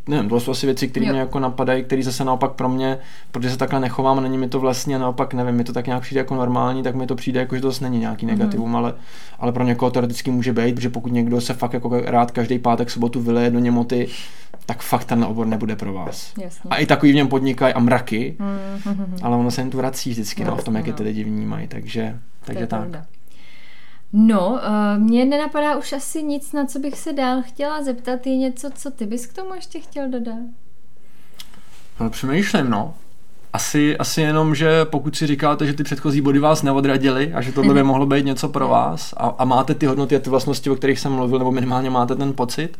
nevím, 0.07 0.29
to 0.29 0.41
jsou 0.41 0.51
asi 0.51 0.67
věci, 0.67 0.89
které 0.89 1.11
mě 1.11 1.19
jako 1.19 1.39
napadají, 1.39 1.85
které 1.85 2.03
zase 2.03 2.25
naopak 2.25 2.53
pro 2.53 2.69
mě, 2.69 2.99
protože 3.31 3.51
se 3.51 3.57
takhle 3.57 3.81
nechovám, 3.81 4.23
není 4.23 4.39
mi 4.39 4.49
to 4.49 4.61
vlastně 4.61 4.99
naopak, 4.99 5.35
nevím, 5.35 5.55
mi 5.55 5.65
to 5.65 5.73
tak 5.73 5.87
nějak 5.87 6.03
přijde 6.03 6.19
jako 6.19 6.35
normální, 6.35 6.83
tak 6.83 6.95
mi 6.95 7.07
to 7.07 7.15
přijde 7.15 7.41
jako, 7.41 7.55
že 7.55 7.61
to 7.61 7.71
zase 7.71 7.85
není 7.85 7.99
nějaký 7.99 8.27
mhm. 8.27 8.39
negativum, 8.39 8.69
mm. 8.69 8.77
ale, 8.77 8.95
ale 9.39 9.53
pro 9.53 9.65
někoho 9.65 9.91
teoreticky 9.91 10.31
může 10.31 10.53
být, 10.53 10.75
protože 10.75 10.89
pokud 10.91 11.13
někdo 11.13 11.41
se 11.41 11.55
fakt 11.55 11.73
jako 11.73 12.01
rád 12.05 12.31
každý 12.31 12.59
pátek, 12.59 12.91
sobotu 12.91 13.21
vyleje 13.21 13.51
do 13.51 13.59
němoty, 13.59 14.09
tak 14.67 14.83
fakt 14.83 15.05
ten 15.05 15.25
obor 15.25 15.47
nebude 15.47 15.77
pro 15.77 15.93
vás. 15.93 16.33
Jasně. 16.41 16.71
A 16.71 16.77
i 16.77 16.87
takový 16.87 17.13
v 17.13 17.15
něm 17.15 17.29
podnikají 17.29 17.75
a 17.75 17.81
mraky, 17.81 18.37
mm. 18.39 19.17
ale 19.23 19.37
ono 19.37 19.51
se 19.51 19.61
jen 19.61 19.71
tu 19.71 19.77
vrací 19.77 20.11
vždycky 20.11 20.45
no, 20.45 20.51
no, 20.51 20.57
v 20.57 20.65
tom, 20.65 20.77
jak 20.77 20.87
je 20.87 20.93
ty 20.93 21.03
no. 21.03 21.07
lidi 21.07 21.25
vnímají, 21.25 21.69
takže, 21.69 22.19
takže 22.45 22.67
tak. 22.67 22.81
Pravda. 22.81 23.07
No, 24.13 24.51
uh, 24.51 24.59
mně 25.03 25.25
nenapadá 25.25 25.77
už 25.77 25.93
asi 25.93 26.23
nic, 26.23 26.53
na 26.53 26.67
co 26.67 26.79
bych 26.79 26.99
se 26.99 27.13
dál 27.13 27.43
chtěla 27.43 27.83
zeptat. 27.83 28.27
Je 28.27 28.37
něco, 28.37 28.71
co 28.75 28.91
ty 28.91 29.07
bys 29.07 29.27
k 29.27 29.33
tomu 29.33 29.55
ještě 29.55 29.81
chtěl 29.81 30.09
dodat? 30.11 30.39
No, 32.01 32.11
přemýšlím, 32.11 32.71
no. 32.71 32.95
Asi, 33.53 33.99
asi 33.99 34.21
jenom, 34.21 34.55
že 34.55 34.85
pokud 34.85 35.17
si 35.17 35.27
říkáte, 35.27 35.67
že 35.67 35.73
ty 35.73 35.85
předchozí 35.85 36.21
body 36.21 36.39
vás 36.39 36.63
neodradily 36.63 37.35
a 37.35 37.41
že 37.41 37.53
tohle 37.53 37.75
by 37.75 37.83
mohlo 37.83 38.07
být 38.07 38.25
něco 38.25 38.49
pro 38.49 38.69
vás 38.69 39.15
a, 39.17 39.27
a 39.39 39.45
máte 39.45 39.75
ty 39.75 39.87
hodnoty 39.87 40.17
a 40.17 40.19
ty 40.19 40.31
vlastnosti, 40.31 40.71
o 40.71 40.77
kterých 40.77 40.99
jsem 40.99 41.13
mluvil, 41.13 41.39
nebo 41.39 41.53
minimálně 41.53 41.91
máte 41.91 42.15
ten 42.15 42.33
pocit, 42.33 42.79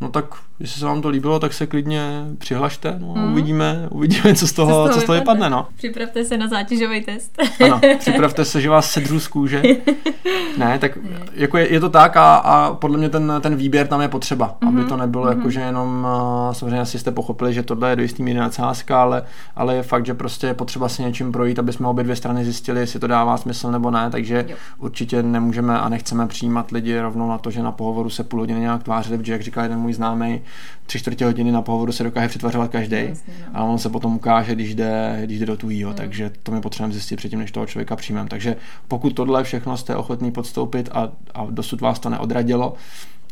no 0.00 0.08
tak 0.08 0.24
jestli 0.60 0.80
se 0.80 0.86
vám 0.86 1.02
to 1.02 1.08
líbilo, 1.08 1.38
tak 1.38 1.52
se 1.52 1.66
klidně 1.66 2.24
přihlašte, 2.38 2.96
no 2.98 3.14
a 3.16 3.20
hmm. 3.20 3.32
uvidíme, 3.32 3.88
uvidíme, 3.90 4.34
co 4.34 4.46
z 4.46 4.52
toho, 4.52 4.70
co 4.70 4.74
z 4.74 4.76
toho, 4.76 4.94
co 4.94 5.00
z 5.00 5.04
toho 5.04 5.18
vypadne. 5.18 5.50
no. 5.50 5.66
Připravte 5.76 6.24
se 6.24 6.38
na 6.38 6.48
zátěžový 6.48 7.00
test. 7.00 7.38
ano, 7.64 7.80
připravte 7.98 8.44
se, 8.44 8.60
že 8.60 8.70
vás 8.70 8.90
sedřu 8.90 9.20
z 9.20 9.28
kůže. 9.28 9.62
ne, 10.58 10.78
tak 10.78 10.98
jako 11.32 11.58
je, 11.58 11.72
je 11.72 11.80
to 11.80 11.88
tak 11.88 12.16
a, 12.16 12.34
a 12.36 12.74
podle 12.74 12.98
mě 12.98 13.08
ten, 13.08 13.32
ten 13.40 13.56
výběr 13.56 13.86
tam 13.86 14.00
je 14.00 14.08
potřeba, 14.08 14.56
mm-hmm. 14.60 14.68
aby 14.68 14.84
to 14.84 14.96
nebylo 14.96 15.24
mm-hmm. 15.24 15.36
jako, 15.36 15.50
že 15.50 15.60
jenom, 15.60 16.06
samozřejmě 16.52 16.80
asi 16.80 16.98
jste 16.98 17.10
pochopili, 17.10 17.54
že 17.54 17.62
tohle 17.62 17.90
je 17.90 17.96
do 17.96 18.02
jistý 18.02 18.22
míry 18.22 18.38
nadsázka, 18.38 19.02
ale, 19.02 19.22
ale 19.56 19.74
je 19.74 19.82
fakt, 19.82 20.06
že 20.06 20.14
prostě 20.14 20.46
je 20.46 20.54
potřeba 20.54 20.88
si 20.88 21.02
něčím 21.02 21.32
projít, 21.32 21.58
aby 21.58 21.72
jsme 21.72 21.88
obě 21.88 22.04
dvě 22.04 22.16
strany 22.16 22.44
zjistili, 22.44 22.80
jestli 22.80 23.00
to 23.00 23.06
dává 23.06 23.36
smysl 23.36 23.70
nebo 23.70 23.90
ne, 23.90 24.10
takže 24.10 24.44
jo. 24.48 24.56
určitě 24.78 25.22
nemůžeme 25.22 25.78
a 25.78 25.88
nechceme 25.88 26.26
přijímat 26.26 26.70
lidi 26.70 27.00
rovnou 27.00 27.28
na 27.28 27.38
to, 27.38 27.50
že 27.50 27.62
na 27.62 27.72
pohovoru 27.72 28.10
se 28.10 28.24
půl 28.24 28.40
hodiny 28.40 28.60
nějak 28.60 28.82
tvářili, 28.82 29.18
protože 29.18 29.32
jak 29.32 29.42
říkal 29.42 29.62
jeden 29.62 29.78
můj 29.78 29.87
známý, 29.94 30.40
tři 30.86 30.98
čtvrtě 30.98 31.24
hodiny 31.24 31.52
na 31.52 31.62
pohovoru 31.62 31.92
se 31.92 32.04
dokáže 32.04 32.28
přetvařovat 32.28 32.70
každý, 32.70 32.96
no. 33.06 33.34
ale 33.54 33.70
on 33.70 33.78
se 33.78 33.88
potom 33.88 34.16
ukáže, 34.16 34.54
když 34.54 34.74
jde, 34.74 35.20
když 35.24 35.38
jde 35.38 35.46
do 35.46 35.56
tujího, 35.56 35.90
mm. 35.90 35.96
takže 35.96 36.30
to 36.42 36.52
my 36.52 36.60
potřebujeme 36.60 36.92
zjistit 36.92 37.16
předtím, 37.16 37.38
než 37.38 37.52
toho 37.52 37.66
člověka 37.66 37.96
přijmeme. 37.96 38.28
Takže 38.28 38.56
pokud 38.88 39.10
tohle 39.10 39.44
všechno 39.44 39.76
jste 39.76 39.96
ochotný 39.96 40.30
podstoupit 40.30 40.88
a, 40.92 41.08
a 41.34 41.46
dosud 41.50 41.80
vás 41.80 41.98
to 41.98 42.10
neodradilo, 42.10 42.74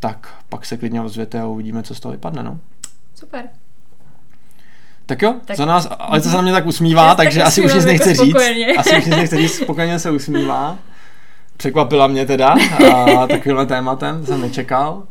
tak 0.00 0.34
pak 0.48 0.66
se 0.66 0.76
klidně 0.76 1.00
ozvěte 1.00 1.40
a 1.40 1.46
uvidíme, 1.46 1.82
co 1.82 1.94
z 1.94 2.00
toho 2.00 2.12
vypadne. 2.12 2.42
No. 2.42 2.58
Super. 3.14 3.44
Tak 5.06 5.22
jo, 5.22 5.34
tak, 5.44 5.56
za 5.56 5.64
nás, 5.64 5.88
ale 5.98 6.20
to 6.20 6.28
se 6.28 6.36
na 6.36 6.42
mě 6.42 6.52
tak 6.52 6.66
usmívá, 6.66 7.14
takže 7.14 7.42
asi 7.42 7.62
už 7.62 7.74
nic 7.74 7.84
nechce 7.84 8.10
jako 8.10 8.24
říct. 8.24 8.36
Asi 8.78 8.96
už 8.98 9.04
nic 9.04 9.16
nechce 9.16 9.36
říct, 9.36 9.54
spokojeně 9.54 9.98
se 9.98 10.10
usmívá. 10.10 10.78
Překvapila 11.56 12.06
mě 12.06 12.26
teda 12.26 12.54
a 12.94 13.26
takovýmhle 13.26 13.66
tématem, 13.66 14.26
jsem 14.26 14.40
nečekal. 14.40 15.02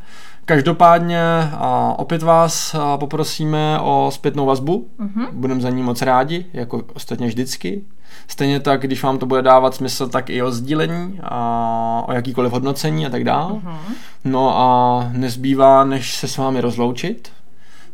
Každopádně 0.45 1.21
a 1.53 1.95
opět 1.97 2.23
vás 2.23 2.75
a 2.75 2.97
poprosíme 2.97 3.79
o 3.79 4.09
zpětnou 4.13 4.45
vazbu. 4.45 4.87
Mm-hmm. 4.99 5.27
Budeme 5.31 5.61
za 5.61 5.69
ní 5.69 5.83
moc 5.83 6.01
rádi, 6.01 6.45
jako 6.53 6.83
ostatně 6.93 7.27
vždycky. 7.27 7.81
Stejně 8.27 8.59
tak, 8.59 8.81
když 8.81 9.03
vám 9.03 9.17
to 9.17 9.25
bude 9.25 9.41
dávat 9.41 9.75
smysl, 9.75 10.07
tak 10.07 10.29
i 10.29 10.41
o 10.41 10.51
sdílení, 10.51 11.19
a 11.23 12.03
o 12.07 12.13
jakýkoliv 12.13 12.51
hodnocení 12.51 13.05
a 13.05 13.09
tak 13.09 13.23
dále. 13.23 13.53
Mm-hmm. 13.53 13.77
No 14.25 14.57
a 14.59 15.09
nezbývá, 15.13 15.83
než 15.83 16.15
se 16.15 16.27
s 16.27 16.37
vámi 16.37 16.61
rozloučit. 16.61 17.31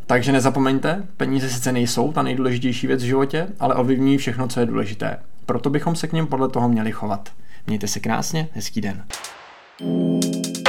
Takže 0.05 0.31
nezapomeňte, 0.31 1.03
peníze 1.17 1.49
sice 1.49 1.71
nejsou 1.71 2.11
ta 2.11 2.21
nejdůležitější 2.21 2.87
věc 2.87 3.03
v 3.03 3.05
životě, 3.05 3.47
ale 3.59 3.75
ovlivňují 3.75 4.17
všechno, 4.17 4.47
co 4.47 4.59
je 4.59 4.65
důležité. 4.65 5.17
Proto 5.45 5.69
bychom 5.69 5.95
se 5.95 6.07
k 6.07 6.13
ním 6.13 6.27
podle 6.27 6.49
toho 6.49 6.69
měli 6.69 6.91
chovat. 6.91 7.29
Mějte 7.67 7.87
se 7.87 7.99
krásně, 7.99 8.47
hezký 8.53 8.81
den. 8.81 9.03
thank 9.79 10.57
you 10.57 10.60